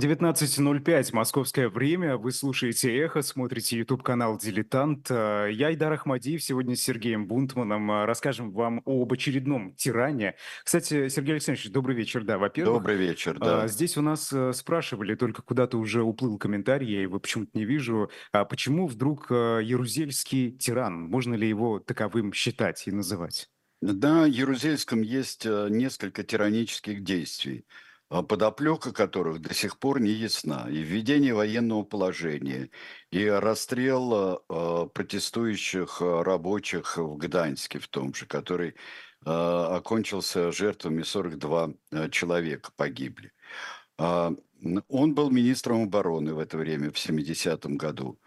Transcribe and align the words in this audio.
19:05 0.00 1.12
московское 1.12 1.68
время. 1.68 2.16
Вы 2.16 2.32
слушаете 2.32 2.96
"Эхо", 2.96 3.20
смотрите 3.20 3.76
YouTube-канал 3.76 4.38
"Дилетант". 4.38 5.08
А, 5.10 5.46
я 5.46 5.66
Айдар 5.66 5.92
Ахмадиев. 5.92 6.42
Сегодня 6.42 6.74
с 6.74 6.80
Сергеем 6.80 7.26
Бунтманом 7.26 7.90
а, 7.90 8.06
расскажем 8.06 8.50
вам 8.50 8.80
об 8.86 9.12
очередном 9.12 9.74
тиране. 9.74 10.36
Кстати, 10.64 11.08
Сергей 11.10 11.32
Александрович, 11.32 11.70
добрый 11.70 11.94
вечер. 11.94 12.24
Да, 12.24 12.38
во-первых, 12.38 12.78
Добрый 12.80 12.96
вечер, 12.96 13.36
а, 13.40 13.44
да. 13.44 13.68
здесь 13.68 13.98
у 13.98 14.02
нас 14.02 14.32
э, 14.32 14.54
спрашивали, 14.54 15.14
только 15.14 15.42
куда-то 15.42 15.76
уже 15.76 16.02
уплыл 16.02 16.38
комментарий, 16.38 16.90
я 16.90 17.02
его 17.02 17.20
почему-то 17.20 17.50
не 17.52 17.66
вижу. 17.66 18.10
А 18.32 18.46
почему 18.46 18.86
вдруг 18.86 19.30
Ярузельский 19.30 20.52
тиран? 20.52 20.94
Можно 21.10 21.34
ли 21.34 21.46
его 21.46 21.78
таковым 21.78 22.32
считать 22.32 22.88
и 22.88 22.90
называть? 22.90 23.50
На 23.82 24.26
Ярузельском 24.26 25.00
есть 25.00 25.46
э, 25.46 25.68
несколько 25.70 26.22
тиранических 26.22 27.02
действий, 27.02 27.64
подоплека 28.10 28.92
которых 28.92 29.40
до 29.40 29.54
сих 29.54 29.78
пор 29.78 30.00
не 30.00 30.10
ясна. 30.10 30.68
И 30.70 30.78
введение 30.82 31.32
военного 31.34 31.84
положения, 31.84 32.70
и 33.10 33.24
расстрел 33.26 34.12
э, 34.12 34.38
э, 34.48 34.86
протестующих 34.92 36.02
э, 36.02 36.22
рабочих 36.22 36.96
в 36.98 37.16
Гданьске 37.16 37.78
в 37.78 37.88
том 37.88 38.12
же, 38.14 38.26
который 38.26 38.70
э, 38.70 38.74
окончился 39.24 40.50
жертвами 40.52 41.02
42 41.02 41.70
э, 41.92 42.10
человека 42.10 42.70
погибли. 42.76 43.32
А, 43.98 44.32
н- 44.62 44.82
Он 44.88 45.14
был 45.14 45.30
министром 45.30 45.84
обороны 45.84 46.34
в 46.34 46.38
это 46.38 46.56
время, 46.58 46.90
в 46.90 46.96
70-м 46.96 47.76
году. 47.76 48.18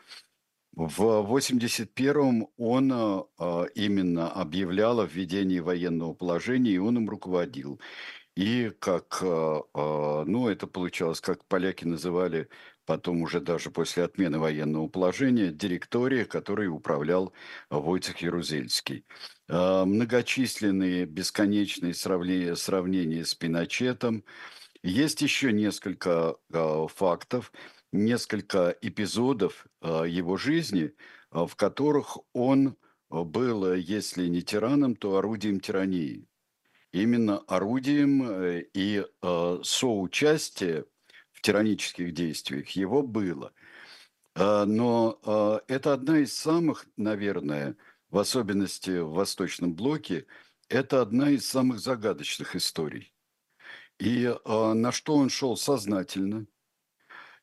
В 0.75 1.01
81-м 1.01 2.47
он 2.57 2.91
э, 2.91 3.23
э, 3.39 3.65
именно 3.75 4.31
объявлял 4.31 5.01
о 5.01 5.05
введении 5.05 5.59
военного 5.59 6.13
положения, 6.13 6.71
и 6.71 6.77
он 6.79 6.97
им 6.97 7.09
руководил. 7.09 7.79
И 8.35 8.71
как, 8.79 9.19
э, 9.21 9.25
э, 9.75 10.23
ну, 10.25 10.47
это 10.47 10.65
получалось, 10.65 11.21
как 11.21 11.45
поляки 11.45 11.85
называли 11.85 12.49
потом 12.85 13.21
уже 13.21 13.39
даже 13.39 13.69
после 13.69 14.03
отмены 14.03 14.39
военного 14.39 14.87
положения, 14.87 15.51
директория, 15.51 16.25
которой 16.25 16.67
управлял 16.67 17.31
Войцех 17.69 18.17
Ярузельский. 18.19 19.05
Э, 19.47 19.85
Многочисленные 19.85 21.05
бесконечные 21.05 21.93
сравнения, 21.93 22.55
сравнения 22.55 23.23
с 23.23 23.35
Пиночетом. 23.35 24.23
Есть 24.81 25.21
еще 25.21 25.53
несколько 25.53 26.35
фактов, 26.49 27.53
несколько 27.93 28.75
эпизодов 28.81 29.65
его 29.81 30.35
жизни, 30.35 30.91
в 31.31 31.55
которых 31.55 32.17
он 32.33 32.75
был, 33.09 33.73
если 33.75 34.27
не 34.27 34.41
тираном, 34.41 34.97
то 34.97 35.15
орудием 35.17 35.61
тирании. 35.61 36.27
Именно 36.93 37.39
орудием 37.47 38.21
э, 38.21 38.65
и 38.75 39.03
э, 39.03 39.59
соучастие 39.63 40.85
в 41.31 41.41
тиранических 41.41 42.13
действиях 42.13 42.69
его 42.69 43.01
было. 43.01 43.51
Э, 44.35 44.65
Но 44.65 45.19
это 45.67 45.93
одна 45.93 46.19
из 46.19 46.37
самых, 46.37 46.85
наверное, 46.95 47.75
в 48.11 48.19
особенности 48.19 48.99
в 48.99 49.13
Восточном 49.13 49.73
блоке, 49.73 50.27
это 50.69 51.01
одна 51.01 51.31
из 51.31 51.47
самых 51.47 51.79
загадочных 51.79 52.55
историй. 52.55 53.11
И 53.97 54.31
на 54.45 54.91
что 54.91 55.15
он 55.15 55.29
шел 55.29 55.57
сознательно, 55.57 56.45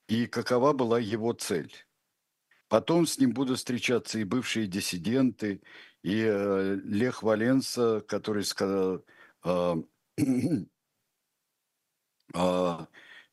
и 0.09 0.27
какова 0.27 0.73
была 0.73 0.99
его 1.01 1.33
цель. 1.33 1.73
Потом 2.69 3.07
с 3.07 3.19
ним 3.19 3.33
будут 3.33 3.59
встречаться 3.59 4.19
и 4.19 4.25
бывшие 4.25 4.67
диссиденты, 4.67 5.61
и 6.03 6.23
Лех 6.85 7.25
Валенса, 7.25 8.01
который 8.07 8.45
сказал... 8.45 9.05
э, 9.45 9.77
а, 12.35 12.89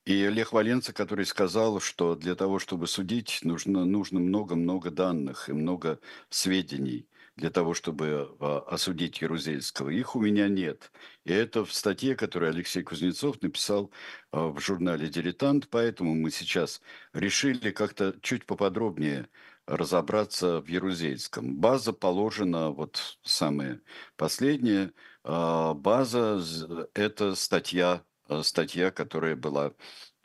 И 0.05 0.27
Лех 0.29 0.53
Валенца, 0.53 0.93
который 0.93 1.25
сказал, 1.25 1.79
что 1.81 2.15
для 2.15 2.35
того, 2.35 2.59
чтобы 2.59 2.87
судить, 2.87 3.39
нужно 3.43 3.85
нужно 3.85 4.19
много-много 4.19 4.91
данных 4.91 5.49
и 5.49 5.53
много 5.53 5.99
сведений 6.29 7.07
для 7.35 7.49
того, 7.51 7.73
чтобы 7.73 8.35
а, 8.39 8.59
осудить 8.67 9.21
Ярузельского. 9.21 9.89
Их 9.89 10.15
у 10.15 10.21
меня 10.21 10.47
нет. 10.47 10.91
И 11.25 11.31
это 11.33 11.65
в 11.65 11.73
статье, 11.73 12.15
которую 12.15 12.51
Алексей 12.51 12.83
Кузнецов 12.83 13.41
написал 13.41 13.91
а, 14.31 14.47
в 14.49 14.59
журнале 14.59 15.09
«Дилетант», 15.09 15.69
поэтому 15.69 16.15
мы 16.15 16.31
сейчас 16.31 16.81
решили 17.13 17.71
как-то 17.71 18.15
чуть 18.21 18.45
поподробнее 18.45 19.29
разобраться 19.67 20.61
в 20.61 20.67
Ярузельском. 20.67 21.57
База 21.57 21.93
положена, 21.93 22.71
вот 22.71 23.19
самая 23.23 23.81
последняя, 24.15 24.85
а, 24.87 25.16
база 25.27 26.39
з-– 26.39 26.87
это 26.93 27.35
статья, 27.35 28.03
а, 28.29 28.43
статья, 28.43 28.91
которая 28.91 29.35
была, 29.35 29.73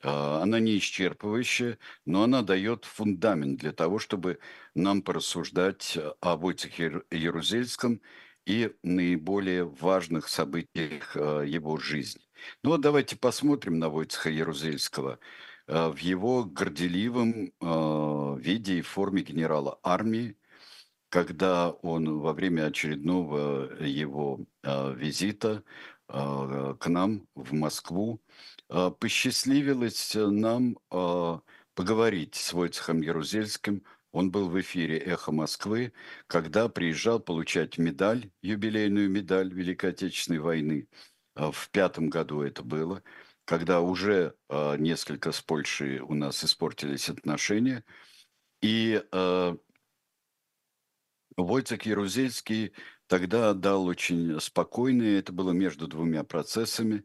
а, 0.03 0.43
она 0.43 0.61
не 0.61 0.79
исчерпывающая, 0.79 1.79
но 2.07 2.23
она 2.25 2.43
дает 2.43 2.85
фундамент 2.85 3.61
для 3.61 3.73
того, 3.73 3.99
чтобы 3.99 4.39
нам 4.75 5.03
порассуждать 5.03 5.99
о 6.21 6.37
Войцехе 6.37 6.85
Яр- 6.85 7.05
Ярузельском 7.11 8.01
и 8.47 8.73
наиболее 8.83 9.65
важных 9.65 10.29
событиях 10.29 11.17
а, 11.17 11.43
его 11.43 11.79
жизни. 11.79 12.23
Ну 12.63 12.71
вот 12.71 12.81
давайте 12.81 13.17
посмотрим 13.17 13.79
на 13.79 13.89
Войцеха 13.89 14.31
Ярузельского 14.31 15.19
а, 15.67 15.91
в 15.91 15.99
его 15.99 16.45
горделивом 16.45 17.53
а, 17.61 18.37
виде 18.37 18.79
и 18.79 18.83
форме 18.83 19.23
генерала 19.23 19.79
армии, 19.83 20.37
когда 21.13 21.73
он 21.83 22.21
во 22.21 22.33
время 22.33 22.69
очередного 22.69 23.71
его 23.85 24.47
а, 24.63 24.93
визита 24.95 25.63
а, 26.09 26.75
к 26.77 26.89
нам 26.89 27.29
в 27.35 27.53
Москву 27.53 28.23
а, 28.71 28.91
посчастливилось 28.91 30.15
нам 30.15 30.79
поговорить 31.75 32.35
с 32.35 32.55
Войцехом 32.55 33.03
Ярузельским. 33.03 33.85
Он 34.13 34.31
был 34.31 34.49
в 34.49 34.59
эфире 34.63 34.99
«Эхо 34.99 35.33
Москвы», 35.33 35.93
когда 36.29 36.71
приезжал 36.71 37.21
получать 37.21 37.77
медаль, 37.77 38.31
юбилейную 38.41 39.11
медаль 39.11 39.53
Великой 39.53 39.91
Отечественной 39.91 40.41
войны. 40.41 40.89
В 41.35 41.69
пятом 41.71 42.09
году 42.09 42.41
это 42.41 42.63
было, 42.63 43.03
когда 43.45 43.81
уже 43.83 44.35
несколько 44.51 45.33
с 45.33 45.41
Польшей 45.43 46.01
у 46.01 46.15
нас 46.15 46.45
испортились 46.45 47.09
отношения. 47.09 47.85
И 48.61 49.03
Войцех 51.37 51.87
Ярузельский 51.87 52.73
тогда 53.07 53.51
отдал 53.51 53.87
очень 53.87 54.39
спокойные, 54.41 55.19
это 55.19 55.33
было 55.33 55.53
между 55.53 55.89
двумя 55.89 56.25
процессами. 56.25 57.05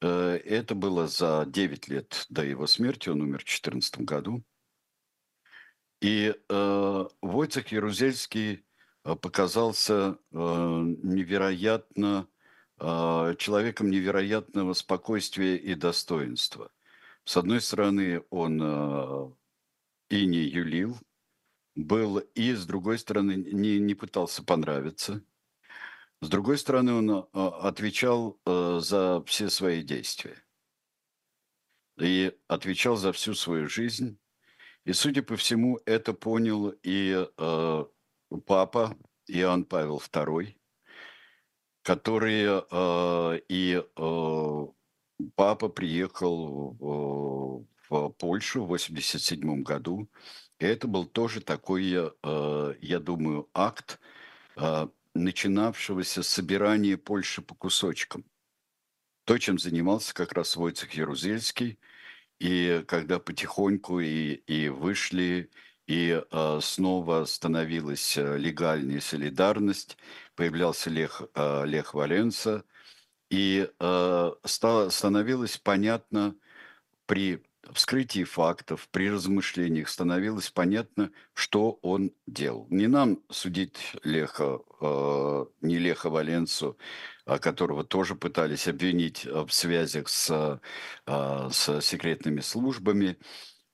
Э, 0.00 0.38
Это 0.44 0.74
было 0.74 1.06
за 1.08 1.44
9 1.46 1.88
лет 1.88 2.26
до 2.30 2.44
его 2.44 2.66
смерти, 2.66 3.08
он 3.08 3.22
умер 3.22 3.40
в 3.40 3.44
2014 3.44 4.00
году. 4.00 4.44
И 6.00 6.34
э, 6.48 7.06
Войцех 7.22 7.68
Ярузельский 7.72 8.64
э, 9.04 9.16
показался 9.16 10.18
э, 10.32 10.36
невероятно, 10.36 12.28
э, 12.80 13.34
человеком 13.38 13.90
невероятного 13.90 14.72
спокойствия 14.74 15.56
и 15.56 15.74
достоинства. 15.74 16.70
С 17.24 17.36
одной 17.36 17.60
стороны, 17.60 18.24
он 18.30 18.60
э, 18.60 19.30
и 20.10 20.26
не 20.26 20.40
юлил, 20.40 20.98
был, 21.74 22.18
и 22.18 22.52
с 22.52 22.66
другой 22.66 22.98
стороны, 22.98 23.32
не, 23.36 23.78
не 23.78 23.94
пытался 23.94 24.44
понравиться. 24.44 25.22
С 26.20 26.28
другой 26.28 26.58
стороны, 26.58 26.94
он 26.94 27.10
э, 27.10 27.24
отвечал 27.32 28.38
э, 28.46 28.78
за 28.80 29.24
все 29.26 29.50
свои 29.50 29.82
действия 29.82 30.36
и 31.98 32.32
отвечал 32.48 32.96
за 32.96 33.12
всю 33.12 33.34
свою 33.34 33.68
жизнь. 33.68 34.18
И, 34.84 34.92
судя 34.92 35.22
по 35.22 35.36
всему, 35.36 35.80
это 35.86 36.12
понял 36.12 36.74
и 36.82 37.26
э, 37.36 37.84
папа 38.46 38.96
Иоанн 39.28 39.64
Павел 39.64 39.98
II, 39.98 40.54
который 41.82 42.44
э, 42.46 43.40
и 43.48 43.82
э, 43.96 44.66
папа 45.34 45.68
приехал 45.68 46.76
в, 46.78 47.66
в 47.88 48.08
Польшу 48.10 48.64
в 48.64 48.68
87 48.68 49.62
году. 49.62 50.08
Это 50.62 50.86
был 50.86 51.06
тоже 51.06 51.40
такой, 51.40 51.92
э, 51.92 52.74
я 52.80 53.00
думаю, 53.00 53.48
акт 53.52 53.98
э, 54.56 54.88
начинавшегося 55.14 56.22
собирания 56.22 56.96
Польши 56.96 57.42
по 57.42 57.54
кусочкам. 57.54 58.24
То, 59.24 59.38
чем 59.38 59.58
занимался 59.58 60.14
как 60.14 60.32
раз 60.32 60.56
Войцех 60.56 60.92
Ярузельский. 60.92 61.78
И 62.38 62.84
когда 62.86 63.18
потихоньку 63.18 64.00
и, 64.00 64.34
и 64.34 64.68
вышли, 64.68 65.50
и 65.86 66.22
э, 66.30 66.58
снова 66.62 67.24
становилась 67.24 68.16
э, 68.16 68.38
легальная 68.38 69.00
солидарность, 69.00 69.96
появлялся 70.34 70.90
Лех, 70.90 71.22
э, 71.34 71.66
Лех 71.66 71.94
Валенса, 71.94 72.64
и 73.30 73.68
э, 73.78 74.32
стало, 74.44 74.90
становилось 74.90 75.58
понятно 75.58 76.36
при 77.06 77.42
вскрытии 77.74 78.24
фактов, 78.24 78.88
при 78.90 79.10
размышлениях 79.10 79.88
становилось 79.88 80.50
понятно, 80.50 81.10
что 81.34 81.78
он 81.82 82.12
делал. 82.26 82.66
Не 82.70 82.86
нам 82.86 83.20
судить 83.30 83.96
Леха, 84.04 84.60
э, 84.80 85.44
не 85.60 85.78
Леха 85.78 86.10
Валенцу, 86.10 86.78
а 87.24 87.38
которого 87.38 87.84
тоже 87.84 88.14
пытались 88.14 88.68
обвинить 88.68 89.24
в 89.24 89.50
связях 89.50 90.08
с, 90.08 90.60
э, 91.06 91.48
с 91.50 91.80
секретными 91.80 92.40
службами, 92.40 93.18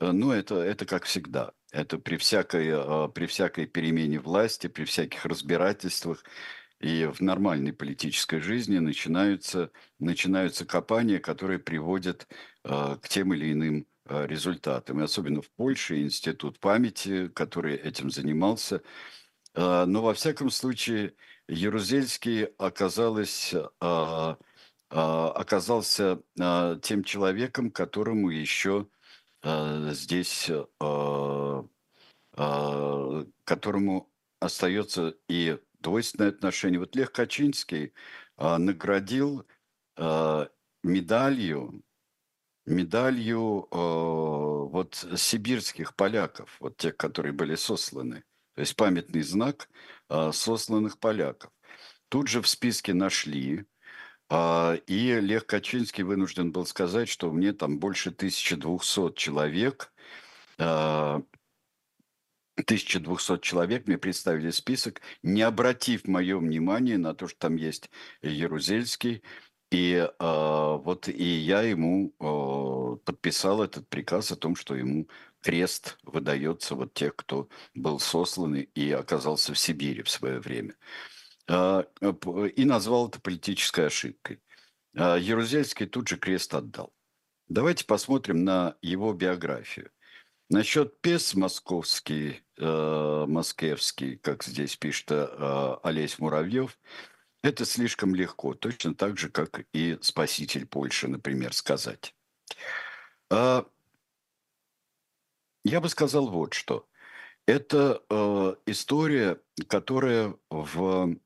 но 0.01 0.33
это, 0.33 0.57
это 0.57 0.87
как 0.87 1.05
всегда. 1.05 1.53
Это 1.71 1.99
при 1.99 2.17
всякой, 2.17 2.69
э, 2.69 3.09
при 3.15 3.27
всякой 3.27 3.67
перемене 3.67 4.21
власти, 4.21 4.69
при 4.69 4.85
всяких 4.85 5.27
разбирательствах 5.27 6.25
и 6.81 7.07
в 7.07 7.21
нормальной 7.21 7.73
политической 7.73 8.41
жизни 8.41 8.79
начинаются, 8.79 9.71
начинаются 9.99 10.65
копания, 10.65 11.19
которые 11.19 11.59
приводят 11.59 12.29
э, 12.65 12.97
к 13.03 13.09
тем 13.09 13.35
или 13.35 13.53
иным 13.53 13.87
э, 14.07 14.27
результатам. 14.27 15.01
И 15.01 15.05
особенно 15.05 15.43
в 15.43 15.51
Польше 15.51 16.01
Институт 16.01 16.61
памяти, 16.61 17.29
который 17.29 17.75
этим 17.77 18.11
занимался. 18.11 18.83
Э, 19.55 19.87
но 19.87 20.03
во 20.03 20.15
всяком 20.15 20.51
случае 20.51 21.15
Ярузельский 21.49 22.45
оказалось, 22.59 23.53
э, 23.55 23.67
э, 23.81 24.37
оказался 24.91 26.23
э, 26.39 26.79
тем 26.83 27.03
человеком, 27.03 27.73
которому 27.73 28.31
еще 28.31 28.87
э, 29.43 29.91
здесь, 29.95 30.49
э, 30.49 31.65
э, 32.37 33.25
которому 33.45 34.09
остается 34.41 35.15
и 35.29 35.59
двойственное 35.81 36.31
отношение. 36.31 36.81
Вот 36.81 36.97
Лех 36.97 37.13
Качинский 37.13 37.93
а, 38.37 38.59
наградил 38.59 39.47
а, 39.97 40.49
медалью, 40.83 41.83
медалью 42.67 43.69
а, 43.71 44.65
вот 44.67 45.07
сибирских 45.17 45.95
поляков, 45.97 46.57
вот 46.61 46.77
тех, 46.77 46.97
которые 46.97 47.33
были 47.33 47.55
сосланы. 47.55 48.25
То 48.55 48.61
есть 48.61 48.77
памятный 48.77 49.23
знак 49.23 49.69
а, 50.09 50.33
сосланных 50.33 50.99
поляков. 50.99 51.51
Тут 52.09 52.29
же 52.29 52.43
в 52.43 52.49
списке 52.49 52.95
нашли, 52.95 53.67
а, 54.31 54.75
и 54.87 55.21
Лех 55.21 55.47
Качинский 55.47 56.05
вынужден 56.05 56.53
был 56.53 56.67
сказать, 56.67 57.09
что 57.09 57.31
мне 57.31 57.53
там 57.53 57.79
больше 57.79 58.11
1200 58.11 59.15
человек 59.15 59.93
1200 62.59 63.41
человек, 63.41 63.87
мне 63.87 63.99
представили 63.99 64.51
список, 64.51 65.01
не 65.23 65.43
обратив 65.43 66.07
мое 66.07 66.39
внимание 66.39 66.99
на 66.99 67.15
то, 67.15 67.29
что 67.29 67.39
там 67.39 67.57
есть 67.57 67.91
Ярузельский, 68.23 69.23
и 69.71 69.95
э, 69.97 70.09
вот 70.19 71.09
и 71.09 71.25
я 71.25 71.63
ему 71.63 72.15
э, 72.19 72.97
подписал 73.05 73.63
этот 73.63 73.89
приказ 73.89 74.33
о 74.33 74.37
том, 74.37 74.57
что 74.57 74.75
ему 74.75 75.09
крест 75.43 75.99
выдается 76.03 76.75
вот 76.75 76.95
тех, 76.95 77.15
кто 77.17 77.49
был 77.75 78.01
сослан 78.01 78.55
и 78.57 78.91
оказался 78.93 79.53
в 79.53 79.59
Сибири 79.59 80.03
в 80.03 80.11
свое 80.11 80.41
время. 80.41 80.75
Э, 81.49 81.85
и 82.57 82.65
назвал 82.65 83.09
это 83.09 83.21
политической 83.21 83.87
ошибкой. 83.87 84.41
Э, 84.95 85.19
Ярузельский 85.21 85.87
тут 85.87 86.09
же 86.09 86.17
крест 86.17 86.55
отдал. 86.55 86.95
Давайте 87.49 87.85
посмотрим 87.85 88.45
на 88.45 88.77
его 88.81 89.13
биографию. 89.13 89.91
Насчет 90.51 91.01
ПЕС 91.03 91.35
московский, 91.35 92.43
э, 92.59 93.25
москевский, 93.27 94.17
как 94.17 94.45
здесь 94.45 94.77
пишет 94.77 95.11
э, 95.11 95.77
Олесь 95.83 96.19
Муравьев, 96.19 96.79
это 97.43 97.65
слишком 97.65 98.15
легко, 98.15 98.55
точно 98.55 98.95
так 98.95 99.19
же, 99.19 99.29
как 99.29 99.65
и 99.73 99.99
спаситель 100.01 100.67
Польши, 100.67 101.09
например, 101.09 101.53
сказать. 101.55 102.15
Э, 103.31 103.63
я 105.65 105.81
бы 105.81 105.89
сказал 105.89 106.29
вот 106.29 106.55
что. 106.55 106.89
Это 107.47 108.03
э, 108.11 108.55
история, 108.67 109.41
которая 109.69 110.35
в 110.51 111.17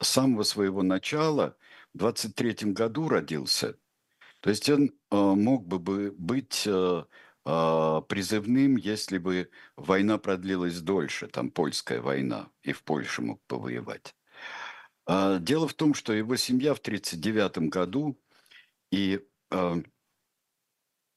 самого 0.00 0.42
своего 0.42 0.82
начала, 0.82 1.56
в 1.92 1.98
23 1.98 2.72
году 2.72 3.08
родился. 3.08 3.76
То 4.40 4.50
есть 4.50 4.68
он 4.70 4.90
э, 5.10 5.16
мог 5.16 5.66
бы 5.66 6.10
быть... 6.12 6.64
Э, 6.66 7.04
призывным, 8.08 8.76
если 8.76 9.16
бы 9.16 9.50
война 9.76 10.18
продлилась 10.18 10.80
дольше, 10.80 11.28
там 11.28 11.50
польская 11.50 12.02
война, 12.02 12.50
и 12.62 12.72
в 12.72 12.82
Польше 12.82 13.22
мог 13.22 13.40
повоевать. 13.46 14.14
А, 15.06 15.38
дело 15.38 15.66
в 15.66 15.72
том, 15.72 15.94
что 15.94 16.12
его 16.12 16.36
семья 16.36 16.74
в 16.74 16.78
1939 16.78 17.70
году 17.70 18.18
и 18.90 19.26
а, 19.50 19.80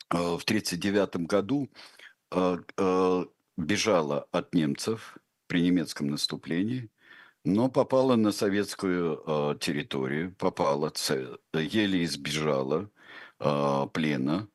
в 0.10 0.44
1939 0.44 1.28
году 1.28 1.70
бежала 3.58 4.28
от 4.32 4.54
немцев 4.54 5.18
при 5.48 5.62
немецком 5.62 6.08
наступлении, 6.08 6.90
но 7.44 7.70
попала 7.70 8.16
на 8.16 8.32
советскую 8.32 9.58
территорию, 9.60 10.34
попала, 10.36 10.94
еле 11.54 12.06
избежала 12.06 12.90
плена, 13.38 14.48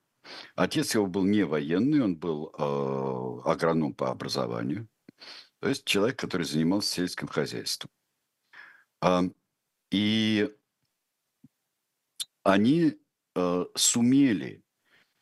Отец 0.55 0.95
его 0.95 1.07
был 1.07 1.25
не 1.25 1.45
военный, 1.45 2.03
он 2.03 2.17
был 2.17 2.53
э, 2.57 3.49
агроном 3.51 3.95
по 3.95 4.11
образованию, 4.11 4.89
то 5.61 5.69
есть 5.69 5.85
человек, 5.85 6.19
который 6.19 6.45
занимался 6.45 6.95
сельским 6.95 7.29
хозяйством. 7.29 7.91
А, 9.01 9.23
и 9.91 10.51
они 12.43 12.99
э, 13.35 13.65
сумели 13.75 14.63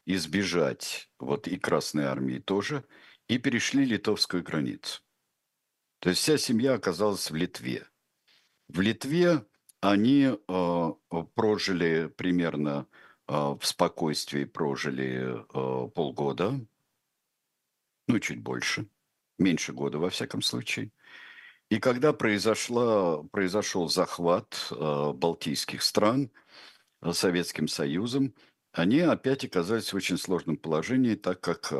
избежать, 0.07 1.11
вот 1.19 1.49
и 1.49 1.59
Красной 1.59 2.05
Армии 2.05 2.39
тоже, 2.39 2.85
и 3.29 3.39
перешли 3.39 3.85
литовскую 3.85 4.43
границу. 4.43 5.03
То 6.01 6.11
есть 6.11 6.21
вся 6.21 6.37
семья 6.37 6.75
оказалась 6.75 7.31
в 7.31 7.35
Литве. 7.35 7.87
В 8.69 8.81
Литве 8.81 9.47
они 9.81 10.37
э, 10.37 10.93
прожили 11.35 12.09
примерно 12.09 12.87
в 13.27 13.61
спокойствии 13.63 14.45
прожили 14.45 15.45
а, 15.53 15.89
полгода, 15.89 16.61
ну, 18.07 18.19
чуть 18.19 18.41
больше, 18.41 18.87
меньше 19.39 19.73
года 19.73 19.99
во 19.99 20.11
всяком 20.11 20.43
случае. 20.43 20.91
И 21.71 21.79
когда 21.79 22.13
произошла, 22.13 23.23
произошел 23.23 23.89
захват 23.89 24.69
э, 24.71 25.13
балтийских 25.15 25.83
стран 25.83 26.31
Советским 27.13 27.67
Союзом, 27.69 28.35
они 28.73 29.01
опять 29.01 29.45
оказались 29.47 29.93
в 29.93 29.97
очень 29.97 30.19
сложном 30.19 30.59
положении, 30.59 31.15
так 31.15 31.41
как 31.41 31.71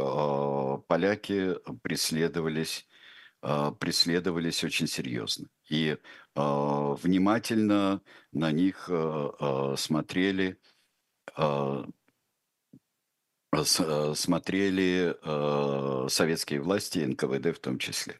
поляки 0.87 1.57
преследовались, 1.83 2.89
преследовались 3.43 4.65
очень 4.65 4.87
серьезно. 4.87 5.49
И 5.69 5.97
э, 5.97 5.97
внимательно 6.35 8.03
на 8.33 8.53
них 8.53 8.87
э, 8.89 9.75
смотрели 9.79 10.51
а, 10.53 10.57
э, 10.57 10.74
смотрели 14.15 15.17
э, 15.23 16.09
советские 16.09 16.61
власти, 16.61 16.99
НКВД 16.99 17.57
в 17.57 17.61
том 17.61 17.79
числе. 17.79 18.19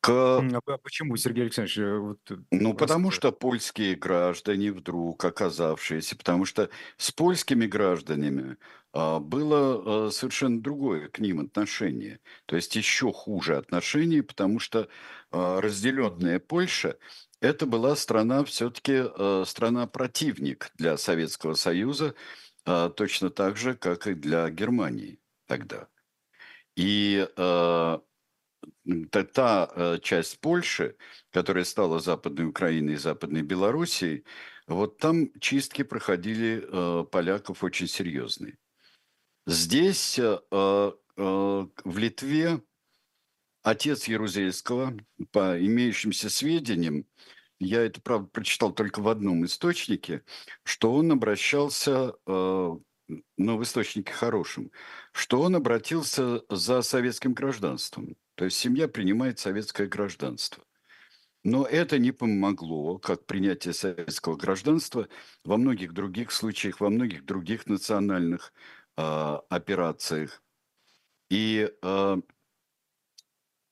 К... 0.00 0.42
А 0.66 0.78
почему, 0.78 1.16
Сергей 1.16 1.44
Александрович? 1.44 1.78
Э, 1.78 1.98
вот 1.98 2.18
ну, 2.50 2.74
потому 2.74 3.10
что 3.10 3.32
польские 3.32 3.96
граждане 3.96 4.72
вдруг 4.72 5.24
оказавшиеся, 5.24 6.16
потому 6.16 6.44
что 6.44 6.68
с 6.98 7.10
польскими 7.10 7.66
гражданами 7.66 8.58
а, 8.92 9.20
было 9.20 10.06
а, 10.06 10.10
совершенно 10.10 10.60
другое 10.60 11.08
к 11.08 11.18
ним 11.18 11.40
отношение. 11.40 12.20
То 12.44 12.56
есть 12.56 12.76
еще 12.76 13.10
хуже 13.10 13.56
отношение, 13.56 14.22
потому 14.22 14.58
что 14.58 14.88
а, 15.30 15.62
разделенная 15.62 16.40
Польша 16.40 16.98
это 17.40 17.66
была 17.66 17.96
страна 17.96 18.44
все-таки 18.44 19.04
э, 19.04 19.44
страна-противник 19.46 20.70
для 20.76 20.96
Советского 20.96 21.54
Союза, 21.54 22.14
э, 22.66 22.90
точно 22.96 23.30
так 23.30 23.56
же, 23.56 23.74
как 23.74 24.06
и 24.06 24.14
для 24.14 24.50
Германии 24.50 25.18
тогда. 25.46 25.88
И 26.76 27.26
э, 27.36 27.98
та, 29.10 29.70
э, 29.74 29.98
часть 30.02 30.40
Польши, 30.40 30.96
которая 31.30 31.64
стала 31.64 31.98
Западной 31.98 32.46
Украиной 32.46 32.94
и 32.94 32.98
Западной 32.98 33.42
Белоруссией, 33.42 34.24
вот 34.66 34.98
там 34.98 35.32
чистки 35.40 35.82
проходили 35.82 36.62
э, 36.62 37.04
поляков 37.04 37.64
очень 37.64 37.88
серьезные. 37.88 38.58
Здесь, 39.46 40.18
э, 40.18 40.38
э, 40.50 40.92
в 41.16 41.98
Литве, 41.98 42.62
отец 43.70 44.08
Ярузельского, 44.08 44.96
по 45.32 45.58
имеющимся 45.58 46.28
сведениям, 46.30 47.06
я 47.58 47.82
это, 47.82 48.00
правда, 48.00 48.28
прочитал 48.28 48.72
только 48.72 49.00
в 49.00 49.08
одном 49.08 49.44
источнике, 49.44 50.22
что 50.62 50.92
он 50.94 51.12
обращался, 51.12 52.14
э, 52.26 52.76
ну, 53.36 53.56
в 53.58 53.62
источнике 53.62 54.12
хорошем, 54.12 54.70
что 55.12 55.42
он 55.42 55.56
обратился 55.56 56.42
за 56.48 56.82
советским 56.82 57.34
гражданством. 57.34 58.16
То 58.34 58.46
есть 58.46 58.56
семья 58.56 58.88
принимает 58.88 59.38
советское 59.38 59.86
гражданство. 59.86 60.64
Но 61.42 61.64
это 61.66 61.98
не 61.98 62.12
помогло, 62.12 62.98
как 62.98 63.26
принятие 63.26 63.72
советского 63.72 64.36
гражданства 64.36 65.08
во 65.44 65.56
многих 65.56 65.92
других 65.92 66.32
случаях, 66.32 66.80
во 66.80 66.90
многих 66.90 67.24
других 67.24 67.66
национальных 67.66 68.52
а, 68.96 69.42
операциях. 69.48 70.42
И 71.30 71.70
а, 71.82 72.18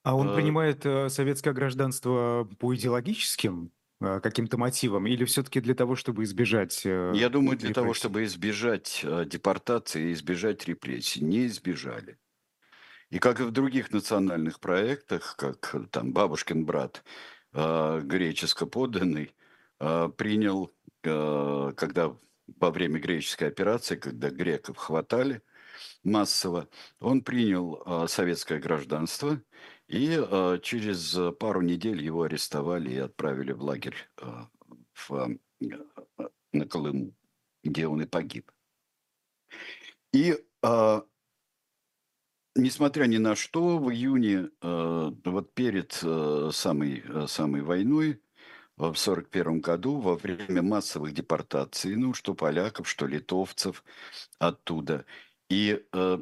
А 0.09 0.15
он 0.15 0.29
а, 0.29 0.35
принимает, 0.35 0.87
э, 0.87 1.07
советское 1.09 1.53
гражданство 1.53 2.49
по 2.57 2.75
идеологическим, 2.75 3.71
э, 4.01 4.19
каким-то 4.23 4.57
мотивам 4.57 5.05
или 5.05 5.23
все-таки 5.23 5.61
для 5.61 5.75
того, 5.75 5.95
чтобы 5.95 6.23
избежать, 6.23 6.81
э, 6.83 7.11
я 7.13 7.29
думаю, 7.29 7.59
для 7.59 7.75
того, 7.75 7.93
чтобы 7.93 8.23
избежать 8.23 9.05
депортации 9.27 10.11
избежать 10.13 10.67
репрессий, 10.67 11.23
не 11.23 11.45
избежали. 11.45 12.17
И 13.11 13.19
как 13.19 13.39
и 13.39 13.43
в 13.43 13.51
других 13.51 13.91
национальных 13.91 14.59
проектах, 14.59 15.35
как 15.37 15.75
э, 15.75 15.81
там 15.91 16.11
«Бабушкин 16.11 16.65
брат», 16.65 17.03
греческо 17.51 18.67
подданный, 18.67 19.33
а, 19.79 20.09
принял, 20.09 20.71
когда 21.01 22.15
во 22.59 22.69
время 22.69 22.99
греческой 22.99 23.47
операции, 23.47 23.95
когда 23.95 24.29
греков 24.29 24.77
хватали 24.77 25.41
массово, 26.03 26.67
он 26.99 27.23
принял 27.23 28.07
советское 28.07 28.59
гражданство, 28.59 29.41
и 29.89 30.17
а, 30.17 30.57
через 30.59 31.17
пару 31.39 31.61
недель 31.61 32.01
его 32.01 32.23
арестовали 32.23 32.91
и 32.91 32.97
отправили 32.97 33.51
в 33.51 33.63
лагерь 33.63 33.97
а, 34.17 34.47
в, 34.93 35.11
а, 35.11 36.29
на 36.53 36.65
Колыму, 36.65 37.13
где 37.63 37.87
он 37.87 38.01
и 38.01 38.05
погиб. 38.05 38.51
И 40.13 40.37
а, 40.61 41.03
Несмотря 42.55 43.05
ни 43.05 43.17
на 43.17 43.35
что, 43.35 43.77
в 43.77 43.91
июне, 43.91 44.49
э, 44.61 45.11
вот 45.25 45.53
перед 45.53 45.97
э, 46.03 46.49
самой, 46.51 47.03
э, 47.07 47.27
самой 47.27 47.61
войной, 47.61 48.11
э, 48.11 48.17
в 48.75 48.97
1941 48.97 49.61
году, 49.61 49.99
во 49.99 50.15
время 50.15 50.61
массовых 50.61 51.13
депортаций, 51.13 51.95
ну, 51.95 52.13
что 52.13 52.33
поляков, 52.33 52.89
что 52.89 53.05
литовцев 53.05 53.83
оттуда, 54.39 55.05
и 55.49 55.85
э, 55.93 56.17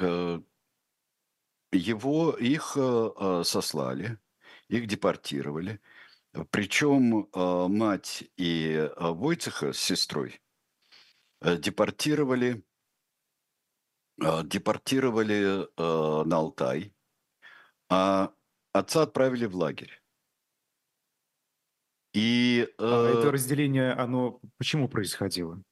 э, 0.00 0.40
его, 1.76 2.32
их 2.32 2.76
э, 2.76 3.10
э, 3.16 3.42
сослали, 3.44 4.18
их 4.68 4.86
депортировали. 4.86 5.80
Причем 6.50 7.28
э, 7.32 7.68
мать 7.68 8.24
и 8.36 8.90
Войцеха 8.98 9.72
с 9.72 9.78
сестрой 9.78 10.40
депортировали 11.42 12.64
депортировали, 14.44 15.68
на 15.76 16.36
Алтай, 16.36 16.94
а 17.90 18.32
отца 18.72 19.02
отправили 19.02 19.44
в 19.44 19.54
лагерь. 19.54 20.02
И, 22.14 22.66
А 22.78 23.10
это 23.10 23.30
разделение, 23.30 23.92
оно 23.92 24.40
почему 24.56 24.88
происходило? 24.88 25.62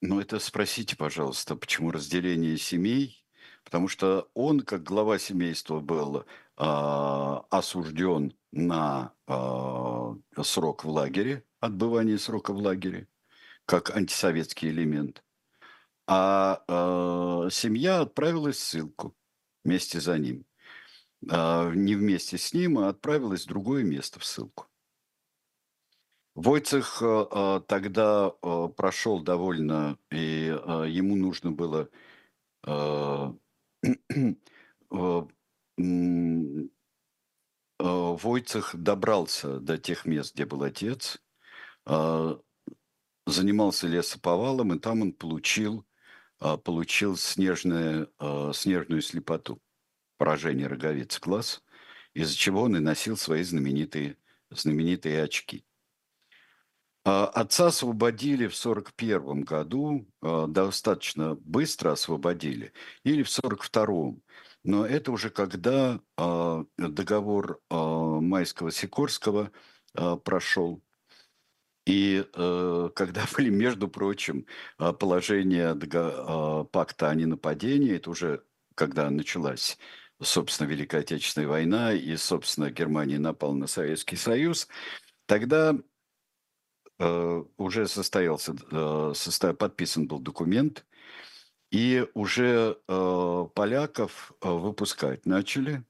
ну, 0.00 0.20
это 0.20 0.38
спросите, 0.38 0.96
пожалуйста, 0.96 1.56
почему 1.56 1.90
разделение 1.90 2.56
семей? 2.56 3.23
Потому 3.64 3.88
что 3.88 4.28
он, 4.34 4.60
как 4.60 4.82
глава 4.84 5.18
семейства, 5.18 5.80
был 5.80 6.24
а, 6.56 7.44
осужден 7.50 8.34
на 8.52 9.12
а, 9.26 10.16
срок 10.42 10.84
в 10.84 10.90
лагере, 10.90 11.44
отбывание 11.60 12.18
срока 12.18 12.52
в 12.52 12.58
лагере, 12.58 13.08
как 13.66 13.90
антисоветский 13.96 14.70
элемент. 14.70 15.24
А 16.06 16.62
а, 16.68 17.48
семья 17.50 18.00
отправилась 18.02 18.56
в 18.56 18.60
ссылку 18.60 19.16
вместе 19.64 20.00
за 20.00 20.18
ним. 20.18 20.46
а, 21.30 21.70
не 21.72 21.94
вместе 21.96 22.38
с 22.38 22.52
ним, 22.54 22.78
а 22.78 22.88
отправилась 22.88 23.44
в 23.44 23.48
другое 23.48 23.84
место 23.84 24.20
в 24.20 24.24
ссылку. 24.24 24.66
Войцех 26.34 26.98
а, 27.02 27.60
тогда 27.60 28.32
а, 28.42 28.68
прошел 28.68 29.20
довольно, 29.22 29.98
и 30.10 30.50
а, 30.64 30.84
ему 30.84 31.16
нужно 31.16 31.52
было 31.52 31.88
Войцех 38.24 38.74
добрался 38.74 39.58
до 39.58 39.76
тех 39.78 40.06
мест, 40.06 40.34
где 40.34 40.46
был 40.46 40.62
отец, 40.62 41.20
а, 41.84 42.40
занимался 43.26 43.86
лесоповалом, 43.86 44.74
и 44.74 44.78
там 44.78 45.02
он 45.02 45.12
получил, 45.12 45.86
а, 46.38 46.56
получил 46.56 47.16
снежное, 47.16 48.08
а, 48.18 48.52
снежную 48.52 49.02
слепоту, 49.02 49.60
поражение 50.16 50.66
роговицы 50.66 51.20
глаз, 51.20 51.62
из-за 52.14 52.36
чего 52.36 52.62
он 52.62 52.76
и 52.76 52.80
носил 52.80 53.16
свои 53.16 53.42
знаменитые, 53.42 54.16
знаменитые 54.50 55.22
очки. 55.22 55.64
А, 57.04 57.26
Отца 57.26 57.66
освободили 57.66 58.46
в 58.46 58.56
1941 58.56 59.42
году, 59.44 60.06
а, 60.22 60.46
достаточно 60.46 61.34
быстро 61.34 61.92
освободили, 61.92 62.72
или 63.04 63.22
в 63.22 63.28
1942. 63.28 64.16
Но 64.64 64.86
это 64.86 65.12
уже 65.12 65.28
когда 65.28 66.00
а, 66.16 66.64
договор 66.78 67.60
Майского-Сикорского 67.70 69.50
прошел. 70.24 70.82
И 71.86 72.24
э, 72.34 72.90
когда 72.96 73.26
были, 73.36 73.50
между 73.50 73.88
прочим, 73.88 74.46
положения 74.78 75.74
пакта 76.64 77.10
о 77.10 77.14
ненападении, 77.14 77.94
это 77.94 78.10
уже 78.10 78.42
когда 78.74 79.10
началась, 79.10 79.78
собственно, 80.20 80.66
Великая 80.66 81.02
Отечественная 81.02 81.46
война, 81.46 81.92
и, 81.92 82.16
собственно, 82.16 82.70
Германия 82.70 83.18
напала 83.18 83.52
на 83.52 83.66
Советский 83.66 84.16
Союз, 84.16 84.66
тогда 85.26 85.76
уже 86.98 87.88
состоялся, 87.88 88.52
э, 88.52 89.12
состо- 89.14 89.54
подписан 89.54 90.06
был 90.06 90.20
документ, 90.20 90.86
и 91.70 92.06
уже 92.14 92.78
э, 92.86 93.46
поляков 93.54 94.32
э, 94.40 94.48
выпускать 94.48 95.26
начали. 95.26 95.84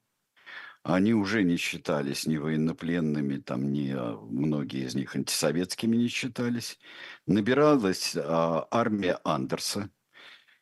Они 0.83 1.15
уже 1.15 1.45
не 1.45 1.57
считались 1.57 2.27
ни 2.27 2.37
военнопленными, 2.37 3.39
там, 3.39 3.73
ни 3.73 3.91
а, 3.91 4.19
многие 4.19 4.85
из 4.85 4.95
них 4.95 5.17
антисоветскими 5.17 5.97
не 5.97 6.09
считались. 6.09 6.79
Набиралась 7.27 8.15
а, 8.17 8.69
армия 8.71 9.19
Андерса. 9.25 9.91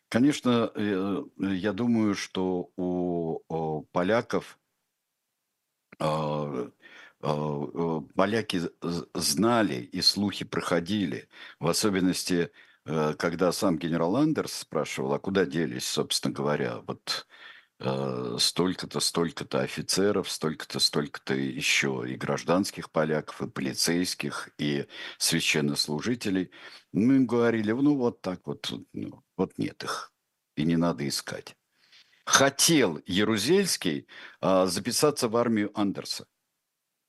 Конечно, 0.09 0.71
э, 0.75 1.25
я 1.39 1.73
думаю, 1.73 2.15
что 2.15 2.71
у, 2.77 3.83
поляков 3.93 4.59
а, 5.99 6.47
э, 6.55 6.71
поляки 7.23 8.61
з- 8.61 9.07
знали 9.15 9.89
и 9.95 10.03
слухи 10.03 10.45
проходили, 10.45 11.29
в 11.61 11.69
особенности, 11.69 12.51
э, 12.87 13.15
когда 13.15 13.53
сам 13.53 13.79
генерал 13.79 14.17
Андерс 14.17 14.53
спрашивал, 14.53 15.15
а 15.15 15.19
куда 15.19 15.45
делись, 15.45 15.87
собственно 15.87 16.35
говоря, 16.35 16.81
вот 16.87 17.27
э, 17.81 18.37
столько-то, 18.39 19.01
столько-то 19.01 19.61
офицеров, 19.61 20.31
столько-то, 20.31 20.81
столько-то 20.81 21.35
еще 21.35 22.05
и 22.09 22.17
гражданских 22.17 22.91
поляков, 22.91 23.43
и 23.43 23.49
полицейских, 23.49 24.51
и 24.59 24.87
священнослужителей. 25.19 26.51
Мы 26.93 27.17
им 27.17 27.27
говорили, 27.27 27.73
ну 27.73 27.97
вот 27.97 28.21
так 28.21 28.41
вот, 28.47 28.73
ну, 28.93 29.23
вот 29.37 29.59
нет 29.59 29.85
их, 29.85 30.13
и 30.57 30.65
не 30.65 30.77
надо 30.77 31.07
искать. 31.09 31.57
Хотел 32.27 33.01
Ярузельский 33.07 34.07
а, 34.41 34.67
записаться 34.67 35.29
в 35.29 35.37
армию 35.37 35.71
Андерса 35.75 36.27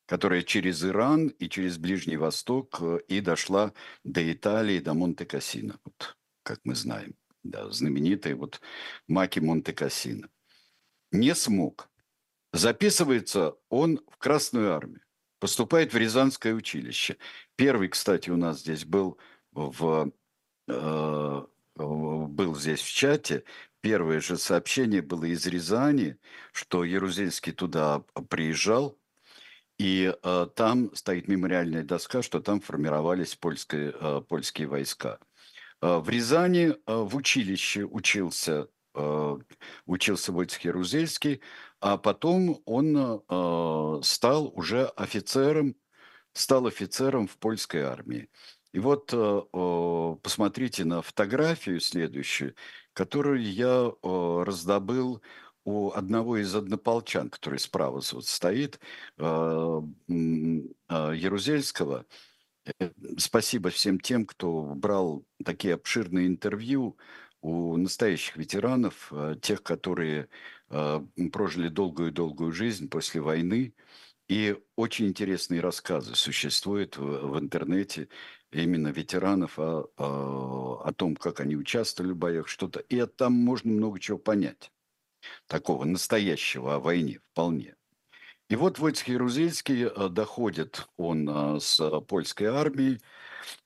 которая 0.06 0.42
через 0.44 0.84
Иран 0.84 1.28
и 1.28 1.50
через 1.50 1.78
Ближний 1.78 2.18
Восток 2.18 2.78
э, 2.82 3.00
и 3.08 3.22
дошла 3.22 3.74
до 4.04 4.32
Италии, 4.32 4.80
до 4.80 4.94
Монте-Кассино, 4.94 5.80
вот, 5.84 6.18
как 6.44 6.60
мы 6.64 6.76
знаем, 6.76 7.16
да, 7.44 7.70
знаменитые 7.70 8.36
вот 8.36 8.62
маки 9.08 9.40
Монте-Кассино. 9.40 10.30
Не 11.12 11.36
смог. 11.36 11.90
Записывается 12.52 13.56
он 13.70 14.02
в 14.10 14.18
Красную 14.18 14.74
Армию, 14.74 15.02
поступает 15.40 15.94
в 15.94 15.98
Рязанское 15.98 16.54
училище. 16.54 17.18
Первый, 17.56 17.90
кстати, 17.90 18.30
у 18.30 18.38
нас 18.38 18.60
здесь 18.60 18.86
был 18.86 19.18
в 19.52 20.12
э, 20.68 21.42
был 21.76 22.56
здесь 22.56 22.82
в 22.82 22.94
чате, 22.94 23.44
первое 23.82 24.20
же 24.20 24.38
сообщение 24.38 25.02
было 25.02 25.26
из 25.26 25.46
Рязани, 25.48 26.18
что 26.52 26.84
Ярузельский 26.84 27.52
туда 27.52 28.04
приезжал, 28.30 29.00
и 29.84 30.16
э, 30.16 30.48
там 30.56 30.96
стоит 30.96 31.28
мемориальная 31.28 31.84
доска, 31.84 32.22
что 32.22 32.40
там 32.40 32.62
формировались 32.62 33.36
польские, 33.36 33.94
э, 34.00 34.22
польские 34.22 34.68
войска. 34.68 35.20
Э, 35.82 35.98
в 35.98 36.08
Рязани 36.08 36.70
э, 36.70 36.76
в 36.86 37.14
училище 37.18 37.84
учился, 37.84 38.70
э, 38.96 39.38
учился 39.86 40.32
Войцех 40.32 40.62
Ярузельский, 40.62 41.42
а 41.82 41.98
потом 41.98 42.62
он 42.64 42.96
э, 42.96 44.00
стал 44.04 44.54
уже 44.56 44.86
офицером, 44.86 45.76
стал 46.32 46.68
офицером 46.68 47.28
в 47.28 47.38
польской 47.38 47.82
армии. 47.82 48.30
И 48.72 48.80
вот 48.80 49.14
э, 49.14 49.42
посмотрите 50.24 50.86
на 50.86 51.02
фотографию 51.02 51.82
следующую, 51.82 52.56
которую 52.94 53.44
я 53.44 53.92
э, 53.92 54.44
раздобыл 54.46 55.22
у 55.66 55.92
одного 55.92 56.38
из 56.38 56.54
однополчан, 56.56 57.30
который 57.30 57.60
справа 57.60 58.02
вот 58.12 58.26
стоит, 58.28 58.80
м, 59.18 59.96
э, 60.90 61.14
Ярузельского. 61.16 62.06
Э, 62.80 62.92
спасибо 63.18 63.70
всем 63.70 64.00
тем, 64.00 64.26
кто 64.26 64.64
брал 64.76 65.26
такие 65.46 65.76
обширные 65.76 66.28
интервью 66.28 66.98
у 67.42 67.78
настоящих 67.78 68.38
ветеранов, 68.38 69.10
э, 69.12 69.36
тех, 69.42 69.64
которые 69.64 70.30
прожили 71.32 71.68
долгую-долгую 71.70 72.52
жизнь 72.52 72.90
после 72.90 73.22
войны. 73.22 73.76
И 74.30 74.58
очень 74.76 75.08
интересные 75.08 75.62
рассказы 75.62 76.16
существуют 76.16 76.98
в, 76.98 77.04
в 77.30 77.40
интернете 77.40 78.10
именно 78.52 78.90
ветеранов 78.90 79.60
о, 79.60 79.90
о, 79.98 80.82
о 80.86 80.94
том, 80.94 81.16
как 81.16 81.42
они 81.42 81.56
участвовали 81.56 82.14
в 82.14 82.18
боях, 82.18 82.48
что-то. 82.48 82.80
И 82.80 83.06
там 83.06 83.34
можно 83.34 83.72
много 83.72 84.00
чего 84.00 84.18
понять. 84.18 84.72
Такого 85.48 85.86
настоящего 85.86 86.76
о 86.76 86.80
войне 86.80 87.20
вполне. 87.32 87.76
И 88.50 88.56
вот 88.56 88.78
Войцех 88.78 89.08
Ярузельский 89.08 89.86
э, 89.86 90.10
доходит, 90.10 90.88
он 90.98 91.28
э, 91.28 91.60
с 91.60 92.02
польской 92.02 92.48
армией, 92.48 93.02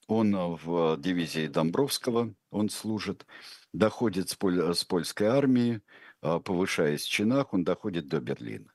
он 0.07 0.33
э, 0.33 0.57
в 0.63 0.95
дивизии 0.97 1.47
Домбровского, 1.47 2.33
он 2.51 2.69
служит, 2.69 3.25
доходит 3.73 4.29
с, 4.29 4.35
поль, 4.35 4.73
с 4.73 4.85
польской 4.85 5.27
армией, 5.27 5.81
повышаясь 6.21 7.03
в 7.03 7.09
чинах, 7.09 7.53
он 7.53 7.63
доходит 7.63 8.07
до 8.07 8.19
Берлина. 8.21 8.71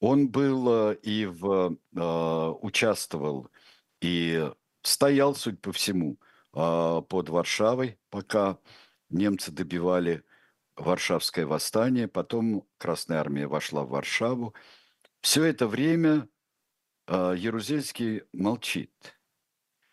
Он 0.00 0.30
был 0.30 0.92
и 0.92 1.26
в, 1.26 1.76
участвовал 2.62 3.48
и 4.00 4.50
стоял, 4.82 5.34
судя 5.34 5.58
по 5.58 5.72
всему, 5.72 6.18
под 6.50 7.28
Варшавой, 7.28 7.98
пока 8.08 8.58
немцы 9.10 9.52
добивали 9.52 10.24
Варшавское 10.76 11.46
восстание, 11.46 12.08
потом 12.08 12.66
Красная 12.78 13.18
армия 13.18 13.46
вошла 13.46 13.84
в 13.84 13.90
Варшаву, 13.90 14.54
все 15.20 15.44
это 15.44 15.66
время 15.66 16.28
э, 17.06 17.34
Ярузельский 17.36 18.22
молчит. 18.32 18.92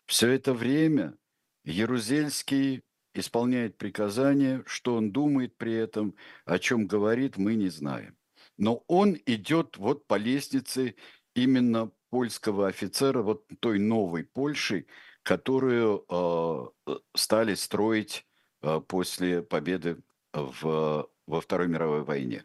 Все 0.06 0.28
это 0.28 0.54
время 0.54 1.16
Ярузельский 1.64 2.82
исполняет 3.12 3.76
приказания, 3.76 4.62
что 4.66 4.94
он 4.94 5.12
думает 5.12 5.56
при 5.58 5.74
этом, 5.74 6.14
о 6.46 6.58
чем 6.58 6.86
говорит, 6.86 7.36
мы 7.36 7.56
не 7.56 7.68
знаем. 7.68 8.16
Но 8.56 8.84
он 8.86 9.18
идет 9.26 9.76
вот 9.76 10.06
по 10.06 10.14
лестнице 10.14 10.96
именно 11.34 11.90
польского 12.10 12.68
офицера, 12.68 13.22
вот 13.22 13.44
той 13.60 13.78
новой 13.78 14.24
Польши, 14.24 14.86
которую 15.22 16.04
э, 16.08 16.96
стали 17.14 17.54
строить 17.54 18.26
э, 18.62 18.80
после 18.80 19.42
победы 19.42 20.00
в, 20.32 21.08
во 21.26 21.40
Второй 21.40 21.68
мировой 21.68 22.02
войне. 22.02 22.44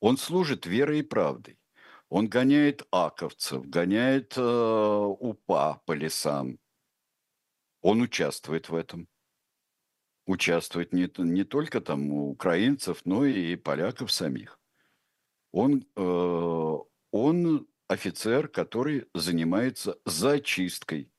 Он 0.00 0.16
служит 0.16 0.66
верой 0.66 1.00
и 1.00 1.02
правдой. 1.02 1.58
Он 2.08 2.28
гоняет 2.28 2.86
аковцев, 2.90 3.66
гоняет 3.66 4.34
э, 4.36 4.40
упа 4.40 5.80
по 5.86 5.92
лесам. 5.92 6.58
Он 7.80 8.02
участвует 8.02 8.68
в 8.68 8.74
этом. 8.74 9.08
Участвует 10.26 10.92
не, 10.92 11.10
не 11.18 11.44
только 11.44 11.80
там 11.80 12.12
украинцев, 12.12 13.00
но 13.04 13.24
и 13.24 13.56
поляков 13.56 14.12
самих. 14.12 14.60
Он, 15.52 15.86
э, 15.96 16.78
он 17.12 17.68
офицер, 17.88 18.48
который 18.48 19.08
занимается 19.14 19.98
зачисткой 20.04 21.10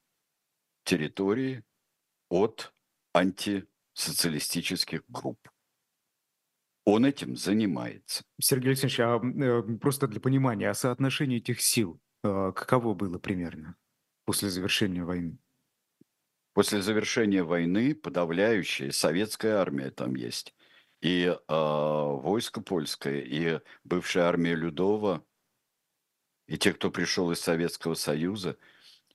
территории 0.83 1.63
от 2.29 2.73
антисоциалистических 3.13 5.03
групп. 5.07 5.49
Он 6.85 7.05
этим 7.05 7.35
занимается. 7.37 8.23
Сергей 8.39 8.69
Алексеевич, 8.69 8.99
а 8.99 9.19
э, 9.23 9.61
просто 9.77 10.07
для 10.07 10.19
понимания, 10.19 10.69
а 10.69 10.73
соотношение 10.73 11.37
этих 11.37 11.61
сил 11.61 12.01
э, 12.23 12.51
каково 12.53 12.93
было 12.93 13.17
примерно 13.17 13.77
после 14.25 14.49
завершения 14.49 15.03
войны? 15.03 15.37
После 16.53 16.81
завершения 16.81 17.43
войны 17.43 17.95
подавляющая 17.95 18.91
советская 18.91 19.57
армия 19.57 19.91
там 19.91 20.15
есть. 20.15 20.53
И 21.01 21.25
э, 21.25 21.37
войско 21.47 22.61
польское, 22.61 23.21
и 23.21 23.59
бывшая 23.83 24.23
армия 24.23 24.55
Людова, 24.55 25.25
и 26.47 26.57
те, 26.57 26.73
кто 26.73 26.91
пришел 26.91 27.31
из 27.31 27.39
Советского 27.39 27.95
Союза, 27.95 28.57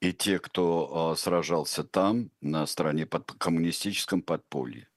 и 0.01 0.13
те, 0.13 0.39
кто 0.39 1.13
э, 1.13 1.17
сражался 1.19 1.85
там, 1.85 2.31
на 2.41 2.67
стороне 2.67 3.07
под 3.07 3.33
коммунистическом 3.33 4.23
подполье. 4.23 4.89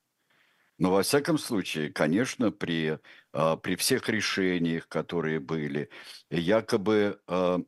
Но 0.81 0.89
во 0.89 1.03
всяком 1.03 1.37
случае, 1.37 1.91
конечно, 1.91 2.51
при, 2.51 2.97
а, 3.33 3.55
при 3.55 3.75
всех 3.75 4.09
решениях, 4.09 4.87
которые 4.87 5.39
были, 5.39 5.91
якобы, 6.31 7.21
а, 7.27 7.59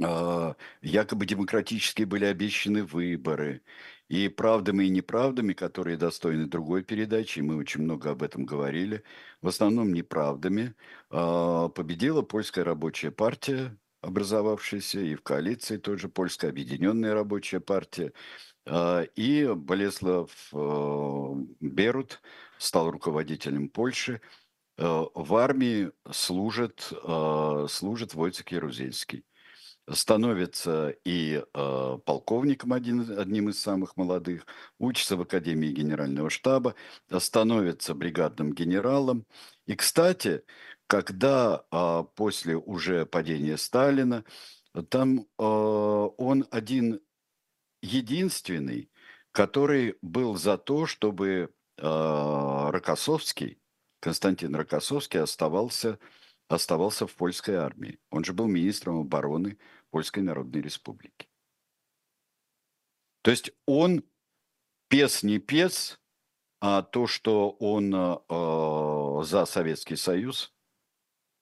а, 0.00 0.54
якобы 0.82 1.26
демократически 1.26 2.04
были 2.04 2.26
обещаны 2.26 2.84
выборы, 2.84 3.62
и 4.08 4.28
правдами 4.28 4.84
и 4.84 4.88
неправдами, 4.88 5.52
которые 5.52 5.96
достойны 5.96 6.46
другой 6.46 6.84
передачи, 6.84 7.40
мы 7.40 7.56
очень 7.56 7.82
много 7.82 8.10
об 8.12 8.22
этом 8.22 8.46
говорили, 8.46 9.02
в 9.42 9.48
основном 9.48 9.92
неправдами, 9.92 10.74
победила 11.08 12.22
польская 12.22 12.62
рабочая 12.62 13.10
партия, 13.10 13.76
образовавшаяся, 14.00 15.00
и 15.00 15.16
в 15.16 15.22
коалиции 15.22 15.76
тоже 15.76 16.08
польская 16.08 16.50
объединенная 16.50 17.14
рабочая 17.14 17.58
партия– 17.58 18.12
и 18.66 19.52
Болеслав 19.56 20.30
э, 20.52 21.34
Берут 21.60 22.20
стал 22.58 22.90
руководителем 22.90 23.68
Польши. 23.68 24.20
Э, 24.76 25.06
в 25.14 25.34
армии 25.34 25.90
служит, 26.10 26.92
э, 26.92 27.66
служит 27.68 28.14
Войцек 28.14 28.52
Ярузельский. 28.52 29.24
Становится 29.90 30.94
и 31.04 31.42
полковником 31.52 32.72
один, 32.74 33.18
одним 33.18 33.48
из 33.48 33.60
самых 33.60 33.96
молодых, 33.96 34.46
учится 34.78 35.16
в 35.16 35.22
Академии 35.22 35.72
Генерального 35.72 36.30
штаба, 36.30 36.76
становится 37.18 37.94
бригадным 37.94 38.52
генералом. 38.52 39.26
И, 39.66 39.74
кстати, 39.74 40.44
когда 40.86 41.64
после 42.14 42.56
уже 42.56 43.04
падения 43.04 43.56
Сталина, 43.56 44.22
там 44.90 45.26
он 45.38 46.46
один 46.52 47.00
единственный, 47.82 48.90
который 49.32 49.96
был 50.02 50.36
за 50.36 50.58
то, 50.58 50.86
чтобы 50.86 51.54
э, 51.76 52.70
Рокоссовский, 52.70 53.60
Константин 54.00 54.54
Рокоссовский 54.54 55.20
оставался, 55.20 55.98
оставался 56.48 57.06
в 57.06 57.14
польской 57.14 57.56
армии. 57.56 57.98
Он 58.10 58.24
же 58.24 58.32
был 58.32 58.46
министром 58.46 59.00
обороны 59.00 59.58
Польской 59.90 60.22
Народной 60.22 60.60
Республики. 60.60 61.28
То 63.22 63.30
есть 63.30 63.52
он 63.66 64.02
пес 64.88 65.22
не 65.22 65.38
пес, 65.38 66.00
а 66.60 66.82
то, 66.82 67.06
что 67.06 67.50
он 67.50 67.94
э, 67.94 69.24
за 69.24 69.44
Советский 69.46 69.96
Союз, 69.96 70.54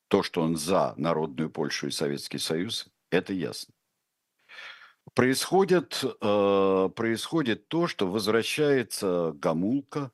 то, 0.09 0.23
что 0.23 0.43
он 0.43 0.57
за 0.57 0.95
Народную 0.97 1.51
Польшу 1.51 1.89
и 1.89 1.91
Советский 1.91 2.39
Союз, 2.39 2.89
это 3.11 3.33
ясно 3.33 3.75
происходит, 5.15 6.03
э, 6.05 6.91
происходит 6.95 7.69
то, 7.69 7.87
что 7.87 8.09
возвращается 8.09 9.33
гамулка, 9.35 10.13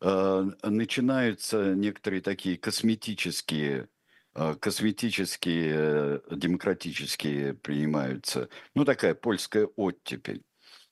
э, 0.00 0.50
начинаются 0.62 1.74
некоторые 1.74 2.22
такие 2.22 2.56
косметические, 2.58 3.88
э, 4.34 4.54
косметические, 4.60 6.22
демократические 6.30 7.54
принимаются, 7.54 8.48
ну 8.74 8.84
такая 8.84 9.14
польская 9.14 9.66
оттепель. 9.76 10.42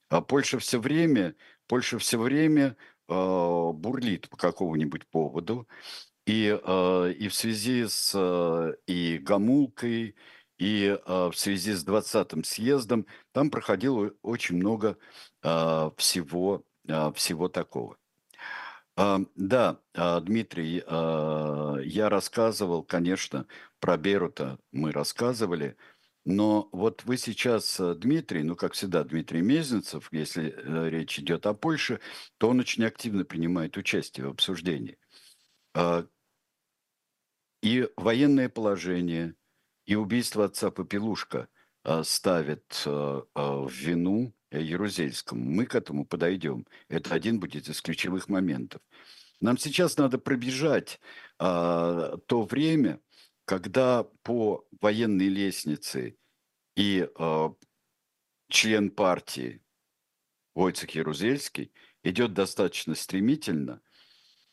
А 0.08 0.20
Польша 0.20 0.58
все 0.58 0.80
время, 0.80 1.34
Польша 1.68 1.98
все 1.98 2.18
время 2.18 2.76
бурлит 3.08 4.28
по 4.28 4.36
какому-нибудь 4.36 5.06
поводу, 5.08 5.68
и, 6.26 6.46
и 6.46 7.28
в 7.28 7.34
связи 7.34 7.86
с 7.88 8.76
и 8.86 9.18
гамулкой, 9.18 10.14
и 10.60 10.98
а, 11.06 11.30
в 11.30 11.36
связи 11.36 11.72
с 11.72 11.84
20-м 11.84 12.44
съездом 12.44 13.06
там 13.32 13.50
проходило 13.50 14.12
очень 14.22 14.56
много 14.56 14.98
а, 15.42 15.90
всего, 15.96 16.64
а, 16.86 17.12
всего 17.12 17.48
такого. 17.48 17.96
Да, 18.96 19.80
Дмитрий, 19.94 20.84
я 20.84 22.08
рассказывал, 22.10 22.82
конечно, 22.82 23.46
про 23.78 23.96
Берута 23.96 24.58
мы 24.72 24.92
рассказывали, 24.92 25.76
но 26.26 26.68
вот 26.72 27.04
вы 27.04 27.16
сейчас, 27.16 27.80
Дмитрий, 27.80 28.42
ну, 28.42 28.56
как 28.56 28.74
всегда, 28.74 29.02
Дмитрий 29.04 29.40
Мезенцев, 29.40 30.10
если 30.12 30.52
э, 30.54 30.90
речь 30.90 31.18
идет 31.18 31.46
о 31.46 31.54
Польше, 31.54 32.00
то 32.36 32.50
он 32.50 32.60
очень 32.60 32.84
активно 32.84 33.24
принимает 33.24 33.78
участие 33.78 34.26
в 34.26 34.32
обсуждении. 34.32 34.98
И 37.62 37.88
военное 37.96 38.50
положение– 38.50 39.34
и 39.90 39.96
убийство 39.96 40.44
отца 40.44 40.70
Попелушка 40.70 41.48
а, 41.82 42.04
ставит 42.04 42.84
а, 42.86 43.24
а, 43.34 43.56
в 43.62 43.72
вину 43.72 44.32
Ярузельскому. 44.52 45.44
Мы 45.44 45.66
к 45.66 45.74
этому 45.74 46.06
подойдем. 46.06 46.64
Это 46.88 47.12
один 47.12 47.40
будет 47.40 47.68
из 47.68 47.82
ключевых 47.82 48.28
моментов. 48.28 48.80
Нам 49.40 49.58
сейчас 49.58 49.96
надо 49.96 50.18
пробежать 50.18 51.00
а, 51.40 52.18
то 52.28 52.42
время, 52.42 53.00
когда 53.44 54.04
по 54.22 54.64
военной 54.80 55.26
лестнице 55.26 56.16
и 56.76 57.08
а, 57.16 57.52
член 58.48 58.90
партии 58.90 59.60
Войцех 60.54 60.90
Ярузельский 60.90 61.72
идет 62.04 62.32
достаточно 62.32 62.94
стремительно, 62.94 63.80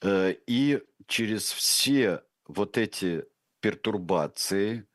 э, 0.02 0.36
и 0.47 0.82
через 1.06 1.52
все 1.52 2.23
вот 2.47 2.78
эти 2.78 3.26
пертурбации, 3.60 4.88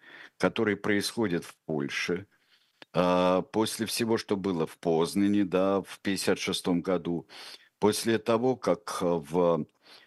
которые 0.42 0.76
происходят 0.76 1.44
в 1.44 1.55
Польше, 1.66 2.26
э, 2.94 3.42
после 3.52 3.87
всего, 3.87 4.18
что 4.18 4.37
было 4.37 4.66
в 4.66 4.76
Познане, 4.78 5.44
да, 5.44 5.83
в 5.83 6.00
1956 6.02 6.83
году, 6.83 7.28
после 7.78 8.18
того, 8.18 8.57
как 8.57 9.02
в, 9.02 9.64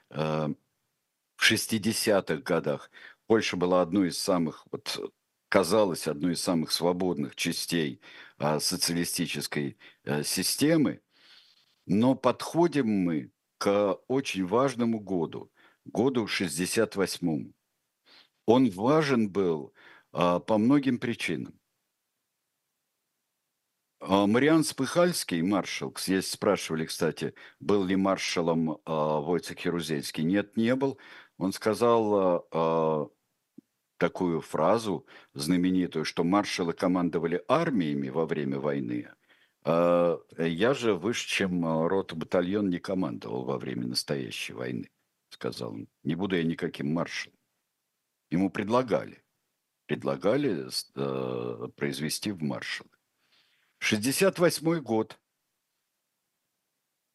э, 0.10 0.48
в 1.38 1.42
60-х 1.42 2.42
годах 2.42 2.92
Польша 3.28 3.56
была 3.56 3.82
одной 3.82 4.10
из 4.10 4.18
самых, 4.18 4.68
вот, 4.74 5.10
казалось, 5.48 6.06
одной 6.06 6.34
из 6.34 6.42
самых 6.42 6.74
свободных 6.74 7.38
частей 7.38 8.02
а, 8.38 8.60
социалистической 8.60 9.78
а, 10.04 10.22
системы, 10.24 11.00
но 11.86 12.14
подходим 12.14 12.90
мы 12.90 13.32
к 13.58 13.98
очень 14.10 14.46
важному 14.46 15.00
году, 15.00 15.50
году 15.86 16.26
68-му. 16.26 17.54
Он 18.46 18.70
важен 18.70 19.30
был 19.30 19.72
а, 19.74 19.85
по 20.16 20.58
многим 20.58 20.98
причинам. 20.98 21.60
А, 24.08 24.28
Мариан 24.28 24.64
Спыхальский, 24.64 25.42
маршал, 25.42 25.92
здесь 25.98 26.30
спрашивали, 26.30 26.86
кстати, 26.86 27.34
был 27.60 27.84
ли 27.84 27.96
маршалом 27.96 28.80
а, 28.86 29.20
Войцех 29.20 29.60
Ярузельский. 29.66 30.24
Нет, 30.24 30.56
не 30.58 30.76
был. 30.76 31.00
Он 31.38 31.52
сказал 31.52 32.46
а, 32.52 33.10
такую 33.98 34.42
фразу 34.42 35.08
знаменитую, 35.34 36.06
что 36.06 36.24
маршалы 36.24 36.74
командовали 36.74 37.44
армиями 37.48 38.10
во 38.10 38.28
время 38.28 38.60
войны. 38.60 39.10
А 39.64 40.20
я 40.38 40.76
же 40.76 40.94
выше, 40.94 41.28
чем 41.28 41.88
рота 41.88 42.16
батальон 42.16 42.70
не 42.70 42.78
командовал 42.78 43.44
во 43.46 43.58
время 43.58 43.88
настоящей 43.88 44.54
войны, 44.54 44.92
сказал 45.30 45.74
он. 45.74 45.88
Не 46.04 46.14
буду 46.14 46.36
я 46.36 46.44
никаким 46.44 46.94
маршалом. 46.94 47.36
Ему 48.30 48.52
предлагали. 48.52 49.25
Предлагали 49.86 50.68
э, 50.96 51.68
произвести 51.76 52.32
в 52.32 52.42
маршалы. 52.42 52.90
68 53.80 54.80
год. 54.82 55.20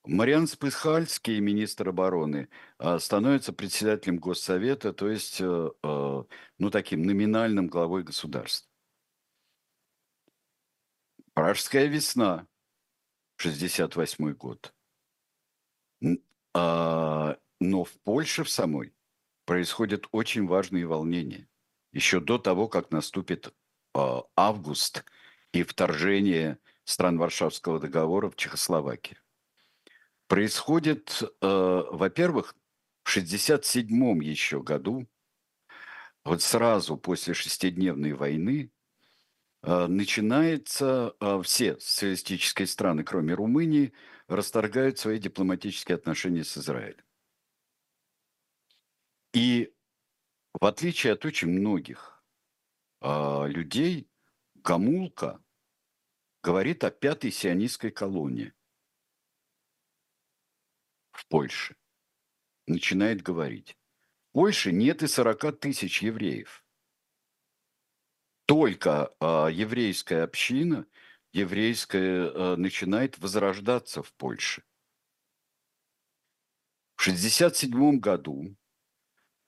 Мариан 0.04 0.46
Спысхальский, 0.46 1.40
министр 1.40 1.90
обороны, 1.90 2.48
а, 2.78 2.98
становится 2.98 3.52
председателем 3.52 4.18
Госсовета, 4.18 4.92
то 4.92 5.10
есть, 5.10 5.40
э, 5.40 5.70
э, 5.82 6.24
ну, 6.58 6.70
таким 6.70 7.02
номинальным 7.02 7.66
главой 7.66 8.02
государства. 8.02 8.70
Пражская 11.34 11.86
весна, 11.86 12.46
68 13.36 14.32
год. 14.32 14.74
А, 16.54 17.36
но 17.60 17.84
в 17.84 17.92
Польше 18.00 18.44
в 18.44 18.50
самой 18.50 18.94
происходят 19.44 20.06
очень 20.12 20.46
важные 20.46 20.86
волнения. 20.86 21.49
Еще 21.92 22.20
до 22.20 22.38
того, 22.38 22.68
как 22.68 22.90
наступит 22.90 23.52
а, 23.94 24.22
август 24.36 25.04
и 25.52 25.62
вторжение 25.62 26.58
стран 26.84 27.18
Варшавского 27.18 27.80
договора 27.80 28.30
в 28.30 28.36
Чехословакию 28.36 29.18
происходит, 30.30 31.22
э, 31.22 31.26
во-первых, 31.42 32.54
в 33.02 33.10
67 33.10 34.22
еще 34.22 34.62
году, 34.62 35.08
вот 36.24 36.40
сразу 36.40 36.96
после 36.96 37.34
шестидневной 37.34 38.12
войны, 38.12 38.70
э, 39.62 39.86
начинается, 39.88 41.16
э, 41.20 41.42
все 41.42 41.80
социалистические 41.80 42.68
страны, 42.68 43.02
кроме 43.02 43.34
Румынии, 43.34 43.92
расторгают 44.28 45.00
свои 45.00 45.18
дипломатические 45.18 45.96
отношения 45.96 46.44
с 46.44 46.56
Израилем. 46.56 47.04
И 49.32 49.72
в 50.52 50.64
отличие 50.64 51.12
от 51.14 51.24
очень 51.24 51.48
многих 51.48 52.22
э, 53.00 53.46
людей, 53.48 54.10
Гамулка 54.56 55.42
говорит 56.42 56.84
о 56.84 56.90
пятой 56.90 57.30
сионистской 57.30 57.90
колонии 57.90 58.52
в 61.12 61.26
Польше. 61.26 61.76
Начинает 62.66 63.22
говорить. 63.22 63.76
В 64.28 64.32
Польше 64.32 64.72
нет 64.72 65.02
и 65.02 65.06
40 65.06 65.58
тысяч 65.58 66.02
евреев. 66.02 66.64
Только 68.46 69.14
а, 69.20 69.48
еврейская 69.48 70.22
община, 70.22 70.86
еврейская, 71.32 72.30
а, 72.34 72.56
начинает 72.56 73.18
возрождаться 73.18 74.02
в 74.02 74.12
Польше. 74.14 74.64
В 76.96 77.02
1967 77.02 77.98
году 77.98 78.56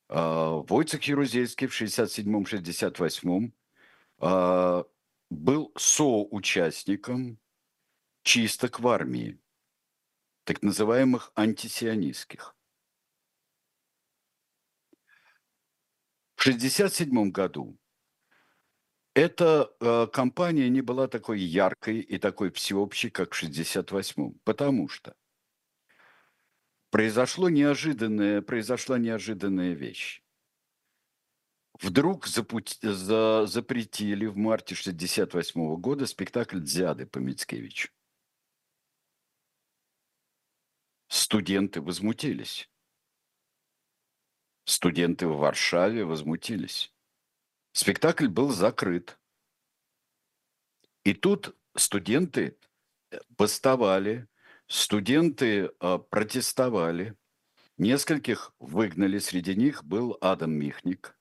Войцех 0.08 1.02
Ярузельский 1.04 1.66
в 1.66 1.80
1967-1968 1.80 3.52
а, 4.18 4.84
был 5.30 5.72
соучастником 5.76 7.38
чисток 8.22 8.80
в 8.80 8.88
армии 8.88 9.40
так 10.44 10.62
называемых 10.62 11.32
антисионистских. 11.34 12.54
В 16.36 16.46
1967 16.46 17.30
году 17.30 17.78
эта 19.14 19.72
э, 19.78 20.06
кампания 20.12 20.68
не 20.68 20.80
была 20.80 21.06
такой 21.06 21.40
яркой 21.40 22.00
и 22.00 22.18
такой 22.18 22.50
всеобщей, 22.50 23.10
как 23.10 23.34
в 23.34 23.38
1968, 23.38 24.38
потому 24.42 24.88
что 24.88 25.14
произошло 26.92 27.48
неожиданное, 27.48 28.42
произошла 28.42 28.98
неожиданная 28.98 29.72
вещь. 29.72 30.22
Вдруг 31.80 32.26
запретили 32.26 34.26
в 34.26 34.36
марте 34.36 34.74
1968 34.74 35.76
года 35.76 36.06
спектакль 36.06 36.60
«Дзяды» 36.60 37.06
по 37.06 37.18
Мицкевичу. 37.18 37.88
Студенты 41.08 41.80
возмутились. 41.80 42.70
Студенты 44.64 45.26
в 45.26 45.38
Варшаве 45.38 46.04
возмутились. 46.04 46.94
Спектакль 47.72 48.28
был 48.28 48.50
закрыт. 48.50 49.18
И 51.04 51.14
тут 51.14 51.56
студенты 51.74 52.58
э, 53.10 53.18
бастовали, 53.30 54.28
студенты 54.72 55.70
э, 55.80 55.98
протестовали. 56.10 57.14
Нескольких 57.76 58.54
выгнали, 58.58 59.18
среди 59.18 59.54
них 59.54 59.84
был 59.84 60.16
Адам 60.20 60.52
Михник. 60.52 61.18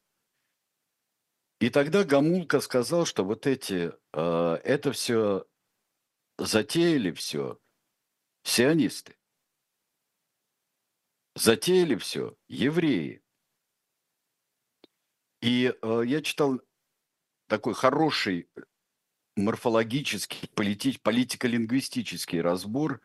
И 1.59 1.69
тогда 1.69 2.03
Гамулка 2.05 2.61
сказал, 2.61 3.05
что 3.05 3.25
вот 3.25 3.47
эти, 3.47 3.91
э, 4.13 4.53
это 4.63 4.93
все 4.93 5.45
затеяли 6.37 7.11
все 7.11 7.59
сионисты. 8.43 9.17
Затеяли 11.35 11.95
все 11.95 12.37
евреи. 12.47 13.21
И 15.41 15.73
э, 15.81 16.01
я 16.05 16.21
читал 16.21 16.61
такой 17.47 17.73
хороший 17.73 18.49
морфологический, 19.35 20.47
полити, 20.55 20.97
политико-лингвистический 20.99 22.39
разбор, 22.41 23.01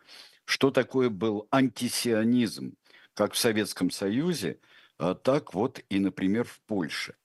что 0.47 0.71
такое 0.71 1.11
был 1.11 1.49
антисионизм, 1.51 2.77
как 3.15 3.35
в 3.35 3.39
Советском 3.39 3.91
Союзе, 3.91 4.59
а 4.97 5.15
так 5.15 5.53
вот 5.53 5.85
и, 5.91 5.99
например, 5.99 6.45
в 6.45 6.61
Польше. 6.63 7.17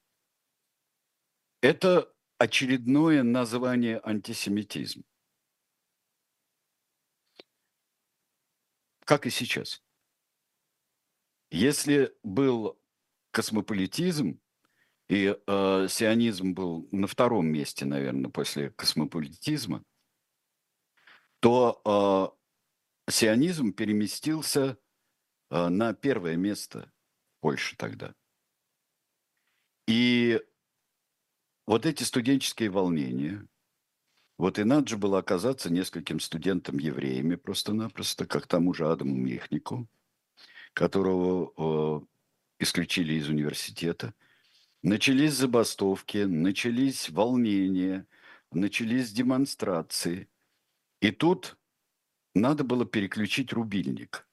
Это 1.61 2.11
очередное 2.39 3.23
название 3.23 4.01
антисемитизм. 4.03 5.03
Как 9.05 9.27
и 9.27 9.29
сейчас. 9.29 9.83
Если 11.51 12.15
был 12.23 12.79
космополитизм, 13.31 14.39
и 15.09 15.37
э, 15.45 15.87
сионизм 15.89 16.53
был 16.53 16.87
на 16.91 17.05
втором 17.05 17.45
месте, 17.45 17.85
наверное, 17.85 18.31
после 18.31 18.71
космополитизма, 18.71 19.83
то 21.41 21.81
э, 22.33 22.40
сионизм 23.09 23.73
переместился 23.73 24.77
э, 25.49 25.67
на 25.69 25.93
первое 25.93 26.35
место 26.35 26.91
Польши 27.39 27.75
тогда. 27.75 28.13
И 29.87 30.39
вот 31.65 31.85
эти 31.85 32.03
студенческие 32.03 32.69
волнения, 32.69 33.47
вот 34.37 34.59
и 34.59 34.63
надо 34.63 34.87
же 34.87 34.97
было 34.97 35.19
оказаться 35.19 35.71
нескольким 35.71 36.19
студентам-евреями 36.19 37.35
просто-напросто, 37.35 38.25
как 38.25 38.47
тому 38.47 38.73
же 38.73 38.89
Адаму 38.89 39.15
Михнику– 39.15 39.87
которого 40.73 42.07
исключили 42.59 43.13
из 43.13 43.29
университета. 43.29 44.13
Начались 44.83 45.33
забастовки, 45.33 46.19
начались 46.19 47.09
волнения, 47.09 48.07
начались 48.51 49.11
демонстрации. 49.11 50.29
И 51.01 51.11
тут 51.11 51.57
надо 52.35 52.63
было 52.63 52.85
переключить 52.85 53.53
рубильник, 53.53 54.27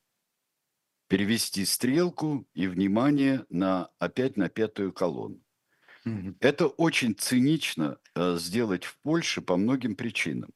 перевести 1.09 1.65
стрелку 1.65 2.47
и 2.55 2.67
внимание 2.67 3.45
на 3.49 3.91
опять 3.99 4.37
на 4.37 4.49
пятую 4.49 4.93
колонну. 4.93 5.41
Мгм. 6.05 6.39
Это 6.41 6.67
очень 6.69 7.15
цинично 7.17 7.99
э, 8.15 8.37
сделать 8.39 8.85
в 8.85 8.99
Польше 9.01 9.43
по 9.43 9.57
многим 9.57 9.97
причинам. 9.97 10.51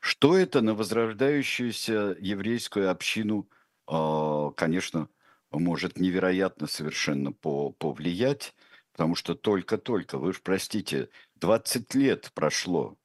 Что 0.00 0.36
это 0.36 0.62
на 0.62 0.74
возрождающуюся 0.74 2.16
еврейскую 2.18 2.90
общину, 2.90 3.50
а, 3.86 4.50
конечно, 4.52 5.08
может 5.50 5.98
невероятно 5.98 6.66
совершенно 6.66 7.32
по- 7.32 7.70
повлиять, 7.72 8.54
потому 8.92 9.14
что 9.14 9.34
только-только, 9.34 10.18
вы 10.18 10.32
же 10.32 10.40
простите, 10.42 11.10
20 11.34 11.94
лет 11.94 12.30
прошло 12.34 12.96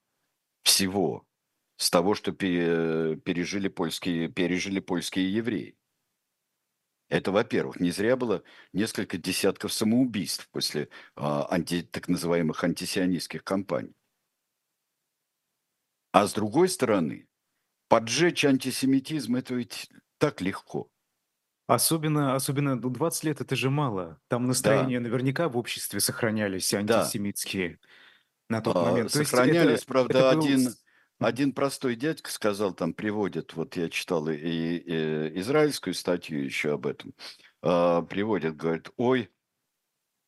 всего 0.64 1.26
с 1.78 1.90
того, 1.90 2.16
что 2.16 2.32
пере- 2.32 3.18
пережили 3.18 3.68
польские, 3.68 4.30
пережили 4.30 4.80
польские 4.80 5.34
евреи. 5.34 5.76
Это, 7.08 7.32
во-первых, 7.32 7.80
не 7.80 7.92
зря 7.92 8.16
было 8.16 8.44
несколько 8.74 9.18
десятков 9.18 9.72
самоубийств 9.72 10.50
после 10.52 10.90
а, 11.16 11.46
анти, 11.54 11.84
так 11.84 12.08
называемых 12.08 12.64
антисионистских 12.64 13.44
кампаний. 13.44 13.94
А 16.12 16.26
с 16.26 16.34
другой 16.34 16.70
стороны, 16.70 17.28
поджечь 17.90 18.46
антисемитизм– 18.46 19.36
это 19.38 19.54
ведь 19.54 19.90
так 20.18 20.42
легко. 20.42 20.90
Особенно, 21.68 22.36
особенно, 22.36 22.76
ну, 22.76 22.90
20 22.90 23.24
лет 23.24 23.42
это 23.42 23.56
же 23.56 23.70
мало. 23.70 24.20
Там 24.28 24.44
Да, 24.44 24.48
настроения 24.50 25.00
наверняка 25.00 25.50
в 25.50 25.58
обществе 25.58 26.00
сохранялись 26.00 26.72
да. 26.72 27.02
антисемитские 27.02 27.80
на 28.50 28.62
тот 28.62 28.76
А, 28.78 28.86
момент. 28.86 29.12
То 29.12 29.20
есть 29.20 29.32
это, 29.32 29.38
Сохранялись, 29.42 29.78
это 29.80 29.88
правда, 29.88 30.34
был... 30.34 30.44
один. 30.44 30.76
Один 31.20 31.54
простой 31.54 31.96
дядька 31.96 32.32
сказал, 32.32 32.74
там 32.74 32.94
приводит, 32.94 33.54
вот 33.54 33.76
я 33.78 33.90
читал 33.90 34.28
и, 34.30 34.36
и- 34.36 35.40
израильскую 35.40 35.94
статью 35.94 36.44
еще 36.44 36.74
об 36.74 36.88
этом, 36.88 37.14
а, 37.62 38.02
приводит, 38.04 38.56
говорит, 38.58 38.90
ой, 38.98 39.32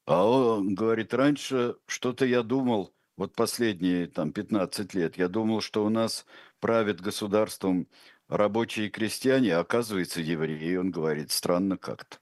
а 0.06 0.26
он 0.26 0.73
говорит, 0.76 1.13
раньше 1.13 1.76
что-то 1.86 2.26
я 2.26 2.41
думал, 2.43 2.93
вот 3.17 3.36
последние 3.36 4.08
там 4.08 4.32
15 4.32 4.93
лет, 4.93 5.17
я 5.17 5.28
думал, 5.28 5.62
что 5.62 5.86
у 5.86 5.89
нас 5.89 6.26
правят 6.60 7.02
государством 7.02 7.88
рабочие 8.30 8.88
и 8.88 8.89
крестьяне, 8.89 9.56
а 9.56 9.62
оказывается 9.62 10.21
евреи. 10.21 10.76
Он 10.76 10.91
говорит, 10.91 11.32
странно 11.32 11.78
как-то. 11.78 12.19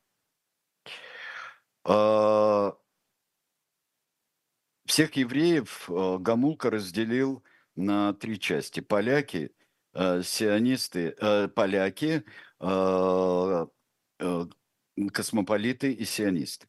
А, 1.84 2.76
Всех 4.86 5.16
евреев 5.16 5.90
э, 5.90 6.18
Гамулка 6.20 6.70
разделил 6.70 7.44
на 7.76 8.14
три 8.14 8.40
части. 8.40 8.80
Поляки, 8.80 9.54
э, 9.94 10.22
сионисты, 10.24 11.16
э, 11.20 11.48
поляки, 11.48 12.24
э, 12.60 13.66
э, 14.20 14.46
космополиты 15.12 15.92
и 15.92 16.06
сионисты. 16.06 16.68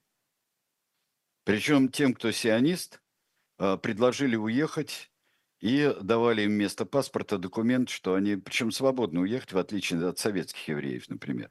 Причем 1.45 1.89
тем, 1.89 2.15
кто 2.15 2.33
сионист, 2.33 3.01
э, 3.59 3.77
предложили 3.77 4.37
уехать 4.37 5.13
и 5.61 5.95
давали 6.03 6.43
им 6.43 6.51
вместо 6.51 6.85
паспорта 6.85 7.39
документ, 7.39 7.89
что 7.89 8.15
они, 8.15 8.37
причем 8.37 8.71
свободно 8.71 9.21
уехать, 9.21 9.53
в 9.53 9.59
отличие 9.59 10.07
от 10.09 10.19
советских 10.19 10.69
евреев, 10.69 11.09
например. 11.09 11.51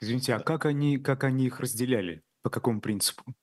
Извините, 0.00 0.34
а 0.34 0.40
как 0.40 0.66
они, 0.66 0.98
как 0.98 1.24
они 1.24 1.46
их 1.46 1.60
разделяли? 1.60 2.22
По 2.42 2.50
какому 2.50 2.80
принципу? 2.80 3.34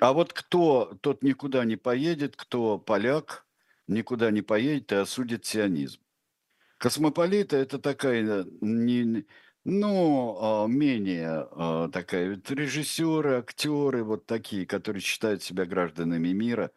А 0.00 0.12
вот 0.12 0.32
кто, 0.32 0.96
тот 1.00 1.22
никуда 1.22 1.64
не 1.64 1.76
поедет, 1.76 2.36
кто 2.36 2.78
поляк, 2.78 3.47
никуда 3.88 4.30
не 4.30 4.42
поедет 4.42 4.92
и 4.92 4.96
осудит 4.96 5.44
сионизм. 5.44 6.00
Космополиты– 6.78 7.56
это 7.58 7.78
такая, 7.78 8.22
э, 8.22 8.44
не, 8.60 9.26
ну, 9.64 10.38
а, 10.40 10.66
менее 10.68 11.48
а, 11.50 11.88
такая, 11.88 12.36
вот 12.36 12.50
режиссеры, 12.50 13.38
актеры, 13.38 14.04
вот 14.04 14.26
такие, 14.26 14.64
которые 14.66 15.02
считают 15.02 15.42
себя 15.42 15.64
гражданами 15.66 16.28
мира. 16.28 16.70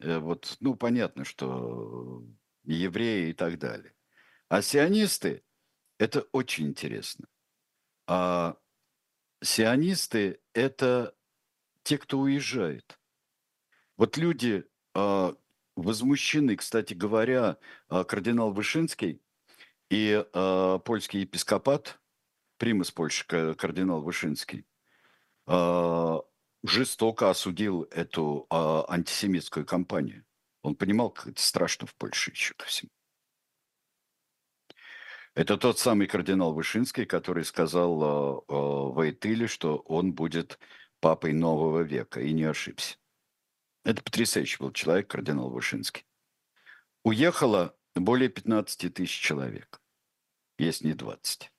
Э, 0.00 0.18
Вот, 0.18 0.56
ну, 0.60 0.74
понятно, 0.74 1.24
что 1.24 2.24
евреи 2.64 3.30
и 3.30 3.32
так 3.32 3.58
далее. 3.58 3.94
А 4.48 4.62
сионисты– 4.62 5.44
это 5.98 6.22
очень 6.32 6.66
интересно. 6.68 7.26
А 8.08 8.56
сионисты– 9.42 10.40
это 10.54 11.14
те, 11.84 11.98
кто 11.98 12.18
уезжает. 12.18 12.98
Вот 13.96 14.16
люди 14.16 14.64
а, 14.94 15.34
возмущены, 15.76 16.56
кстати 16.56 16.94
говоря, 16.94 17.58
а, 17.88 18.04
кардинал 18.04 18.52
Вышинский 18.52 19.20
и 19.90 20.24
а, 20.32 20.78
польский 20.80 21.20
епископат, 21.20 22.00
примас 22.58 22.90
Польши, 22.90 23.26
ка- 23.26 23.54
кардинал 23.54 24.02
Вышинский, 24.02 24.66
а, 25.46 26.22
жестоко 26.64 27.30
осудил 27.30 27.82
эту 27.90 28.46
а, 28.50 28.84
антисемитскую 28.88 29.64
кампанию. 29.64 30.24
Он 30.62 30.74
понимал, 30.74 31.10
как 31.10 31.28
это 31.28 31.42
страшно 31.42 31.86
в 31.86 31.94
Польше 31.94 32.32
еще 32.32 32.54
ко 32.54 32.66
всему. 32.66 32.90
Это 35.34 35.58
тот 35.58 35.78
самый 35.78 36.06
кардинал 36.06 36.54
Вышинский, 36.54 37.04
который 37.04 37.44
сказал 37.44 38.02
а, 38.02 38.44
а, 38.48 38.88
Войтыле, 38.90 39.46
что 39.46 39.76
он 39.76 40.14
будет 40.14 40.58
папой 41.00 41.34
нового 41.34 41.82
века, 41.82 42.20
и 42.20 42.32
не 42.32 42.44
ошибся. 42.44 42.96
Это 43.86 44.02
потрясающий 44.02 44.58
был 44.58 44.72
человек, 44.72 45.06
кардинал 45.06 45.48
Вышинский. 45.48 46.04
Уехало 47.04 47.78
более 47.94 48.28
15 48.28 48.92
тысяч 48.92 49.16
человек, 49.20 49.80
если 50.58 50.88
не 50.88 50.94
20. 50.94 51.52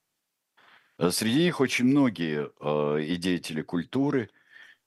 Э, 0.98 1.12
Среди 1.12 1.46
них 1.46 1.62
очень 1.62 1.86
многие 1.86 2.52
э, 2.60 3.02
и 3.02 3.16
деятели 3.16 3.62
культуры, 3.62 4.30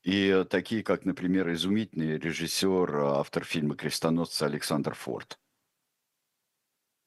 и 0.02 0.28
э, 0.28 0.44
такие, 0.44 0.82
как, 0.82 1.06
например, 1.06 1.50
изумительный 1.50 2.18
режиссер, 2.18 2.94
э, 2.94 3.06
автор 3.06 3.42
фильма 3.42 3.74
«Крестоносцы» 3.74 4.42
Александр 4.42 4.92
Форд. 4.92 5.40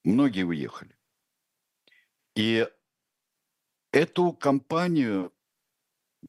Многие 0.03 0.45
уехали. 0.45 0.97
И 2.35 2.67
эту 3.91 4.33
кампанию 4.33 5.31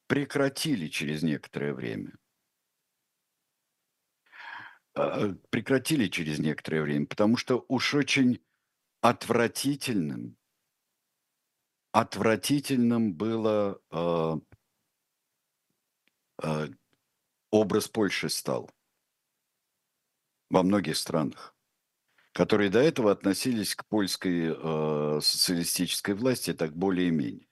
прекратили 0.07 0.89
через 0.89 1.23
некоторое 1.23 1.73
время. 1.73 2.13
Э, 4.97 5.35
Прекратили 5.51 6.09
через 6.09 6.39
некоторое 6.39 6.83
время, 6.83 7.07
потому 7.07 7.37
что 7.37 7.65
уж 7.69 7.95
очень 7.95 8.41
отвратительным, 9.01 10.37
отвратительным 11.93 13.15
было 13.15 13.81
э, 13.91 14.37
э, 16.43 16.69
образ 17.51 17.89
Польши 17.89 18.29
стал 18.29 18.71
во 20.51 20.63
многих 20.63 20.97
странах, 20.97 21.57
которые 22.33 22.71
до 22.71 22.81
этого 22.81 23.11
относились 23.11 23.75
к 23.75 23.87
польской 23.87 24.55
э, 24.57 25.21
социалистической 25.21 26.15
власти 26.15 26.53
так 26.53 26.77
более-менее. 26.77 27.49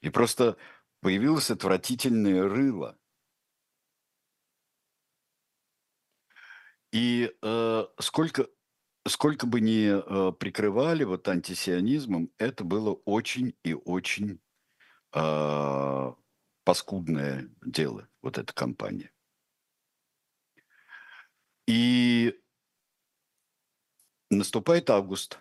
И 0.00 0.10
просто 0.10 0.56
появилось 1.00 1.50
отвратительное 1.50 2.48
рыло. 2.48 2.98
И 6.92 7.30
э, 7.42 7.84
сколько, 8.00 8.48
сколько 9.06 9.46
бы 9.46 9.60
ни 9.60 9.88
э, 9.88 10.32
прикрывали 10.32 11.04
вот 11.04 11.28
антисионизмом, 11.28 12.30
это 12.38 12.64
было 12.64 12.94
очень 13.04 13.54
и 13.62 13.74
очень 13.74 14.40
э, 15.14 16.12
паскудное 16.64 17.50
дело, 17.62 18.08
вот 18.22 18.38
эта 18.38 18.52
кампания. 18.52 19.12
И 21.66 22.40
наступает 24.30 24.88
август. 24.88 25.38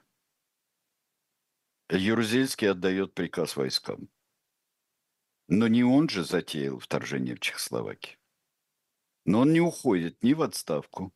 Ярузельский 1.89 2.69
отдает 2.69 3.13
приказ 3.13 3.55
войскам. 3.55 4.09
Но 5.47 5.69
не 5.69 5.85
он 5.85 6.09
же 6.09 6.25
затеял 6.25 6.79
вторжение 6.79 7.35
в 7.35 7.39
Чехословакию. 7.39 8.17
Но 9.23 9.39
он 9.41 9.53
не 9.53 9.61
уходит 9.61 10.21
ни 10.21 10.33
в 10.33 10.41
отставку, 10.41 11.13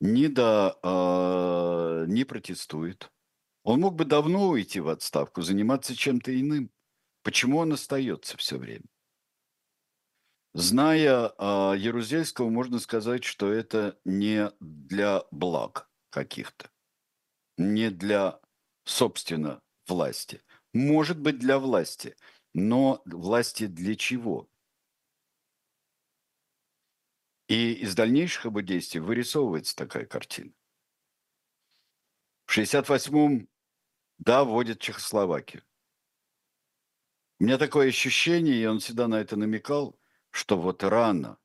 ни, 0.00 0.26
до, 0.28 0.78
э, 0.82 2.06
не 2.08 2.24
протестует. 2.24 3.10
Он 3.64 3.80
мог 3.80 3.96
бы 3.96 4.04
давно 4.04 4.48
уйти 4.48 4.80
в 4.80 4.88
отставку, 4.88 5.42
заниматься 5.42 5.94
чем-то 5.96 6.38
иным. 6.38 6.70
Почему 7.22 7.58
он 7.58 7.72
остается 7.72 8.36
все 8.38 8.58
время? 8.58 8.86
Зная 10.54 11.32
э, 11.38 11.74
Ярузельского, 11.78 12.50
можно 12.50 12.80
сказать, 12.80 13.22
что 13.24 13.52
это 13.52 13.98
не 14.04 14.50
для 14.60 15.22
благ 15.30 15.88
каких-то, 16.10 16.70
не 17.58 17.90
для, 17.90 18.40
собственно, 18.84 19.62
власти. 19.88 20.42
Может 20.74 21.20
быть, 21.20 21.38
для 21.38 21.58
власти, 21.60 22.16
но 22.54 23.02
власти 23.06 23.66
для 23.68 23.96
чего? 23.96 24.49
И 27.50 27.72
из 27.72 27.96
дальнейших 27.96 28.44
его 28.44 28.60
действий 28.60 29.00
вырисовывается 29.00 29.74
такая 29.74 30.06
картина, 30.06 30.52
В 32.46 32.56
68-м, 32.56 33.48
да, 34.18 34.44
вводят 34.44 34.78
Чехословакию. 34.78 35.64
У 37.40 37.44
меня 37.44 37.58
такое 37.58 37.88
ощущение, 37.88 38.54
и 38.54 38.66
он 38.66 38.78
всегда 38.78 39.08
на 39.08 39.20
это 39.20 39.34
намекал, 39.34 39.98
что 40.30 40.56
вот 40.56 40.84
рано, 40.84 41.40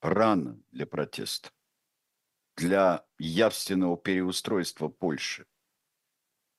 рано 0.00 0.60
для 0.72 0.86
протеста, 0.86 1.52
для 2.56 3.06
явственного 3.18 3.96
переустройства 3.96 4.88
Польши, 4.88 5.46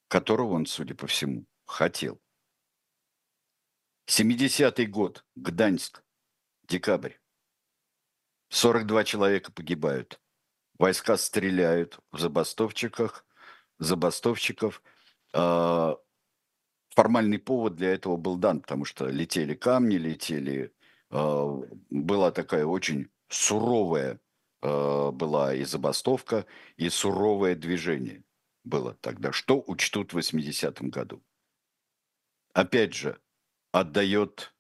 которого 0.08 0.54
он, 0.54 0.68
судя 0.68 0.96
по 0.96 1.08
всему, 1.08 1.48
хотел. 1.66 2.22
70-й 4.08 4.86
год, 4.86 5.26
Гданьск, 5.36 6.02
декабрь. 6.64 7.23
42 8.54 9.04
человека 9.04 9.52
погибают. 9.52 10.22
Войска 10.78 11.18
стреляют 11.18 12.00
в 12.12 12.20
забастовщиках, 12.20 13.26
забастовщиков. 13.80 14.84
А, 15.34 15.98
формальный 16.90 17.40
повод 17.40 17.76
для 17.76 17.94
этого 17.94 18.16
был 18.16 18.38
дан, 18.38 18.62
потому 18.62 18.86
что 18.86 19.08
летели 19.08 19.56
камни, 19.56 19.96
летели... 19.96 20.72
А, 21.10 21.62
была 21.90 22.32
такая 22.32 22.66
очень 22.66 23.10
суровая 23.28 24.20
а, 24.62 25.12
была 25.12 25.56
и 25.56 25.64
забастовка, 25.64 26.46
и 26.78 26.90
суровое 26.90 27.56
движение 27.56 28.24
было 28.64 28.94
тогда. 29.02 29.32
Что 29.32 29.64
учтут 29.66 30.14
в 30.14 30.18
80-м 30.20 30.92
году? 30.92 31.24
Опять 32.54 32.94
же, 32.94 33.20
отдает 33.72 34.53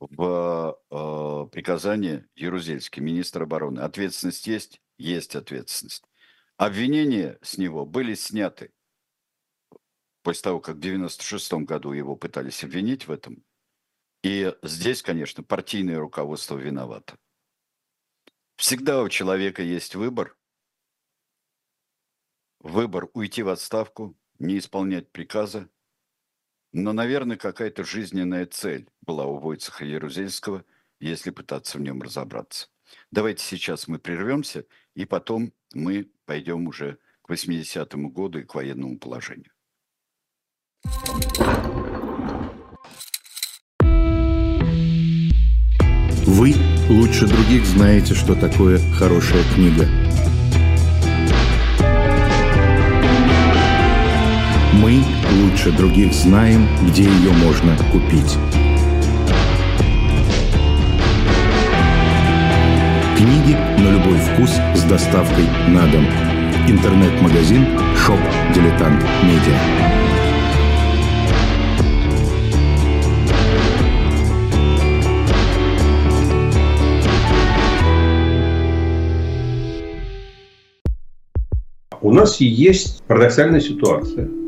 в 0.00 0.78
э, 0.90 1.50
приказание 1.50 2.28
Ярузельский, 2.34 3.02
министр 3.02 3.42
обороны. 3.42 3.80
Ответственность 3.80 4.46
есть? 4.46 4.80
Есть 4.96 5.36
ответственность. 5.36 6.04
Обвинения 6.56 7.38
с 7.42 7.58
него 7.58 7.86
были 7.86 8.14
сняты 8.14 8.72
после 10.22 10.42
того, 10.42 10.60
как 10.60 10.76
в 10.76 10.80
96 10.80 11.52
году 11.64 11.92
его 11.92 12.16
пытались 12.16 12.64
обвинить 12.64 13.06
в 13.06 13.12
этом. 13.12 13.44
И 14.22 14.52
здесь, 14.62 15.02
конечно, 15.02 15.42
партийное 15.42 15.98
руководство 15.98 16.56
виновато. 16.56 17.16
Всегда 18.56 19.02
у 19.02 19.08
человека 19.08 19.62
есть 19.62 19.94
выбор. 19.94 20.36
Выбор 22.58 23.08
уйти 23.14 23.44
в 23.44 23.48
отставку, 23.48 24.18
не 24.40 24.58
исполнять 24.58 25.12
приказа, 25.12 25.70
но, 26.72 26.92
наверное, 26.92 27.36
какая-то 27.36 27.84
жизненная 27.84 28.46
цель 28.46 28.88
была 29.02 29.24
у 29.24 29.38
Войцеха 29.38 29.84
Ярузельского, 29.84 30.64
если 31.00 31.30
пытаться 31.30 31.78
в 31.78 31.80
нем 31.80 32.02
разобраться. 32.02 32.68
Давайте 33.10 33.44
сейчас 33.44 33.88
мы 33.88 33.98
прервемся, 33.98 34.64
и 34.94 35.04
потом 35.04 35.52
мы 35.74 36.10
пойдем 36.26 36.66
уже 36.66 36.98
к 37.22 37.30
80-му 37.30 38.10
году 38.10 38.40
и 38.40 38.44
к 38.44 38.54
военному 38.54 38.98
положению. 38.98 39.52
Вы 46.26 46.54
лучше 46.88 47.26
других 47.26 47.64
знаете, 47.64 48.14
что 48.14 48.34
такое 48.34 48.78
хорошая 48.94 49.42
книга– 49.54 49.86
Мы 54.80 55.02
лучше 55.32 55.72
других 55.72 56.12
знаем, 56.12 56.66
где 56.86 57.04
ее 57.04 57.32
можно 57.32 57.76
купить. 57.92 58.36
Книги 63.16 63.56
на 63.78 63.90
любой 63.92 64.18
вкус 64.18 64.50
с 64.74 64.82
доставкой 64.84 65.44
на 65.68 65.86
дом. 65.88 66.06
Интернет-магазин 66.68 67.66
«Shop 67.96 68.20
Diletant 68.54 69.02
Media». 69.24 69.58
У 82.00 82.12
нас 82.12 82.40
есть 82.40 83.02
парадоксальная 83.06 83.60
ситуация– 83.60 84.28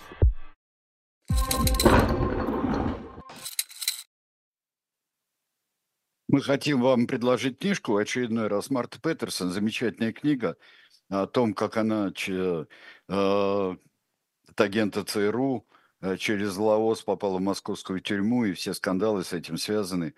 Мы 6.31 6.41
хотим 6.41 6.79
вам 6.79 7.07
предложить 7.07 7.59
книжку 7.59 7.97
очередной 7.97 8.47
раз. 8.47 8.69
Марта 8.69 9.01
Петерсон, 9.01 9.49
замечательная 9.49 10.13
книга 10.13 10.55
о 11.09 11.27
том, 11.27 11.53
как 11.53 11.75
она 11.75 12.13
э, 12.25 13.75
агента 14.55 15.03
ЦРУ 15.03 15.67
э, 15.99 16.15
через 16.15 16.55
Лаос 16.55 17.01
попала 17.01 17.37
в 17.37 17.41
московскую 17.41 17.99
тюрьму, 17.99 18.45
и 18.45 18.53
все 18.53 18.73
скандалы 18.73 19.25
с 19.25 19.33
этим 19.33 19.57
связаны. 19.57 20.13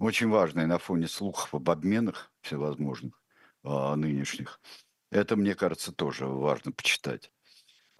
Очень 0.00 0.30
важная 0.30 0.66
на 0.66 0.78
фоне 0.78 1.06
слухов 1.06 1.54
об 1.54 1.70
обменах 1.70 2.32
всевозможных 2.40 3.22
э, 3.62 3.94
нынешних. 3.94 4.60
Это, 5.12 5.36
мне 5.36 5.54
кажется, 5.54 5.92
тоже 5.92 6.26
важно 6.26 6.72
почитать. 6.72 7.30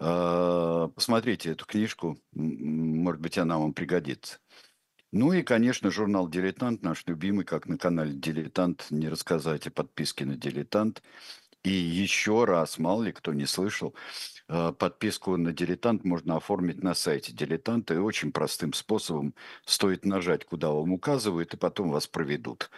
Э, 0.01 0.89
посмотрите 0.93 1.51
эту 1.51 1.65
книжку, 1.65 2.19
может 2.33 3.21
быть, 3.21 3.37
она 3.37 3.57
вам 3.57 3.73
пригодится. 3.73 4.39
Ну 5.15 5.31
и, 5.31 5.43
конечно, 5.43 5.91
журнал 5.91 6.27
«Дилетант», 6.27 6.81
наш 6.81 7.05
любимый, 7.05 7.45
как 7.45 7.67
на 7.67 7.77
канале 7.77 8.13
«Дилетант», 8.13 8.87
не 8.89 9.09
рассказать 9.09 9.67
о 9.67 9.71
подписке 9.71 10.25
на 10.25 10.35
«Дилетант». 10.37 11.03
И 11.61 11.69
еще 11.69 12.45
раз, 12.45 12.79
мало 12.79 13.03
ли 13.03 13.11
кто 13.11 13.31
не 13.31 13.45
слышал, 13.45 13.93
э, 14.47 14.73
подписку 14.73 15.37
на 15.37 15.53
«Дилетант» 15.53 16.03
можно 16.03 16.37
оформить 16.37 16.81
на 16.81 16.95
сайте 16.95 17.31
«Дилетанта» 17.31 17.93
и 17.93 17.97
очень 17.97 18.31
простым 18.31 18.73
способом 18.73 19.35
стоит 19.65 20.03
нажать, 20.03 20.45
куда 20.45 20.71
вам 20.71 20.93
указывают, 20.93 21.53
и 21.53 21.57
потом 21.57 21.91
вас 21.91 22.07
проведут. 22.07 22.71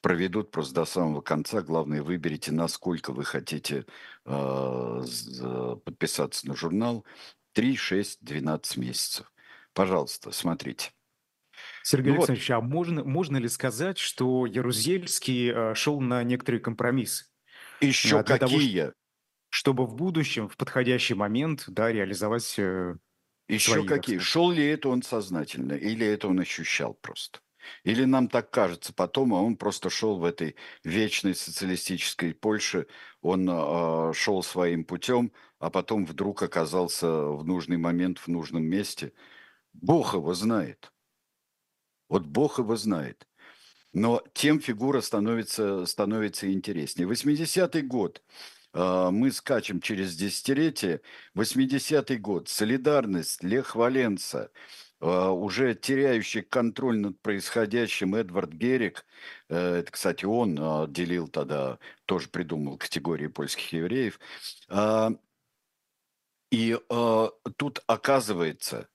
Проведут 0.00 0.50
просто 0.50 0.74
до 0.74 0.84
самого 0.84 1.20
конца. 1.20 1.62
Главное, 1.62 2.02
выберите, 2.02 2.50
насколько 2.50 3.12
вы 3.12 3.22
хотите 3.22 3.86
э, 4.24 5.02
подписаться 5.84 6.48
на 6.48 6.56
журнал. 6.56 7.04
3, 7.52 7.76
6, 7.76 8.24
12 8.24 8.76
месяцев. 8.76 9.32
Пожалуйста, 9.72 10.32
смотрите. 10.32 10.90
Сергей 11.82 12.12
ну 12.12 12.18
Александрович, 12.18 12.48
вот. 12.48 12.54
а 12.56 12.60
можно, 12.60 13.04
можно 13.04 13.36
ли 13.36 13.48
сказать, 13.48 13.98
что 13.98 14.46
Ярузельский 14.46 15.50
э, 15.50 15.74
шел 15.74 16.00
на 16.00 16.22
некоторые 16.22 16.60
компромиссы? 16.60 17.26
Еще 17.80 18.20
а, 18.20 18.22
какие? 18.22 18.80
Того, 18.80 18.94
чтобы 19.48 19.86
в 19.86 19.94
будущем, 19.94 20.48
в 20.48 20.56
подходящий 20.56 21.14
момент, 21.14 21.64
да, 21.66 21.90
реализовать 21.90 22.54
э, 22.58 22.94
Еще 23.48 23.72
свои, 23.72 23.86
какие? 23.86 24.18
Шел 24.18 24.50
ли 24.50 24.64
это 24.64 24.88
он 24.88 25.02
сознательно, 25.02 25.72
или 25.72 26.06
это 26.06 26.28
он 26.28 26.40
ощущал 26.40 26.94
просто? 26.94 27.40
Или 27.84 28.04
нам 28.04 28.28
так 28.28 28.50
кажется 28.50 28.92
потом, 28.92 29.34
а 29.34 29.42
он 29.42 29.56
просто 29.56 29.90
шел 29.90 30.18
в 30.18 30.24
этой 30.24 30.56
вечной 30.84 31.34
социалистической 31.34 32.34
Польше, 32.34 32.86
он 33.20 33.48
э, 33.48 34.12
шел 34.14 34.42
своим 34.42 34.84
путем, 34.84 35.32
а 35.58 35.70
потом 35.70 36.06
вдруг 36.06 36.42
оказался 36.42 37.08
в 37.08 37.44
нужный 37.44 37.76
момент 37.76 38.18
в 38.18 38.28
нужном 38.28 38.64
месте. 38.64 39.12
Бог 39.72 40.14
его 40.14 40.32
знает. 40.34 40.92
Вот 42.10 42.26
Бог 42.26 42.58
его 42.58 42.76
знает. 42.76 43.26
Но 43.92 44.22
тем 44.34 44.60
фигура 44.60 45.00
становится, 45.00 45.86
становится 45.86 46.52
интереснее. 46.52 47.08
80-й 47.08 47.82
год. 47.82 48.22
А, 48.72 49.10
мы 49.10 49.30
скачем 49.32 49.80
через 49.80 50.16
десятилетие. 50.16 51.02
80-й 51.36 52.16
год. 52.18 52.48
Солидарность, 52.48 53.42
Лех 53.44 53.76
Валенца, 53.76 54.50
а, 55.00 55.30
уже 55.30 55.74
теряющий 55.74 56.42
контроль 56.42 56.98
над 56.98 57.20
происходящим 57.22 58.16
Эдвард 58.16 58.52
Герик, 58.52 59.06
э, 59.48 59.76
это, 59.76 59.92
кстати, 59.92 60.24
он 60.24 60.58
а, 60.60 60.86
делил 60.88 61.28
тогда, 61.28 61.78
тоже 62.06 62.28
придумал 62.28 62.76
категории 62.76 63.28
польских 63.28 63.72
евреев, 63.72 64.18
и 66.50 66.76
тут 67.56 67.80
оказывается, 67.86 68.88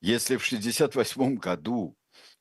если 0.00 0.36
в 0.36 0.46
1968 0.46 1.36
году 1.36 1.94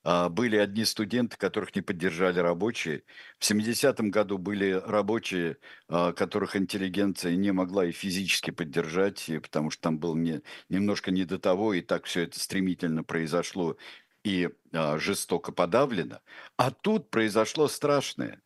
были 0.03 0.57
одни 0.57 0.83
студенты, 0.85 1.37
которых 1.37 1.75
не 1.75 1.81
поддержали 1.81 2.39
рабочие. 2.39 3.03
В 3.39 3.43
70-м 3.43 4.11
году 4.11 4.37
были 4.37 4.71
рабочие, 4.71 5.57
а, 5.87 6.11
которых 6.13 6.55
интеллигенция 6.55 7.35
не 7.35 7.51
могла 7.51 7.85
и 7.85 7.91
физически 7.91 8.51
поддержать, 8.51 9.29
потому 9.41 9.69
что 9.69 9.81
там 9.83 9.99
было 9.99 10.15
не, 10.15 10.41
немножко 10.69 11.11
не 11.11 11.23
до 11.25 11.39
того, 11.39 11.73
и 11.73 11.81
так 11.81 12.05
все 12.05 12.23
это 12.23 12.39
стремительно 12.39 13.03
произошло 13.03 13.77
и 14.23 14.49
а, 14.73 14.97
жестоко 14.97 15.51
подавлено. 15.51 16.19
А 16.57 16.71
тут 16.71 17.09
произошло 17.09 17.67
страшное. 17.67 18.41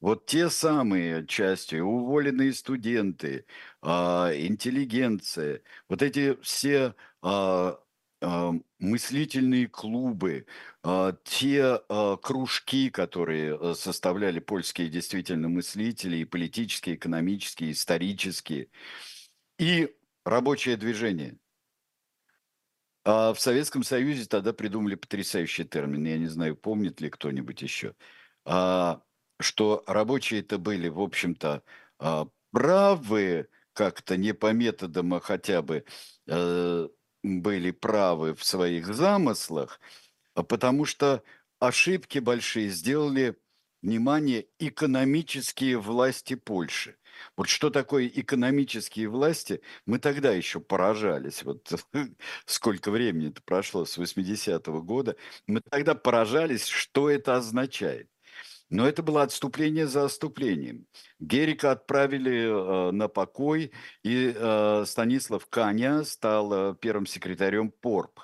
Вот 0.00 0.26
те 0.26 0.50
самые 0.50 1.26
части, 1.26 1.76
уволенные 1.76 2.52
студенты, 2.52 3.46
интеллигенция, 3.82 5.62
вот 5.88 6.02
эти 6.02 6.36
все 6.42 6.94
а, 7.22 7.78
мыслительные 8.78 9.68
клубы, 9.68 10.46
а, 10.82 11.16
те 11.24 11.80
а, 11.88 12.16
кружки, 12.16 12.90
которые 12.90 13.58
э, 13.58 13.74
составляли 13.74 14.40
польские 14.40 14.88
действительно 14.88 15.48
мыслители, 15.48 16.18
и 16.18 16.24
политические, 16.24 16.96
экономические, 16.96 17.72
исторические, 17.72 18.68
и 19.58 19.94
рабочее 20.24 20.76
движение. 20.76 21.38
А 23.04 23.34
в 23.34 23.40
Советском 23.40 23.82
Союзе 23.82 24.26
тогда 24.26 24.52
придумали 24.52 24.94
потрясающий 24.94 25.64
термин, 25.64 26.04
я 26.04 26.18
не 26.18 26.28
знаю, 26.28 26.56
помнит 26.56 27.00
ли 27.00 27.10
кто-нибудь 27.10 27.60
еще, 27.60 27.94
что 28.44 29.84
рабочие 29.86 30.40
это 30.40 30.56
были, 30.56 30.88
в 30.88 31.00
общем-то, 31.00 31.62
правы 32.50 33.48
как-то 33.74 34.16
не 34.16 34.32
по 34.32 34.52
методам, 34.52 35.12
а 35.14 35.20
хотя 35.20 35.60
бы 35.60 35.84
э, 36.28 36.88
были 37.24 37.70
правы 37.72 38.34
в 38.34 38.44
своих 38.44 38.94
замыслах, 38.94 39.80
а 40.34 40.42
потому 40.44 40.84
что 40.84 41.22
ошибки 41.60 42.18
большие 42.18 42.68
сделали, 42.70 43.36
внимание, 43.82 44.46
экономические 44.58 45.78
власти 45.78 46.34
Польши. 46.34 46.96
Вот 47.36 47.48
что 47.48 47.70
такое 47.70 48.08
экономические 48.08 49.08
власти, 49.08 49.62
мы 49.86 49.98
тогда 49.98 50.32
еще 50.32 50.60
поражались. 50.60 51.44
Вот 51.44 51.72
сколько 52.46 52.90
времени 52.90 53.30
это 53.30 53.42
прошло 53.42 53.84
с 53.86 53.98
80-го 53.98 54.82
года. 54.82 55.16
Мы 55.46 55.60
тогда 55.60 55.94
поражались, 55.94 56.66
что 56.66 57.10
это 57.10 57.36
означает. 57.36 58.08
Но 58.74 58.88
это 58.88 59.04
было 59.04 59.22
отступление 59.22 59.86
за 59.86 60.06
отступлением. 60.06 60.88
Герика 61.20 61.70
отправили 61.70 62.42
э, 62.42 62.90
на 62.90 63.06
покой, 63.06 63.70
и 64.02 64.34
э, 64.34 64.84
Станислав 64.84 65.46
Каня 65.46 66.02
стал 66.02 66.72
э, 66.72 66.74
первым 66.80 67.06
секретарем 67.06 67.70
ПОРП. 67.70 68.18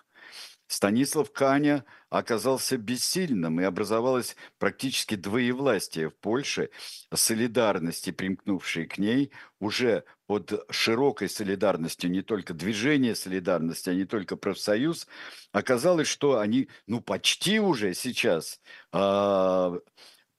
Станислав 0.66 1.30
Каня 1.32 1.84
оказался 2.08 2.78
бессильным, 2.78 3.60
и 3.60 3.64
образовалось 3.64 4.34
практически 4.58 5.14
двоевластие 5.14 6.10
в 6.10 6.16
Польше. 6.16 6.70
Солидарности, 7.14 8.10
примкнувшие 8.10 8.86
к 8.86 8.98
ней, 8.98 9.30
уже 9.60 10.02
под 10.26 10.64
широкой 10.68 11.28
солидарностью, 11.28 12.10
не 12.10 12.22
только 12.22 12.54
движение 12.54 13.14
солидарности, 13.14 13.88
а 13.88 13.94
не 13.94 14.04
только 14.04 14.34
профсоюз, 14.34 15.06
оказалось, 15.52 16.08
что 16.08 16.40
они, 16.40 16.68
ну, 16.88 17.00
почти 17.00 17.60
уже 17.60 17.94
сейчас 17.94 18.60
э, 18.92 19.78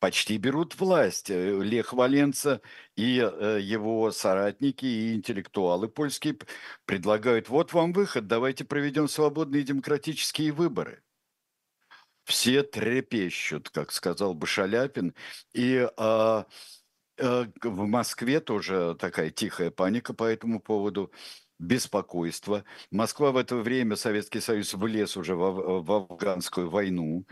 почти 0.02 0.38
берут 0.38 0.78
власть. 0.80 1.30
Э, 1.30 1.62
Лех 1.62 1.94
Валенца 1.94 2.62
и 2.98 3.20
э, 3.20 3.60
его 3.62 4.12
соратники 4.12 4.86
и 4.86 5.14
интеллектуалы 5.14 5.88
польские 5.88 6.38
предлагают, 6.86 7.50
вот 7.50 7.72
вам 7.72 7.94
выход, 7.94 8.28
давайте 8.28 8.66
проведем 8.66 9.08
свободные 9.08 9.64
демократические 9.64 10.52
выборы. 10.54 11.04
Все 12.26 12.64
трепещут, 12.64 13.70
как 13.70 13.92
сказал 13.92 14.34
бы 14.34 14.48
Шаляпин, 14.48 15.14
и 15.54 15.88
а, 15.98 16.46
а, 17.20 17.46
в 17.62 17.86
Москве 17.86 18.40
тоже 18.40 18.96
такая 19.00 19.30
тихая 19.30 19.70
паника 19.70 20.14
по 20.14 20.24
этому 20.24 20.60
поводу 20.60 21.12
беспокойство. 21.60 22.64
Москва 22.90 23.32
в 23.32 23.38
это 23.38 23.56
время, 23.58 23.96
Советский 23.96 24.40
Союз 24.40 24.74
влез 24.74 25.16
уже 25.16 25.36
в, 25.36 25.84
в 25.84 25.92
афганскую 25.92 26.70
войну 26.70 27.26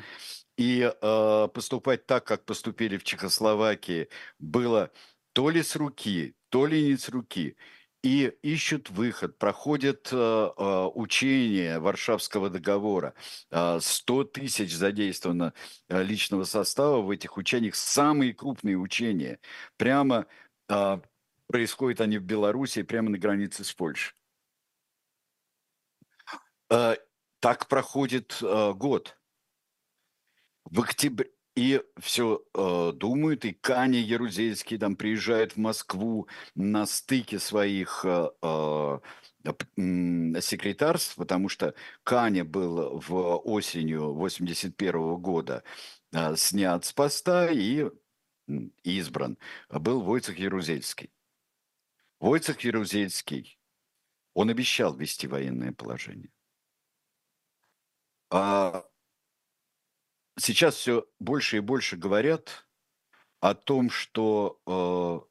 и 0.59 0.81
э, 0.81 1.47
поступать 1.53 2.05
так, 2.05 2.25
как 2.25 2.43
поступили 2.43 2.97
в 2.97 3.05
Чехословакии, 3.05 4.09
было 4.39 4.91
то 5.31 5.49
ли 5.49 5.63
с 5.63 5.77
руки, 5.77 6.35
то 6.49 6.65
ли 6.65 6.83
не 6.83 6.97
с 6.97 7.07
руки. 7.07 7.55
И 8.03 8.33
ищут 8.41 8.89
выход, 8.89 9.37
проходят 9.37 10.09
э, 10.11 10.17
э, 10.17 10.89
учения 10.95 11.79
Варшавского 11.79 12.49
договора. 12.49 13.13
Э, 13.51 13.79
100 13.79 14.25
тысяч 14.25 14.75
задействовано 14.75 15.53
э, 15.87 16.03
личного 16.03 16.43
состава 16.43 17.01
в 17.01 17.09
этих 17.09 17.37
учениях. 17.37 17.75
Самые 17.75 18.33
крупные 18.33 18.75
учения. 18.77 19.39
Прямо 19.77 20.25
э, 20.67 20.99
происходят 21.47 22.01
они 22.01 22.17
в 22.17 22.23
Беларуси, 22.23 22.83
прямо 22.83 23.09
на 23.09 23.17
границе 23.17 23.63
с 23.63 23.73
Польшей. 23.73 24.13
Э, 26.69 26.97
так 27.39 27.69
проходит 27.69 28.39
э, 28.41 28.73
год 28.73 29.18
в 30.71 30.81
октябре 30.81 31.31
и 31.55 31.81
все 31.97 32.41
э, 32.53 32.91
думают, 32.95 33.43
и 33.43 33.51
Каня 33.51 33.99
Ярузельский 33.99 34.77
там 34.77 34.95
приезжает 34.95 35.53
в 35.53 35.57
Москву 35.57 36.29
на 36.55 36.85
стыке 36.85 37.37
своих 37.37 38.05
э, 38.05 38.29
э, 38.41 38.99
секретарств, 40.39 41.15
потому 41.15 41.49
что 41.49 41.73
Каня 42.03 42.45
был 42.45 43.01
в 43.01 43.37
осенью 43.39 44.13
81 44.13 45.17
года 45.17 45.63
э, 46.13 46.35
снят 46.37 46.85
с 46.85 46.93
поста 46.93 47.49
и 47.51 47.89
избран. 48.83 49.37
Был 49.69 50.01
Войцех 50.01 50.39
Ярузельский. 50.39 51.11
Войцех 52.19 52.61
Ярузельский, 52.61 53.59
он 54.33 54.49
обещал 54.49 54.95
ввести 54.95 55.27
военное 55.27 55.73
положение. 55.73 56.31
А 58.29 58.88
сейчас 60.39 60.75
все 60.75 61.07
больше 61.19 61.57
и 61.57 61.61
больше 61.61 61.97
говорят 61.97 62.67
о 63.39 63.53
том, 63.53 63.89
что 63.89 64.59
э, 64.65 65.29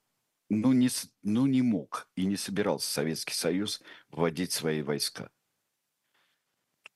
ну, 0.51 0.73
не, 0.73 0.89
ну 1.23 1.47
не 1.47 1.63
мог 1.63 2.09
и 2.17 2.27
не 2.27 2.37
собирался 2.37 2.91
Советский 2.91 3.35
Союз 3.35 3.83
вводить 4.11 4.53
свои 4.53 4.83
войска. 4.83 5.31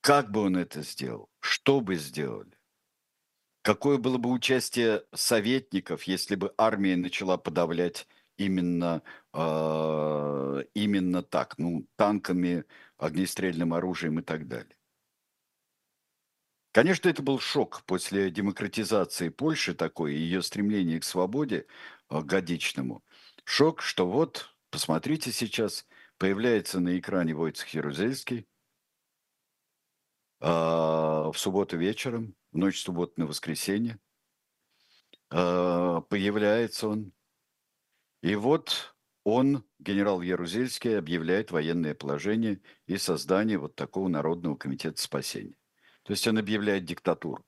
Как 0.01 0.31
бы 0.31 0.41
он 0.41 0.57
это 0.57 0.81
сделал? 0.81 1.29
Что 1.39 1.79
бы 1.79 1.95
сделали? 1.95 2.57
Какое 3.61 3.97
было 3.97 4.17
бы 4.17 4.29
участие 4.31 5.05
советников, 5.13 6.03
если 6.03 6.35
бы 6.35 6.53
армия 6.57 6.97
начала 6.97 7.37
подавлять 7.37 8.07
именно, 8.37 9.01
э, 9.33 10.63
именно 10.73 11.23
так, 11.23 11.57
ну, 11.57 11.87
танками, 11.95 12.65
огнестрельным 12.97 13.73
оружием 13.73 14.19
и 14.19 14.21
так 14.21 14.47
далее? 14.47 14.75
Конечно, 16.73 17.07
это 17.07 17.21
был 17.21 17.39
шок 17.39 17.83
после 17.85 18.31
демократизации 18.31 19.29
Польши 19.29 19.75
такой, 19.75 20.15
ее 20.15 20.41
стремление 20.41 20.99
к 20.99 21.03
свободе 21.03 21.67
э, 22.09 22.21
годичному. 22.21 23.03
Шок, 23.45 23.83
что 23.83 24.09
вот, 24.09 24.55
посмотрите 24.71 25.31
сейчас, 25.31 25.85
появляется 26.17 26.79
на 26.79 26.97
экране 26.97 27.35
Войцех 27.35 27.69
Ярузельский 27.75 28.47
а, 30.39 31.31
в 31.31 31.37
субботу 31.37 31.77
вечером, 31.77 32.35
в 32.51 32.57
ночь 32.57 32.81
субботы 32.81 33.13
на 33.17 33.27
воскресенье. 33.27 33.99
А, 35.29 36.01
появляется 36.01 36.87
он. 36.87 37.13
И 38.23 38.33
вот 38.33 38.95
он, 39.23 39.63
генерал 39.77 40.21
Ярузельский, 40.21 40.97
объявляет 40.97 41.51
военное 41.51 41.93
положение 41.93 42.61
и 42.87 42.97
создание 42.97 43.59
вот 43.59 43.75
такого 43.75 44.07
Народного 44.07 44.55
комитета 44.55 44.99
спасения. 44.99 45.55
То 46.03 46.11
есть 46.11 46.27
он 46.27 46.37
объявляет 46.37 46.85
диктатуру. 46.85 47.43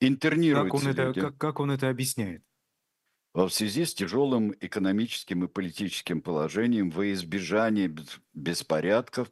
Интернируется 0.00 0.86
как 0.86 0.98
он, 0.98 1.06
это, 1.06 1.20
как, 1.20 1.38
как 1.38 1.60
он 1.60 1.70
это 1.70 1.88
объясняет? 1.88 2.42
В 3.32 3.48
связи 3.48 3.84
с 3.84 3.94
тяжелым 3.94 4.54
экономическим 4.60 5.44
и 5.44 5.48
политическим 5.48 6.22
положением, 6.22 6.90
во 6.90 7.12
избежание 7.12 7.92
беспорядков, 8.32 9.28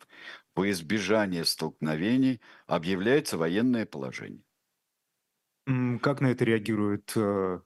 во 0.57 0.68
избежание 0.70 1.45
столкновений 1.45 2.40
объявляется 2.66 3.38
военное 3.38 3.86
положение. 3.86 4.43
Как 6.01 6.20
на 6.20 6.32
это 6.32 6.45
реагируют 6.45 7.12
э, 7.14 7.61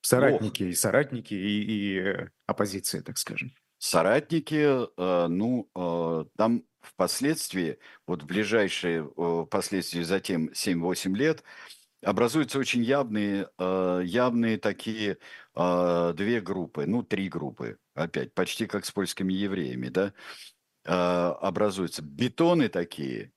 соратники, 0.00 0.64
и 0.64 0.74
соратники 0.74 1.34
и, 1.34 1.62
и 1.62 1.98
э, 1.98 2.30
оппозиция, 2.46 3.02
так 3.02 3.18
скажем? 3.18 3.52
Соратники, 3.82 4.54
э, 4.96 5.26
ну, 5.26 5.68
э, 5.74 6.24
там 6.36 6.62
впоследствии, 6.82 7.80
вот 8.06 8.22
в 8.22 8.26
ближайшие, 8.26 9.02
э, 9.04 9.44
впоследствии 9.44 10.02
затем 10.02 10.50
7-8 10.54 11.16
лет, 11.16 11.42
образуются 12.00 12.60
очень 12.60 12.84
явные, 12.84 13.48
явные 13.58 14.58
такие 14.58 15.18
две 15.54 16.40
группы, 16.40 16.86
ну, 16.86 17.02
три 17.02 17.28
группы, 17.28 17.78
опять, 17.94 18.34
почти 18.34 18.66
как 18.66 18.84
с 18.84 18.92
польскими 18.92 19.32
евреями, 19.32 19.88
да, 19.88 21.34
образуются. 21.36 22.02
Бетоны 22.02 22.68
такие, 22.68 23.32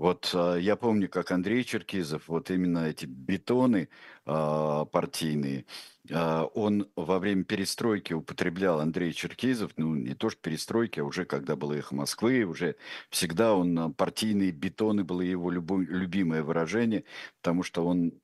Вот 0.00 0.30
а, 0.34 0.56
я 0.56 0.76
помню, 0.76 1.10
как 1.10 1.30
Андрей 1.30 1.62
Черкизов, 1.62 2.26
вот 2.28 2.50
именно 2.50 2.86
эти 2.88 3.04
бетоны 3.04 3.90
а, 4.24 4.86
партийные, 4.86 5.66
а, 6.10 6.44
он 6.54 6.88
во 6.96 7.18
время 7.18 7.44
перестройки 7.44 8.14
употреблял 8.14 8.80
Андрей 8.80 9.12
Черкизов, 9.12 9.72
ну 9.76 9.94
не 9.94 10.14
то 10.14 10.30
что 10.30 10.40
перестройки, 10.40 11.00
а 11.00 11.04
уже 11.04 11.26
когда 11.26 11.54
было 11.54 11.74
«Эхо 11.74 11.94
Москвы», 11.94 12.44
уже 12.44 12.76
всегда 13.10 13.54
он 13.54 13.92
партийные 13.92 14.52
бетоны 14.52 15.04
было 15.04 15.20
его 15.20 15.52
любо- 15.52 15.84
любимое 15.84 16.42
выражение, 16.42 17.04
потому 17.42 17.62
что 17.62 17.84
он 17.84 18.14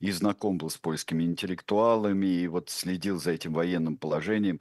и 0.00 0.10
знаком 0.10 0.58
был 0.58 0.70
с 0.70 0.78
польскими 0.78 1.22
интеллектуалами, 1.22 2.26
и 2.26 2.48
вот 2.48 2.70
следил 2.70 3.20
за 3.20 3.30
этим 3.30 3.52
военным 3.52 3.96
положением. 3.96 4.60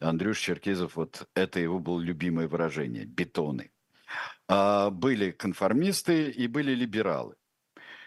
Андрюш 0.00 0.40
Черкизов, 0.40 0.96
вот 0.96 1.28
это 1.36 1.60
его 1.60 1.78
было 1.78 2.00
любимое 2.00 2.48
выражение– 2.48 3.04
бетоны. 3.06 3.70
А, 4.46 4.90
были 4.90 5.30
конформисты 5.30 6.30
и 6.30 6.46
были 6.46 6.74
либералы. 6.74 7.36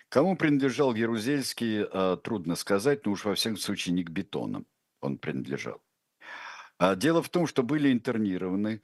Кому 0.10 0.38
принадлежал 0.38 0.94
Ярузельский, 0.94 1.84
а, 1.84 2.18
трудно 2.18 2.56
сказать, 2.56 3.06
но 3.06 3.14
уж 3.14 3.26
во 3.26 3.36
всяком 3.36 3.58
случае 3.58 3.96
не 3.96 4.04
к 4.04 4.10
бетонам 4.10 4.66
он 5.02 5.18
принадлежал. 5.18 5.82
А, 6.80 6.96
дело 6.96 7.24
в 7.24 7.30
том, 7.30 7.48
что 7.48 7.64
были 7.64 7.92
интернированы 7.92 8.82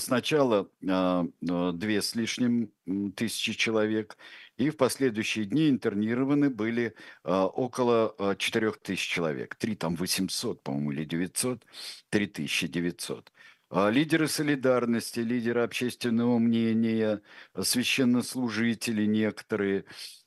сначала 0.00 0.68
две 0.80 2.02
с 2.02 2.16
лишним 2.16 2.72
тысячи 3.14 3.52
человек, 3.52 4.16
и 4.56 4.70
в 4.70 4.76
последующие 4.76 5.44
дни 5.44 5.68
интернированы 5.68 6.50
были 6.50 6.96
около 7.22 8.34
четырех 8.38 8.78
тысяч 8.80 9.08
человек. 9.08 9.54
Три 9.54 9.76
там 9.76 9.94
800, 9.94 10.64
по-моему, 10.64 10.90
или 10.90 11.04
900, 11.04 11.64
3900. 12.10 13.32
А 13.70 13.90
лидеры 13.90 14.28
солидарности, 14.28 15.20
лидеры 15.20 15.62
общественного 15.62 16.38
мнения, 16.38 17.20
священнослужители 17.60 19.04
некоторые 19.04 19.84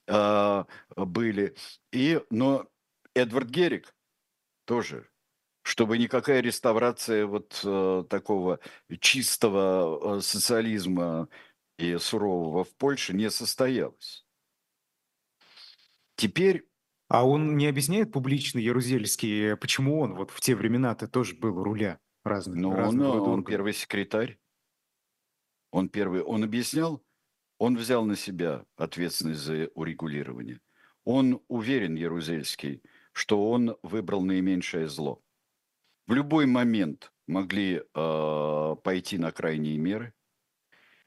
а, 0.08 0.68
были. 0.96 1.56
И, 1.92 2.22
но 2.30 2.68
Эдвард 3.16 3.50
Герик 3.50 3.96
тоже, 4.66 5.10
чтобы 5.64 5.98
никакая 5.98 6.42
реставрация 6.42 7.26
вот 7.28 7.62
а, 7.66 8.04
такого 8.06 8.60
чистого 9.00 10.18
а, 10.18 10.22
социализма 10.22 11.30
и 11.78 11.98
сурового 11.98 12.64
в 12.66 12.76
Польше 12.78 13.14
не 13.14 13.32
состоялась. 13.32 14.26
Теперь 16.16 16.68
А 17.10 17.28
он 17.28 17.58
не 17.58 17.68
объясняет 17.68 18.14
публично, 18.14 18.60
Ярузельский, 18.60 19.58
почему 19.58 20.00
он 20.02 20.16
вот 20.16 20.32
в 20.32 20.39
те 20.42 20.56
времена-то 20.56 21.08
тоже 21.08 21.36
был 21.36 21.64
руля? 21.64 22.00
Разных, 22.24 22.57
Но 22.59 22.69
он, 22.69 22.76
рода 22.76 23.22
он 23.30 23.39
органов. 23.39 23.45
первый 23.45 23.74
секретарь. 23.74 24.39
Он 25.72 25.89
первый, 25.89 26.22
он 26.22 26.43
объяснял, 26.43 27.01
он 27.57 27.78
взял 27.78 28.05
на 28.05 28.15
себя 28.15 28.65
ответственность 28.76 29.41
за 29.41 29.67
урегулирование. 29.76 30.59
Он 31.05 31.41
уверен, 31.47 31.95
Ярузельский, 31.95 32.84
что 33.13 33.49
он 33.49 33.78
выбрал 33.84 34.24
наименьшее 34.24 34.88
зло. 34.88 35.22
В 36.07 36.13
любой 36.13 36.45
момент 36.45 37.13
могли 37.28 37.84
э, 37.93 38.76
пойти 38.84 39.17
на 39.17 39.32
крайние 39.32 39.78
меры 39.78 40.13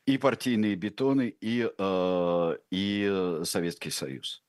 и 0.06 0.18
партийные 0.18 0.76
бетоны, 0.76 1.34
и, 1.40 1.70
э, 1.76 2.58
и 2.70 3.40
Советский 3.44 3.90
Союз. 3.90 4.43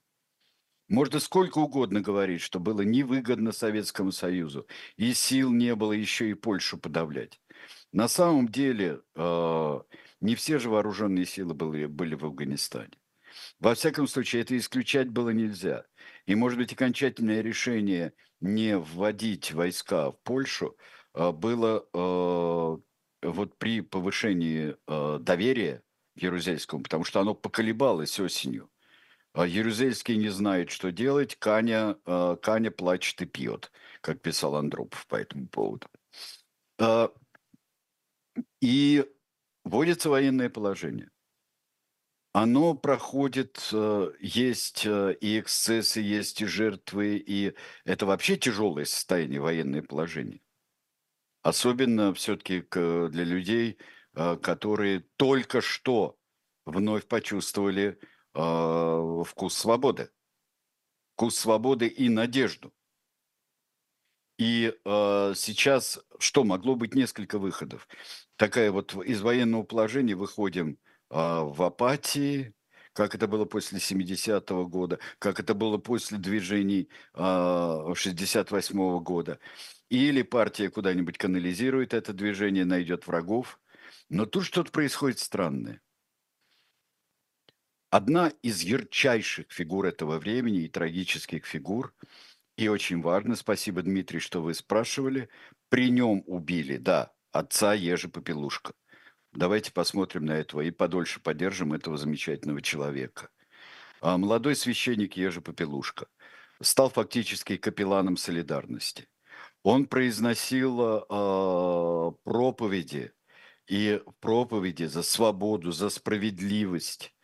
Можно 0.88 1.20
сколько 1.20 1.58
угодно 1.58 2.02
говорить, 2.02 2.42
что 2.42 2.60
было 2.60 2.82
невыгодно 2.82 3.52
Советскому 3.52 4.12
Союзу, 4.12 4.68
и 4.98 5.14
сил 5.14 5.52
не 5.52 5.74
было 5.76 5.94
еще 5.94 6.30
и 6.30 6.36
Польшу 6.36 6.78
подавлять. 6.78 7.42
На 7.92 8.08
самом 8.08 8.50
деле 8.50 9.02
э, 9.16 9.80
не 10.22 10.36
все 10.36 10.60
же 10.60 10.70
вооруженные 10.70 11.26
силы 11.26 11.54
были, 11.54 11.88
были 11.88 12.14
в 12.14 12.26
Афганистане. 12.26 12.92
Во 13.60 13.74
всяком 13.74 14.08
случае, 14.08 14.44
это 14.44 14.58
исключать 14.58 15.10
было 15.10 15.32
нельзя. 15.32 15.86
И, 16.26 16.36
может 16.36 16.60
быть, 16.60 16.74
окончательное 16.74 17.42
решение 17.42 18.14
не 18.40 18.78
вводить 18.78 19.54
войска 19.54 20.12
в 20.12 20.20
Польшу 20.24 20.78
э, 21.14 21.32
было 21.32 21.86
э, 21.94 22.78
вот 23.28 23.58
при 23.58 23.82
повышении 23.82 24.76
э, 24.88 25.20
доверия 25.20 25.82
Ярузельскому, 26.16 26.84
потому 26.84 27.04
что 27.04 27.22
оно 27.22 27.34
поколебалось 27.34 28.20
осенью. 28.20 28.70
А 29.36 29.46
Ярузельский 29.46 30.16
не 30.16 30.30
знает, 30.30 30.72
что 30.72 30.94
делать, 30.94 31.36
Каня, 31.36 31.98
э, 32.06 32.38
Каня 32.42 32.72
плачет 32.72 33.22
и 33.22 33.26
пьет, 33.26 33.70
как 34.00 34.22
писал 34.22 34.56
Андропов 34.56 35.06
по 35.08 35.18
этому 35.18 35.50
поводу. 35.50 35.88
А, 36.80 37.12
и 38.62 39.06
вводится 39.66 40.10
военное 40.10 40.50
положение. 40.50 41.12
Оно 42.32 42.76
проходит, 42.76 43.60
э, 43.74 44.14
есть 44.22 44.86
э, 44.86 45.18
и 45.20 45.42
эксцессы, 45.42 46.00
есть 46.00 46.40
и 46.40 46.46
жертвы, 46.46 47.18
и 47.18 47.56
это 47.84 48.06
вообще 48.06 48.38
тяжелое 48.38 48.86
состояние 48.86 49.42
военное 49.42 49.82
положение. 49.82 50.40
Особенно 51.42 52.14
все-таки 52.14 52.62
для 52.72 53.24
людей, 53.24 53.78
которые 54.14 55.02
только 55.18 55.62
что 55.62 56.18
вновь 56.66 57.06
почувствовали 57.06 58.00
э, 58.36 59.24
вкус 59.26 59.56
свободы. 59.56 60.10
Вкус 61.16 61.36
свободы 61.38 61.88
и 61.88 62.10
надежду. 62.10 62.74
И 64.38 64.74
э, 64.84 65.34
сейчас 65.36 66.00
что 66.20 66.44
могло 66.44 66.76
быть 66.76 66.96
несколько 66.96 67.40
выходов. 67.40 67.88
Такая 68.36 68.72
вот 68.72 68.94
из 68.96 69.22
военного 69.22 69.64
положения 69.64 70.16
выходим 70.16 70.78
э, 71.10 71.16
в 71.16 71.62
апатии, 71.64 72.54
как 72.94 73.16
это 73.16 73.28
было 73.28 73.46
после 73.46 73.80
70-го 73.80 74.68
года, 74.68 75.00
как 75.20 75.40
это 75.40 75.54
было 75.54 75.78
после 75.78 76.18
движений 76.18 76.90
э, 77.14 77.20
68-го 77.20 79.00
года. 79.00 79.40
Или 79.90 80.22
партия 80.22 80.70
куда-нибудь 80.70 81.18
канализирует 81.18 81.94
это 81.94 82.14
движение, 82.14 82.66
найдет 82.66 83.08
врагов. 83.08 83.60
Но 84.10 84.26
тут 84.26 84.46
что-то 84.46 84.72
происходит 84.72 85.20
странное. 85.20 85.82
Одна 87.90 88.32
из 88.42 88.62
ярчайших 88.62 89.48
фигур 89.50 89.86
этого 89.86 90.20
времени 90.20 90.64
и 90.64 90.70
трагических 90.70 91.46
фигур, 91.46 91.94
и 92.58 92.68
очень 92.68 93.02
важно, 93.02 93.36
спасибо, 93.36 93.82
Дмитрий, 93.82 94.20
что 94.20 94.42
вы 94.42 94.54
спрашивали, 94.54 95.30
при 95.70 95.90
нем 95.90 96.24
убили, 96.26 96.78
да, 96.78 97.14
отца 97.32 97.74
Ежи 97.74 98.10
Попелушка. 98.10 98.74
Давайте 99.34 99.72
посмотрим 99.72 100.26
на 100.26 100.32
этого 100.32 100.62
и 100.62 100.72
подольше 100.72 101.20
поддержим 101.20 101.74
этого 101.74 101.98
замечательного 101.98 102.62
человека. 102.62 103.30
А 104.02 104.18
молодой 104.18 104.56
священник 104.56 105.18
Ежи 105.18 105.42
Попелушка 105.42 106.08
стал 106.62 106.90
фактически 106.90 107.58
капелланом 107.58 108.18
солидарности. 108.18 109.08
Он 109.64 109.88
произносил 109.88 110.80
э, 110.82 112.12
проповеди, 112.24 113.12
и 113.68 114.02
проповеди 114.20 114.86
за 114.86 115.04
свободу, 115.04 115.72
за 115.72 115.90
справедливость, 115.90 117.15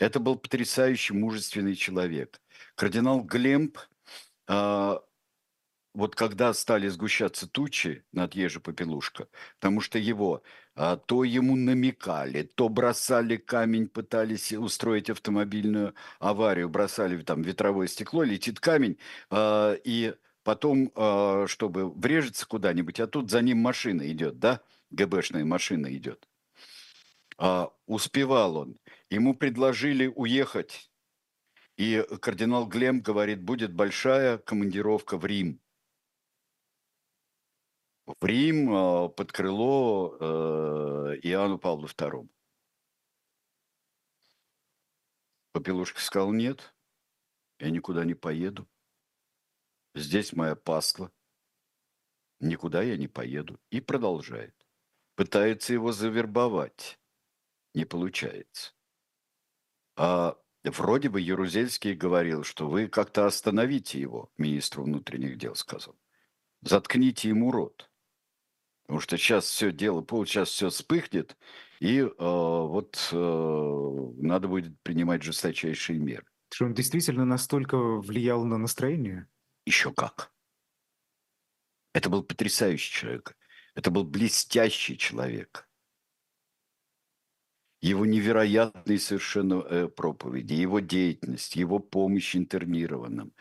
это 0.00 0.18
был 0.18 0.36
потрясающий 0.36 1.12
мужественный 1.12 1.76
человек. 1.76 2.40
Кардинал 2.74 3.20
Глемп, 3.20 3.78
э, 4.48 4.98
вот 5.92 6.14
когда 6.14 6.54
стали 6.54 6.88
сгущаться 6.88 7.46
тучи 7.46 8.04
над 8.12 8.34
Ежи 8.34 8.60
Попелушка, 8.60 9.28
потому 9.60 9.80
что 9.82 9.98
его 9.98 10.42
э, 10.74 10.96
то 11.06 11.22
ему 11.22 11.54
намекали, 11.54 12.42
то 12.42 12.70
бросали 12.70 13.36
камень, 13.36 13.88
пытались 13.88 14.52
устроить 14.52 15.10
автомобильную 15.10 15.94
аварию, 16.18 16.70
бросали 16.70 17.20
там 17.22 17.42
ветровое 17.42 17.86
стекло, 17.86 18.22
летит 18.22 18.58
камень, 18.58 18.96
э, 19.30 19.76
и 19.84 20.14
потом, 20.42 20.90
чтобы 21.46 21.90
врежется 21.90 22.46
куда-нибудь, 22.46 22.98
а 22.98 23.06
тут 23.06 23.30
за 23.30 23.42
ним 23.42 23.58
машина 23.58 24.10
идет, 24.10 24.38
да, 24.38 24.62
ГБшная 24.90 25.44
машина 25.44 25.94
идет. 25.94 26.29
А, 27.42 27.72
успевал 27.86 28.58
он. 28.58 28.78
Ему 29.08 29.34
предложили 29.34 30.06
уехать. 30.06 30.92
И 31.78 32.06
кардинал 32.20 32.66
Глем 32.66 33.00
говорит, 33.00 33.42
будет 33.42 33.72
большая 33.72 34.36
командировка 34.36 35.16
в 35.16 35.24
Рим. 35.24 35.58
В 38.04 38.22
Рим 38.22 38.70
а, 38.70 39.08
под 39.08 39.32
крыло 39.32 40.18
э, 40.20 40.24
Иоанну 41.22 41.58
Павлу 41.58 41.86
II. 41.86 42.28
Попелушка 45.52 46.00
сказал, 46.02 46.32
нет, 46.32 46.74
я 47.58 47.70
никуда 47.70 48.04
не 48.04 48.14
поеду. 48.14 48.68
Здесь 49.94 50.34
моя 50.34 50.56
паства. 50.56 51.10
Никуда 52.38 52.82
я 52.82 52.98
не 52.98 53.08
поеду. 53.08 53.58
И 53.70 53.80
продолжает. 53.80 54.54
Пытается 55.14 55.72
его 55.72 55.92
завербовать 55.92 56.99
не 57.74 57.84
получается. 57.84 58.72
А 59.96 60.36
вроде 60.64 61.08
бы 61.08 61.20
Ярузельский 61.20 61.94
говорил, 61.94 62.44
что 62.44 62.68
вы 62.68 62.88
как-то 62.88 63.26
остановите 63.26 64.00
его, 64.00 64.30
министру 64.38 64.84
внутренних 64.84 65.38
дел 65.38 65.54
сказал. 65.54 65.96
Заткните 66.62 67.28
ему 67.28 67.50
рот. 67.50 67.90
Потому 68.82 69.00
что 69.00 69.16
сейчас 69.16 69.44
все 69.44 69.70
дело, 69.70 70.04
сейчас 70.26 70.48
все 70.48 70.68
вспыхнет, 70.68 71.36
И 71.78 72.00
э, 72.00 72.12
вот 72.18 73.08
э, 73.12 74.12
надо 74.16 74.48
будет 74.48 74.78
принимать 74.82 75.22
жесточайшие 75.22 75.98
меры. 75.98 76.26
Что 76.52 76.64
он 76.64 76.74
действительно 76.74 77.24
настолько 77.24 77.76
влиял 77.76 78.44
на 78.44 78.58
настроение? 78.58 79.28
Еще 79.64 79.92
как. 79.92 80.32
Это 81.94 82.10
был 82.10 82.24
потрясающий 82.24 82.92
человек. 82.92 83.36
Это 83.76 83.92
был 83.92 84.04
блестящий 84.04 84.98
человек. 84.98 85.69
Его 87.80 88.04
невероятные 88.04 88.98
совершенно 88.98 89.54
э, 89.54 89.88
проповеди, 89.88 90.52
его 90.52 90.80
деятельность, 90.80 91.56
его 91.56 91.78
помощь 91.78 92.36
интернированным. 92.36 93.32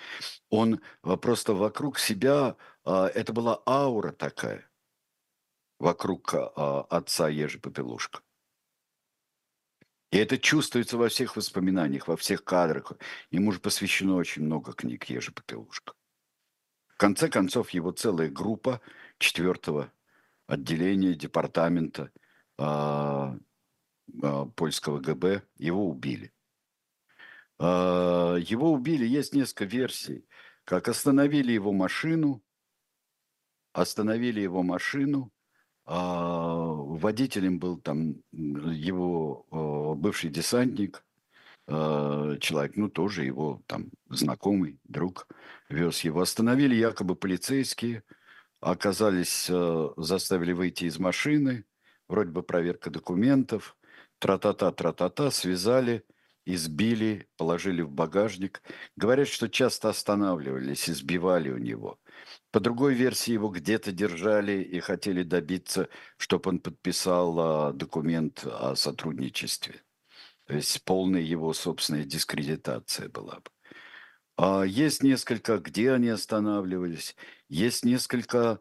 Он 0.49 0.79
просто 1.01 1.53
вокруг 1.53 1.99
себя, 1.99 2.55
э, 2.85 3.09
это 3.15 3.33
была 3.33 3.61
аура 3.67 4.13
такая, 4.13 4.69
вокруг 5.77 6.33
э, 6.33 6.37
отца 6.37 7.27
Ежи 7.27 7.59
Попелушка. 7.59 8.21
И 10.11 10.17
это 10.17 10.37
чувствуется 10.37 10.97
во 10.97 11.09
всех 11.09 11.35
воспоминаниях, 11.35 12.07
во 12.07 12.15
всех 12.15 12.45
кадрах. 12.45 12.93
Ему 13.31 13.51
же 13.51 13.59
посвящено 13.59 14.15
очень 14.15 14.43
много 14.43 14.71
книг 14.71 15.03
Ежи 15.09 15.33
Попелушка. 15.33 15.93
В 16.87 16.97
конце 16.97 17.27
концов, 17.27 17.71
его 17.71 17.91
целая 17.91 18.29
группа 18.29 18.81
четвертого 19.17 19.91
отделения 20.47 21.13
департамента 21.13 22.11
польского 24.55 24.99
ГБ, 24.99 25.43
его 25.57 25.89
убили. 25.89 26.31
Э, 27.59 28.37
его 28.39 28.71
убили, 28.71 29.05
есть 29.05 29.33
несколько 29.33 29.65
версий, 29.65 30.25
как 30.63 30.87
остановили 30.87 31.51
его 31.51 31.73
машину, 31.73 32.43
остановили 33.73 34.39
его 34.41 34.63
машину, 34.63 35.31
а, 35.91 36.71
водителем 36.71 37.57
был 37.57 37.79
там 37.79 38.21
его 38.31 39.47
а, 39.49 39.95
бывший 39.95 40.29
десантник, 40.29 41.03
а, 41.65 42.37
человек, 42.37 42.75
ну, 42.75 42.89
тоже 42.89 43.25
его 43.25 43.63
там 43.65 43.89
знакомый, 44.07 44.79
друг, 44.83 45.27
вез 45.67 46.01
его. 46.01 46.21
Остановили 46.21 46.75
якобы 46.75 47.15
полицейские, 47.15 48.03
оказались, 48.59 49.49
заставили 49.97 50.51
выйти 50.51 50.85
из 50.85 50.99
машины, 50.99 51.65
вроде 52.07 52.29
бы 52.29 52.43
проверка 52.43 52.91
документов, 52.91 53.75
тра-та-та, 54.19 54.71
тра-та-та, 54.71 55.31
связали, 55.31 56.03
избили, 56.45 57.27
положили 57.37 57.81
в 57.81 57.91
багажник. 57.91 58.61
Говорят, 58.95 59.27
что 59.27 59.49
часто 59.49 59.89
останавливались, 59.89 60.89
избивали 60.89 61.49
у 61.49 61.57
него– 61.57 61.99
по 62.51 62.59
другой 62.59 62.95
версии, 62.95 63.33
его 63.33 63.49
где-то 63.49 63.91
держали 63.91 64.63
и 64.63 64.79
хотели 64.79 65.23
добиться, 65.23 65.87
чтобы 66.17 66.49
он 66.49 66.59
подписал 66.59 67.39
а, 67.39 67.73
документ 67.73 68.45
о 68.45 68.75
сотрудничестве. 68.75 69.83
То 70.45 70.55
есть 70.55 70.83
полная 70.83 71.21
его 71.21 71.53
собственная 71.53 72.05
дискредитация 72.05 73.07
была 73.07 73.35
бы. 73.35 73.51
А 74.37 74.63
есть 74.63 75.03
несколько, 75.03 75.59
где 75.59 75.91
они 75.91 76.09
останавливались, 76.09 77.15
есть 77.49 77.85
несколько 77.85 78.59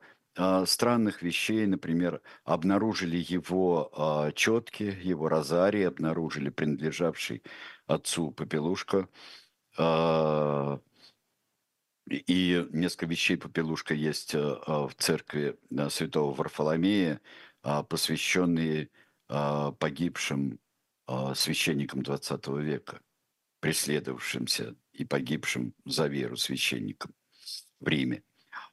странных 0.66 1.22
вещей, 1.22 1.66
например, 1.66 2.22
обнаружили 2.44 3.16
его 3.16 3.90
а, 3.92 4.32
четки, 4.32 4.96
его 5.02 5.28
розарий, 5.28 5.86
обнаружили 5.86 6.50
принадлежавший 6.50 7.42
отцу 7.86 8.30
Попелушка, 8.30 9.08
а, 9.76 10.80
и 12.08 12.66
несколько 12.70 13.06
вещей 13.06 13.36
Попелушка 13.36 13.94
есть 13.94 14.34
а, 14.34 14.86
в 14.86 14.94
церкви 14.96 15.58
святого 15.90 16.34
Варфоломея, 16.34 17.20
а, 17.62 17.82
посвященные 17.82 18.90
а, 19.28 19.72
погибшим 19.72 20.58
священникам 21.34 22.00
XX 22.00 22.60
века, 22.60 23.00
преследовавшимся 23.60 24.76
и 24.92 25.06
погибшим 25.06 25.74
за 25.86 26.06
веру 26.06 26.36
священникам 26.36 27.14
в 27.80 27.88
Риме. 27.88 28.22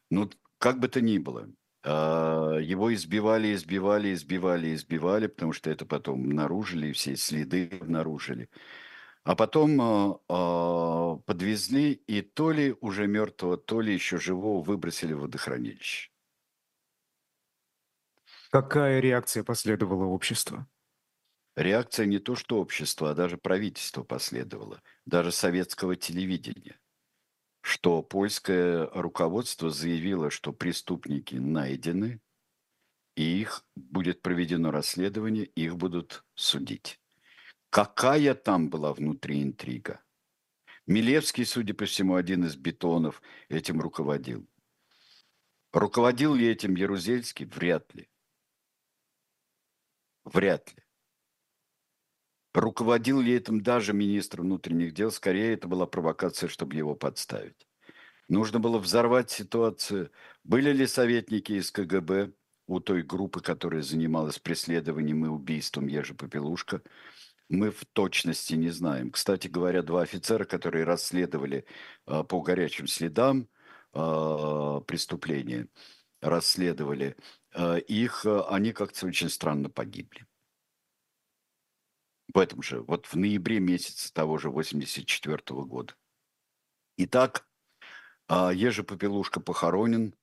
Ну, 0.09 0.29
как 0.65 0.79
бы 0.79 0.87
то 0.87 0.99
ни 0.99 1.19
было, 1.19 1.47
его 1.85 2.91
избивали, 2.91 3.53
избивали, 3.53 4.15
избивали, 4.15 4.73
избивали, 4.73 5.27
потому 5.27 5.53
что 5.53 5.69
это 5.69 5.85
потом 5.85 6.23
обнаружили, 6.23 6.91
все 6.91 7.15
следы 7.15 7.69
обнаружили. 7.79 8.49
А 9.23 9.35
потом 9.35 9.79
э, 9.79 10.15
э, 10.27 11.17
подвезли 11.23 11.91
и 11.93 12.21
то 12.23 12.49
ли 12.49 12.75
уже 12.81 13.05
мертвого, 13.05 13.57
то 13.57 13.79
ли 13.79 13.93
еще 13.93 14.17
живого 14.17 14.63
выбросили 14.63 15.13
в 15.13 15.19
водохранилище. 15.19 16.09
Какая 18.49 18.99
реакция 19.01 19.43
последовала 19.43 20.05
обществу? 20.05 20.65
Реакция 21.55 22.07
не 22.07 22.17
то, 22.17 22.35
что 22.35 22.59
общество, 22.59 23.11
а 23.11 23.13
даже 23.13 23.37
правительство 23.37 24.01
последовало, 24.03 24.81
даже 25.05 25.31
советского 25.31 25.95
телевидения, 25.95 26.79
что 27.65 28.03
польское 28.03 28.87
руководство 28.93 29.71
заявило, 29.71 30.29
что 30.29 30.53
преступники 30.53 31.33
найдены, 31.33 32.21
и 33.15 33.23
их 33.41 33.65
будет 33.75 34.21
проведено 34.21 34.69
расследование, 34.69 35.45
их 35.45 35.75
будут 35.75 36.23
судить. 36.35 37.01
Какая 37.71 38.35
там 38.35 38.69
была 38.69 38.93
внутри 38.93 39.41
интрига? 39.41 40.03
Милевский, 40.85 41.43
судя 41.43 41.73
по 41.73 41.85
всему, 41.85 42.13
один 42.13 42.45
из 42.45 42.55
бетонов 42.55 43.19
этим 43.49 43.81
руководил. 43.81 44.47
Руководил 45.73 46.35
ли 46.35 46.47
этим 46.47 46.75
Ярузельский? 46.75 47.47
Вряд 47.47 47.91
ли. 47.95 48.07
Вряд 50.23 50.71
ли. 50.77 50.84
Руководил 52.55 53.19
ли 53.19 53.33
этим 53.33 53.61
даже 53.61 53.91
министр 53.91 54.41
внутренних 54.41 54.93
дел? 54.93 55.11
Скорее, 55.11 55.53
это 55.53 55.67
была 55.67 55.85
провокация, 55.85 56.47
чтобы 56.47 56.75
его 56.75 56.95
подставить. 56.95 57.67
Нужно 58.29 58.59
было 58.59 58.79
взорвать 58.79 59.29
ситуацию. 59.29 60.09
Были 60.45 60.71
ли 60.71 60.87
советники 60.87 61.51
из 61.51 61.69
КГБ 61.69 62.31
у 62.67 62.79
той 62.79 63.03
группы, 63.03 63.41
которая 63.41 63.81
занималась 63.81 64.39
преследованием 64.39 65.25
и 65.25 65.29
убийством 65.29 65.87
Ежи 65.87 66.13
Попелушка? 66.13 66.81
мы 67.49 67.69
в 67.71 67.85
точности 67.85 68.55
не 68.55 68.69
знаем. 68.69 69.11
Кстати 69.11 69.47
говоря, 69.47 69.83
два 69.83 70.01
офицера, 70.01 70.45
которые 70.45 70.83
расследовали 70.83 71.65
э, 72.07 72.23
по 72.23 72.41
горячим 72.41 72.87
следам 72.87 73.47
э, 73.93 74.81
преступления, 74.87 75.67
расследовали 76.21 77.15
э, 77.53 77.79
их, 77.81 78.25
они 78.49 78.71
как-то 78.71 79.05
очень 79.05 79.29
странно 79.29 79.69
погибли. 79.69 80.25
В 82.33 82.39
этом 82.39 82.61
же, 82.61 82.81
вот 82.81 83.05
в 83.07 83.15
ноябре 83.15 83.59
месяце 83.59 84.11
того 84.13 84.37
же 84.37 84.49
84 84.49 85.37
-го 85.37 85.65
года. 85.65 85.93
Итак, 86.97 87.47
э, 88.29 88.51
Ежи 88.53 88.83
Попелушка 88.83 89.39
похоронен, 89.39 90.15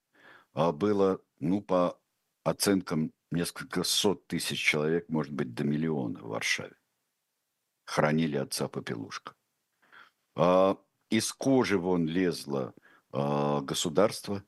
э, 0.54 0.72
было, 0.72 1.20
ну, 1.38 1.62
по 1.62 1.98
оценкам, 2.44 3.12
несколько 3.30 3.84
сот 3.84 4.26
тысяч 4.26 4.60
человек, 4.60 5.08
может 5.08 5.32
быть, 5.32 5.54
до 5.54 5.64
миллиона 5.64 6.20
в 6.20 6.28
Варшаве 6.28 6.76
хранили 7.84 8.36
отца 8.36 8.68
Попелушка. 8.68 9.34
А, 10.34 10.78
из 11.10 11.32
кожи 11.32 11.78
вон 11.78 12.06
лезло 12.06 12.74
а, 13.10 13.60
государство, 13.60 14.42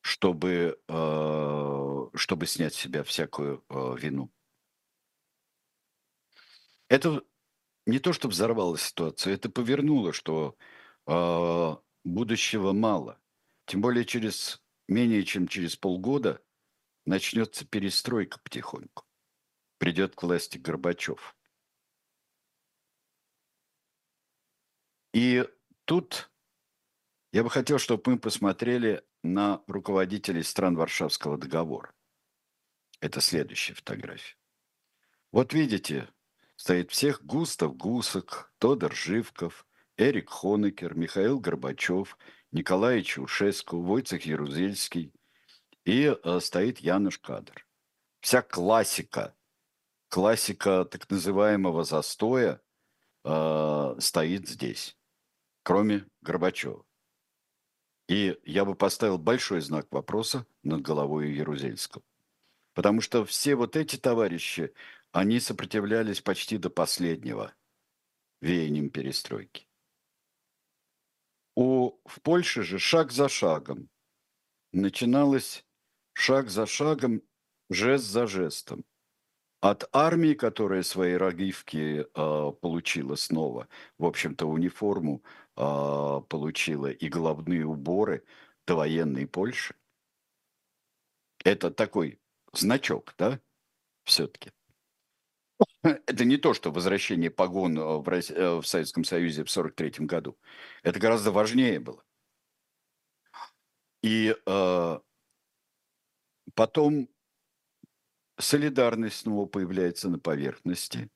чтобы, 0.00 0.80
а, 0.88 2.08
чтобы 2.14 2.46
снять 2.46 2.74
с 2.74 2.78
себя 2.78 3.04
всякую 3.04 3.64
а, 3.68 3.94
вину. 3.94 4.30
Это 6.90 7.22
не 7.86 8.00
то, 8.00 8.12
что 8.12 8.28
взорвало 8.28 8.76
ситуацию, 8.76 9.32
это 9.32 9.48
повернуло, 9.48 10.12
что 10.12 10.56
а, 11.06 11.80
будущего 12.04 12.72
мало. 12.72 13.18
Тем 13.64 13.80
более 13.80 14.04
через 14.04 14.60
менее 14.88 15.24
чем 15.24 15.46
через 15.46 15.76
полгода 15.76 16.42
начнется 17.06 17.64
перестройка 17.64 18.40
потихоньку 18.40 19.04
придет 19.78 20.16
к 20.16 20.22
власти 20.24 20.58
Горбачев. 20.58 21.36
И 25.14 25.48
тут 25.84 26.30
я 27.32 27.44
бы 27.44 27.50
хотел, 27.50 27.78
чтобы 27.78 28.02
мы 28.12 28.18
посмотрели 28.18 29.04
на 29.22 29.62
руководителей 29.68 30.42
стран 30.42 30.76
Варшавского 30.76 31.38
договора. 31.38 31.94
Это 33.00 33.20
следующая 33.20 33.74
фотография. 33.74 34.36
Вот 35.32 35.54
видите, 35.54 36.12
стоит 36.60 36.90
всех 36.90 37.24
Густав 37.24 37.74
Гусак, 37.74 38.52
Тодор 38.58 38.94
Живков, 38.94 39.66
Эрик 39.96 40.28
Хонекер, 40.28 40.94
Михаил 40.94 41.40
Горбачев, 41.40 42.18
Николай 42.52 43.02
Чаушеску, 43.02 43.80
Войцех 43.80 44.26
Ярузельский 44.26 45.10
и 45.86 46.14
э, 46.22 46.40
стоит 46.40 46.80
Януш 46.80 47.18
Кадр. 47.18 47.66
Вся 48.20 48.42
классика 48.42 49.34
классика 50.08 50.84
так 50.84 51.08
называемого 51.08 51.82
застоя 51.82 52.60
э, 53.24 53.96
стоит 53.98 54.46
здесь, 54.46 54.98
кроме 55.62 56.04
Горбачева. 56.20 56.84
И 58.06 58.38
я 58.44 58.66
бы 58.66 58.74
поставил 58.74 59.16
большой 59.16 59.62
знак 59.62 59.86
вопроса 59.90 60.44
над 60.62 60.82
головой 60.82 61.32
Ярузельского. 61.32 62.02
Потому 62.74 63.00
что 63.00 63.24
все 63.24 63.54
вот 63.54 63.76
эти 63.76 63.96
товарищи, 63.96 64.74
они 65.12 65.40
сопротивлялись 65.40 66.20
почти 66.20 66.58
до 66.58 66.70
последнего 66.70 67.54
веянием 68.40 68.90
перестройки. 68.90 69.66
У, 71.56 71.98
в 72.04 72.20
Польше 72.22 72.62
же 72.62 72.78
шаг 72.78 73.10
за 73.12 73.28
шагом 73.28 73.90
начиналось 74.72 75.64
шаг 76.12 76.48
за 76.48 76.66
шагом, 76.66 77.22
жест 77.68 78.04
за 78.04 78.26
жестом. 78.26 78.84
От 79.60 79.88
армии, 79.92 80.32
которая 80.32 80.82
свои 80.82 81.14
рогивки 81.14 82.00
э, 82.00 82.52
получила 82.62 83.14
снова, 83.14 83.68
в 83.98 84.06
общем-то, 84.06 84.46
униформу 84.46 85.22
э, 85.56 86.20
получила 86.28 86.86
и 86.86 87.08
головные 87.08 87.66
уборы 87.66 88.24
до 88.66 88.76
военной 88.76 89.26
Польши. 89.26 89.74
Это 91.44 91.70
такой 91.70 92.18
значок, 92.52 93.14
да, 93.18 93.38
все-таки. 94.04 94.50
Это 95.82 96.24
не 96.24 96.36
то, 96.36 96.54
что 96.54 96.70
возвращение 96.70 97.30
погон 97.30 97.78
в, 97.78 98.08
России, 98.08 98.60
в 98.60 98.66
Советском 98.66 99.04
Союзе 99.04 99.44
в 99.44 99.50
1943 99.50 100.06
году. 100.06 100.38
Это 100.82 100.98
гораздо 100.98 101.32
важнее 101.32 101.80
было. 101.80 102.02
И 104.02 104.34
э, 104.46 104.98
потом 106.54 107.08
солидарность 108.38 109.18
снова 109.18 109.46
появляется 109.46 110.08
на 110.08 110.18
поверхности 110.18 111.10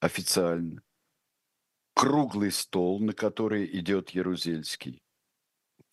официально. 0.00 0.82
Круглый 1.94 2.52
стол, 2.52 3.00
на 3.00 3.12
который 3.12 3.66
идет 3.78 4.10
Ярузельский. 4.10 5.02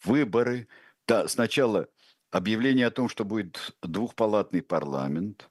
Выборы. 0.04 0.68
Да, 1.08 1.28
сначала 1.28 1.90
объявление 2.30 2.88
о 2.88 2.92
том, 2.92 3.10
что 3.10 3.26
будет 3.26 3.76
двухпалатный 3.82 4.62
парламент, 4.62 5.50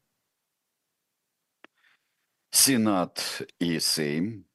Сенат 2.50 3.42
и 3.58 3.78
Сейм. 3.78 4.46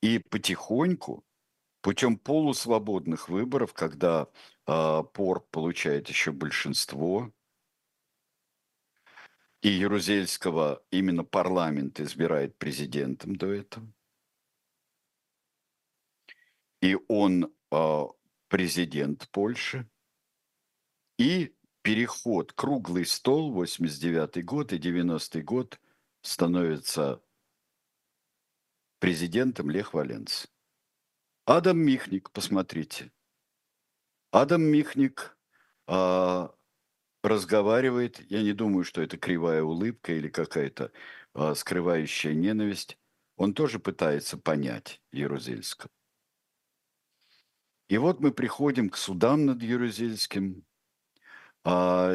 И 0.00 0.18
потихоньку, 0.18 1.24
путем 1.82 2.16
полусвободных 2.16 3.28
выборов, 3.28 3.74
когда 3.74 4.28
э, 4.66 5.02
ПОР 5.12 5.40
получает 5.50 6.08
еще 6.08 6.32
большинство, 6.32 7.30
и 9.62 9.68
Ярузельского 9.68 10.82
именно 10.90 11.22
парламент 11.22 12.00
избирает 12.00 12.56
президентом 12.56 13.36
до 13.36 13.52
этого, 13.52 13.92
и 16.80 16.96
он 17.08 17.52
э, 17.70 18.02
президент 18.48 19.28
Польши, 19.30 19.88
и 21.18 21.54
переход, 21.82 22.52
круглый 22.52 23.04
стол, 23.04 23.52
89 23.52 24.44
год 24.44 24.72
и 24.72 24.78
90 24.78 25.42
год, 25.42 25.80
становится 26.22 27.22
президентом 28.98 29.70
Лех 29.70 29.94
Валенц. 29.94 30.46
Адам 31.46 31.78
Михник, 31.78 32.30
посмотрите. 32.30 33.12
Адам 34.30 34.62
Михник 34.62 35.36
а, 35.86 36.54
разговаривает, 37.22 38.20
я 38.30 38.42
не 38.42 38.52
думаю, 38.52 38.84
что 38.84 39.02
это 39.02 39.18
кривая 39.18 39.62
улыбка 39.62 40.12
или 40.12 40.28
какая-то 40.28 40.92
а, 41.34 41.54
скрывающая 41.54 42.34
ненависть. 42.34 42.98
Он 43.36 43.54
тоже 43.54 43.78
пытается 43.78 44.36
понять 44.36 45.00
Ярузельского. 45.12 45.90
И 47.88 47.98
вот 47.98 48.20
мы 48.20 48.32
приходим 48.32 48.88
к 48.88 48.96
судам 48.96 49.46
над 49.46 49.62
Ярузельский, 49.62 50.64
а, 51.64 52.14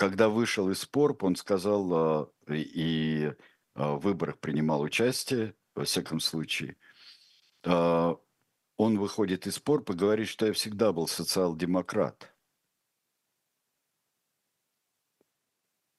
когда 0.00 0.30
вышел 0.30 0.70
из 0.70 0.80
спорп, 0.80 1.24
он 1.24 1.36
сказал 1.36 1.92
а, 1.92 2.32
и 2.48 3.34
в 3.74 3.98
выборах 3.98 4.38
принимал 4.38 4.80
участие, 4.80 5.54
во 5.74 5.84
всяком 5.84 6.20
случае. 6.20 6.78
Он 7.62 8.18
выходит 8.78 9.46
из 9.46 9.56
спорп 9.56 9.90
и 9.90 9.94
говорит, 9.94 10.28
что 10.28 10.46
я 10.46 10.54
всегда 10.54 10.94
был 10.94 11.06
социал-демократ. 11.06 12.34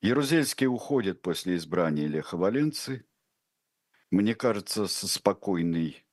Ярузельский 0.01 0.65
уходит 0.65 1.21
после 1.21 1.57
избрания 1.57 2.07
Леха 2.07 2.37
Валенции. 2.37 3.05
Мне 4.09 4.33
кажется, 4.33 4.87
со 4.87 5.07
спокойной, 5.07 6.03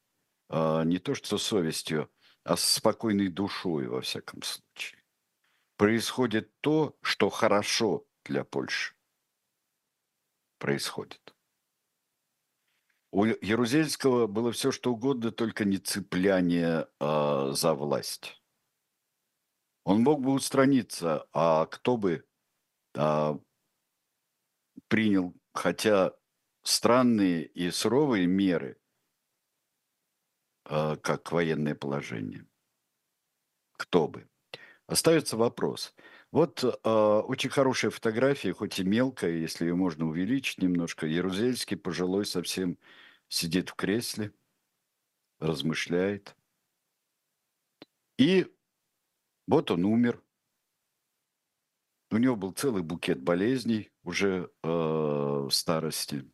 не 0.51 0.99
то 0.99 1.15
что 1.15 1.39
совестью, 1.39 2.11
а 2.45 2.59
с 2.59 2.65
спокойной 2.65 3.29
душой, 3.29 3.87
во 3.87 4.03
всяком 4.03 4.43
случае. 4.43 4.98
Происходит 5.79 6.53
то, 6.61 6.99
что 7.01 7.31
хорошо 7.31 8.07
для 8.25 8.45
Польши. 8.45 8.95
Происходит. 10.59 11.35
У 13.11 13.25
Ярузельского 13.25 14.27
было 14.27 14.53
все, 14.53 14.71
что 14.71 14.93
угодно, 14.93 15.33
только 15.33 15.65
не 15.65 15.79
цепляние 15.79 16.89
э, 17.01 17.53
за 17.53 17.73
власть. 17.73 18.43
Он 19.85 20.03
мог 20.03 20.21
бы 20.21 20.33
устраниться, 20.33 21.27
а 21.33 21.65
кто 21.65 21.97
бы 21.97 22.29
э, 22.95 23.39
принял, 24.89 25.35
хотя 25.55 26.13
странные 26.63 27.47
и 27.47 27.71
суровые 27.71 28.27
меры, 28.27 28.79
Э, 30.69 30.97
как 30.97 31.33
военное 31.33 31.75
положение. 31.75 32.47
Кто 33.73 34.07
бы? 34.07 34.29
Остается 34.89 35.37
вопрос. 35.37 35.95
Вот 36.33 36.65
э, 36.65 36.69
очень 36.89 37.51
хорошая 37.51 37.91
фотография, 37.91 38.55
хоть 38.55 38.81
и 38.81 38.85
мелкая, 38.85 39.33
если 39.33 39.67
ее 39.67 39.75
можно 39.75 40.09
увеличить 40.09 40.63
немножко. 40.63 41.07
Ярузельский 41.07 41.77
пожилой 41.77 42.25
совсем 42.25 42.79
сидит 43.29 43.69
в 43.69 43.75
кресле, 43.75 44.33
размышляет. 45.41 46.35
И 48.17 48.51
вот 49.47 49.71
он 49.71 49.85
умер. 49.85 50.23
У 52.11 52.17
него 52.17 52.35
был 52.35 52.53
целый 52.53 52.83
букет 52.83 53.21
болезней 53.21 53.91
уже 54.05 54.51
э, 54.63 54.69
в 54.69 55.51
старости. 55.51 56.25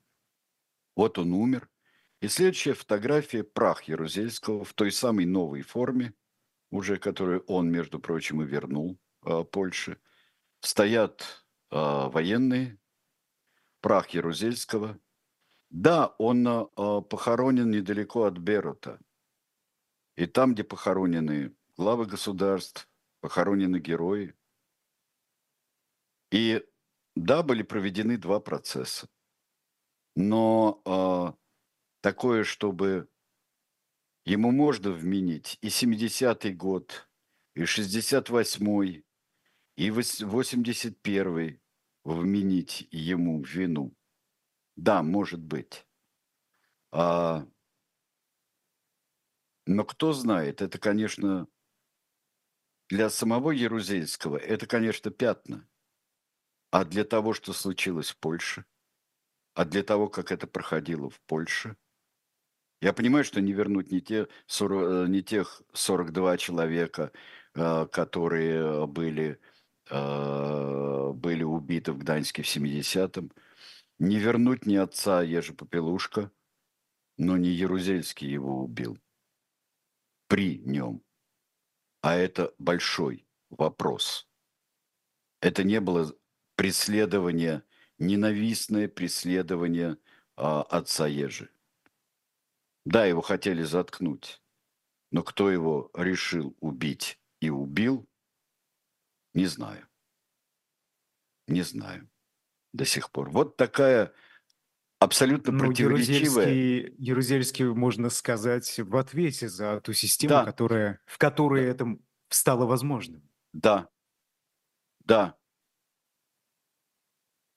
Вот 0.95 1.19
он 1.19 1.33
умер. 1.33 1.69
И 2.21 2.29
следующая 2.29 2.75
фотография– 2.75 3.43
прах 3.45 3.83
Ярузельского 3.83 4.65
в 4.65 4.75
той 4.75 4.93
самой 4.93 5.27
новой 5.27 5.63
форме, 5.63 6.15
уже 6.75 6.97
которую 6.97 7.45
он, 7.47 7.71
между 7.71 8.01
прочим, 8.01 8.43
и 8.43 8.47
вернул 8.47 8.99
э, 9.25 9.45
Польше. 9.45 10.01
Стоят 10.61 11.47
э, 11.71 11.77
военные, 11.77 12.81
прах 13.81 14.11
Ярузельского. 14.11 14.99
Да, 15.71 16.09
он 16.19 16.47
э, 16.49 16.67
похоронен 17.09 17.71
недалеко 17.71 18.25
от 18.25 18.39
Берута. 18.39 19.01
И 20.17 20.27
там, 20.27 20.55
где 20.55 20.65
похоронены 20.65 21.55
главы 21.77 22.07
государств, 22.07 22.89
похоронены 23.21 23.79
герои. 23.79 24.35
И 26.33 26.61
да, 27.15 27.45
были 27.45 27.63
проведены 27.63 28.19
два 28.19 28.41
процесса. 28.41 29.09
Но 30.17 30.83
э, 30.85 31.33
такое, 32.01 32.43
чтобы 32.43 33.09
ему 34.25 34.51
можно 34.51 34.91
вменить 34.91 35.59
и 35.61 35.69
70-й 35.69 36.53
год, 36.55 37.09
и 37.55 37.63
68-й, 37.63 39.05
и 39.77 39.89
81-й 39.89 41.61
вменить 42.05 42.89
ему 42.91 43.43
вину. 43.43 43.95
Да, 44.77 45.03
может 45.03 45.41
быть. 45.41 45.87
А, 46.91 47.47
но 49.67 49.85
кто 49.85 50.13
знает, 50.13 50.63
это, 50.63 50.79
конечно, 50.79 51.47
для 52.89 53.11
самого 53.11 53.51
Ярузельского, 53.51 54.37
это, 54.37 54.67
конечно, 54.67 55.11
пятна. 55.11 55.69
А 56.71 56.85
для 56.85 57.05
того, 57.05 57.35
что 57.35 57.53
случилось 57.53 58.11
в 58.11 58.19
Польше, 58.19 58.65
а 59.55 59.65
для 59.65 59.85
того, 59.85 60.09
как 60.09 60.33
это 60.33 60.47
проходило 60.47 61.09
в 61.11 61.21
Польше– 61.23 61.77
я 62.85 62.93
понимаю, 62.93 63.25
что 63.25 63.41
не 63.41 63.55
вернуть 63.55 63.91
не, 63.91 64.03
те 64.03 64.29
40, 64.47 64.83
э, 64.83 65.09
не 65.09 65.23
тех 65.23 65.63
42 65.73 66.37
человека, 66.37 67.13
э, 67.55 67.87
которые 67.87 68.87
были, 68.87 69.41
э, 69.89 71.13
были 71.15 71.43
убиты 71.45 71.93
в 71.93 71.99
Гданьске 71.99 72.43
в 72.43 72.47
70-м. 72.47 73.33
Не 73.99 74.19
вернуть 74.19 74.67
ни 74.67 74.77
отца 74.77 75.23
Ежи 75.23 75.55
Попелушка, 75.55 76.31
но 77.17 77.39
не 77.39 77.49
Ярузельский 77.49 78.29
его 78.29 78.63
убил. 78.65 78.99
При 80.29 80.59
нем. 80.59 81.03
А 82.03 82.15
это 82.17 82.53
большой 82.59 83.27
вопрос. 83.49 84.29
Это 85.41 85.65
не 85.65 85.81
было 85.81 86.15
преследование, 86.55 87.63
ненавистное 87.99 88.89
преследование 88.89 89.97
а, 90.37 90.63
отца 90.65 91.07
Ежи. 91.07 91.49
Да, 92.85 93.07
его 93.07 93.23
хотели 93.23 93.63
заткнуть, 93.63 94.43
но 95.11 95.23
кто 95.23 95.51
его 95.51 95.91
решил 95.95 96.57
убить 96.61 97.19
и 97.41 97.51
убил, 97.51 98.09
не 99.33 99.47
знаю. 99.47 99.89
Не 101.47 101.63
знаю 101.63 102.09
до 102.73 102.85
сих 102.85 103.11
пор. 103.11 103.31
Вот 103.31 103.57
такая 103.57 104.13
абсолютно 104.99 105.53
Ну, 105.53 105.61
противоречивая. 105.67 106.47
Ярузельский, 106.49 106.95
Ярузельский, 106.99 107.65
можно 107.67 108.11
сказать, 108.11 108.79
в 108.79 108.97
ответе 108.97 109.49
за 109.49 109.81
ту 109.81 109.93
систему, 109.93 110.31
Да, 110.31 110.45
которая, 110.45 111.01
в 111.07 111.19
которой 111.19 111.65
это 111.65 111.99
стало 112.29 112.67
возможным. 112.67 113.23
да, 113.53 113.89
да. 115.05 115.37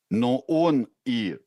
Но 0.10 0.40
он 0.48 0.88
и 1.06 1.40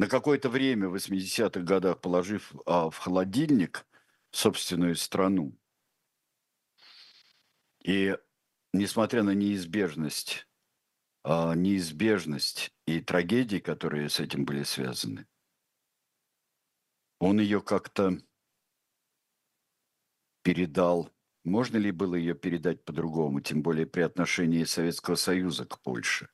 на 0.00 0.08
какое-то 0.08 0.48
время 0.48 0.88
в 0.88 0.94
80-х 0.94 1.60
годах, 1.60 2.00
положив 2.00 2.54
а, 2.64 2.88
в 2.88 2.96
холодильник 2.96 3.86
собственную 4.30 4.96
страну, 4.96 5.54
и 7.84 8.16
несмотря 8.72 9.22
на 9.22 9.34
неизбежность, 9.34 10.48
а, 11.22 11.54
неизбежность 11.54 12.72
и 12.86 13.00
трагедии, 13.00 13.58
которые 13.58 14.08
с 14.08 14.20
этим 14.20 14.46
были 14.46 14.62
связаны, 14.62 15.26
он 17.18 17.38
ее 17.38 17.60
как-то 17.60 18.22
передал. 20.42 21.10
Можно 21.44 21.76
ли 21.76 21.90
было 21.90 22.14
ее 22.14 22.34
передать 22.34 22.86
по-другому, 22.86 23.42
тем 23.42 23.60
более 23.60 23.84
при 23.84 24.00
отношении 24.00 24.64
Советского 24.64 25.16
Союза 25.16 25.66
к 25.66 25.78
Польше? 25.82 26.30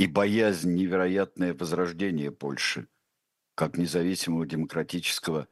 И 0.00 0.06
боязнь 0.06 0.74
невероятное 0.74 1.52
возрождение 1.52 2.32
Польши 2.32 2.88
как 3.54 3.76
независимого 3.76 4.46
демократического 4.46 5.46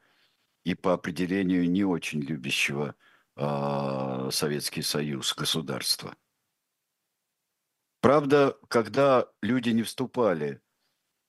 и 0.64 0.74
по 0.74 0.94
определению 0.94 1.70
не 1.70 1.84
очень 1.84 2.22
любящего 2.22 2.94
а, 3.36 4.30
Советский 4.30 4.80
Союз 4.80 5.34
государства. 5.34 6.16
Правда, 8.01 8.57
когда 8.68 9.28
люди 9.42 9.68
не 9.68 9.82
вступали 9.82 10.62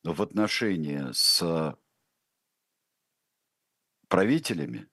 в 0.05 0.21
отношения 0.21 1.11
с 1.11 1.77
правителями, 4.07 4.87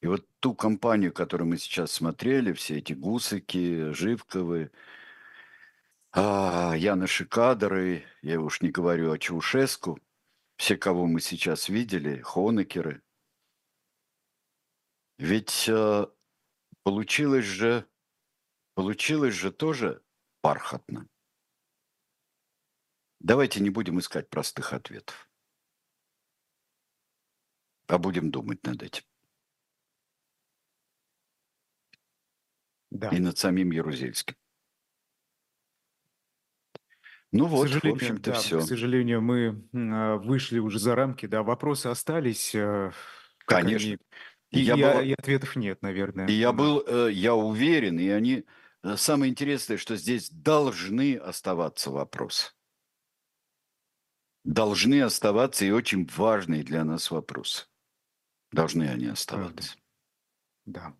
и 0.00 0.06
вот 0.06 0.24
ту 0.38 0.54
компанию, 0.54 1.12
которую 1.12 1.48
мы 1.48 1.58
сейчас 1.58 1.90
смотрели, 1.90 2.52
все 2.52 2.78
эти 2.78 2.92
Гусыки, 2.92 3.90
Живковы, 3.90 4.70
а, 6.14 6.74
Яныши 6.76 7.24
Кадры, 7.26 8.04
я 8.22 8.40
уж 8.40 8.60
не 8.60 8.70
говорю 8.70 9.10
о 9.10 9.18
Чаушеску, 9.18 9.98
все, 10.56 10.76
кого 10.76 11.06
мы 11.06 11.20
сейчас 11.20 11.68
видели, 11.68 12.20
Хонекеры. 12.20 13.02
Ведь 15.18 15.68
а, 15.68 16.14
получилось 16.84 17.44
же, 17.44 17.88
получилось 18.74 19.34
же 19.34 19.50
тоже 19.50 20.04
бархатно. 20.40 21.08
Давайте 23.18 23.60
не 23.60 23.70
будем 23.70 23.98
искать 23.98 24.30
простых 24.30 24.72
ответов, 24.72 25.28
а 27.88 27.98
будем 27.98 28.30
думать 28.30 28.62
над 28.62 28.82
этим. 28.84 29.02
Да. 32.90 33.08
И 33.08 33.18
над 33.18 33.36
самим 33.36 33.72
Ярузельским. 33.72 34.36
Ну 37.36 37.46
вот, 37.46 37.68
в 37.68 37.84
общем-то, 37.84 38.30
да, 38.30 38.38
все. 38.38 38.60
к 38.60 38.62
сожалению, 38.62 39.20
мы 39.20 39.64
вышли 39.72 40.60
уже 40.60 40.78
за 40.78 40.94
рамки, 40.94 41.26
да, 41.26 41.42
вопросы 41.42 41.88
остались, 41.88 42.54
э, 42.54 42.92
Конечно. 43.44 43.88
они, 43.88 43.98
И 44.52 44.60
и, 44.60 44.62
я 44.62 44.76
и 44.76 44.82
а- 44.82 44.94
был, 44.94 45.00
и 45.02 45.12
ответов 45.18 45.56
нет, 45.56 45.78
и 45.82 45.84
наверное. 45.84 46.28
я 46.28 46.52
на- 46.52 46.58
был, 46.58 46.84
э, 46.86 47.10
я 47.12 47.34
уверен, 47.34 47.98
и 47.98 48.08
они... 48.08 48.44
э, 48.84 48.96
Самое 48.96 49.32
интересное, 49.32 49.78
что 49.78 49.96
здесь 49.96 50.30
должны 50.30 51.16
оставаться 51.16 51.90
вопросы. 51.90 52.52
Должны 54.44 55.02
оставаться 55.02 55.64
и 55.64 55.70
очень 55.72 56.08
важные 56.16 56.62
для 56.62 56.84
нас 56.84 57.10
вопросы. 57.10 57.66
Должны 58.52 58.84
они 58.84 59.06
Правда, 59.06 59.12
оставаться. 59.12 59.76
да. 60.66 60.94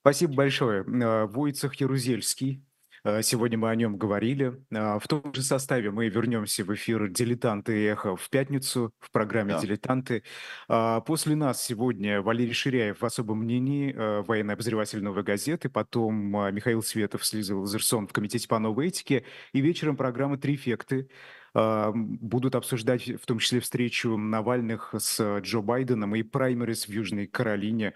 Спасибо 0.00 0.34
большое. 0.34 0.82
Войцех 1.26 1.74
Ярузельский. 1.76 2.64
Э, 3.08 3.22
Сегодня 3.22 3.56
мы 3.56 3.70
о 3.70 3.74
нем 3.74 3.96
говорили. 3.96 4.60
Э, 4.70 4.98
В 4.98 5.08
том 5.08 5.32
же 5.32 5.42
составе 5.42 5.90
мы 5.90 6.08
вернемся 6.08 6.64
в 6.64 6.74
эфир 6.74 7.08
«Дилетанты 7.08 7.82
и 7.82 7.84
эхо» 7.86 8.16
в 8.16 8.28
пятницу 8.28 8.92
в 9.00 9.10
программе 9.10 9.54
Да. 9.54 9.60
«Дилетанты». 9.60 10.22
А 10.68 11.00
После 11.00 11.34
нас 11.34 11.62
сегодня 11.62 12.20
Валерий 12.20 12.52
Ширяев 12.52 13.00
в 13.00 13.04
особом 13.04 13.38
мнении, 13.38 13.94
э, 13.94 14.22
военный 14.22 14.54
обозреватель 14.54 15.02
«Новой 15.02 15.22
газеты», 15.22 15.70
потом 15.70 16.36
э, 16.36 16.52
Михаил 16.52 16.82
Светов, 16.82 17.24
Слиза 17.24 17.56
Лазерсон 17.56 18.06
в 18.06 18.12
Комитете 18.12 18.46
по 18.46 18.58
новой 18.58 18.88
этике, 18.88 19.24
и 19.52 19.60
вечером 19.60 19.96
программа 19.96 20.36
«Трифекты». 20.36 21.08
Будут 21.54 22.54
обсуждать 22.54 23.08
в 23.08 23.24
том 23.26 23.38
числе 23.38 23.60
встречу 23.60 24.16
Навальных 24.16 24.94
с 24.96 25.38
Джо 25.40 25.60
Байденом 25.60 26.14
и 26.14 26.22
праймерис 26.22 26.86
в 26.86 26.90
Южной 26.90 27.26
Каролине. 27.26 27.94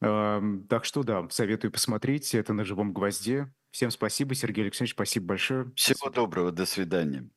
Так 0.00 0.84
что 0.84 1.04
да, 1.04 1.26
советую 1.30 1.70
посмотреть 1.70 2.34
это 2.34 2.52
на 2.52 2.64
живом 2.64 2.92
гвозде. 2.92 3.48
Всем 3.70 3.90
спасибо, 3.90 4.34
Сергей 4.34 4.64
Алексеевич, 4.64 4.92
спасибо 4.92 5.26
большое. 5.26 5.72
Всего 5.76 5.96
свидания. 5.98 6.14
доброго, 6.14 6.52
до 6.52 6.66
свидания. 6.66 7.30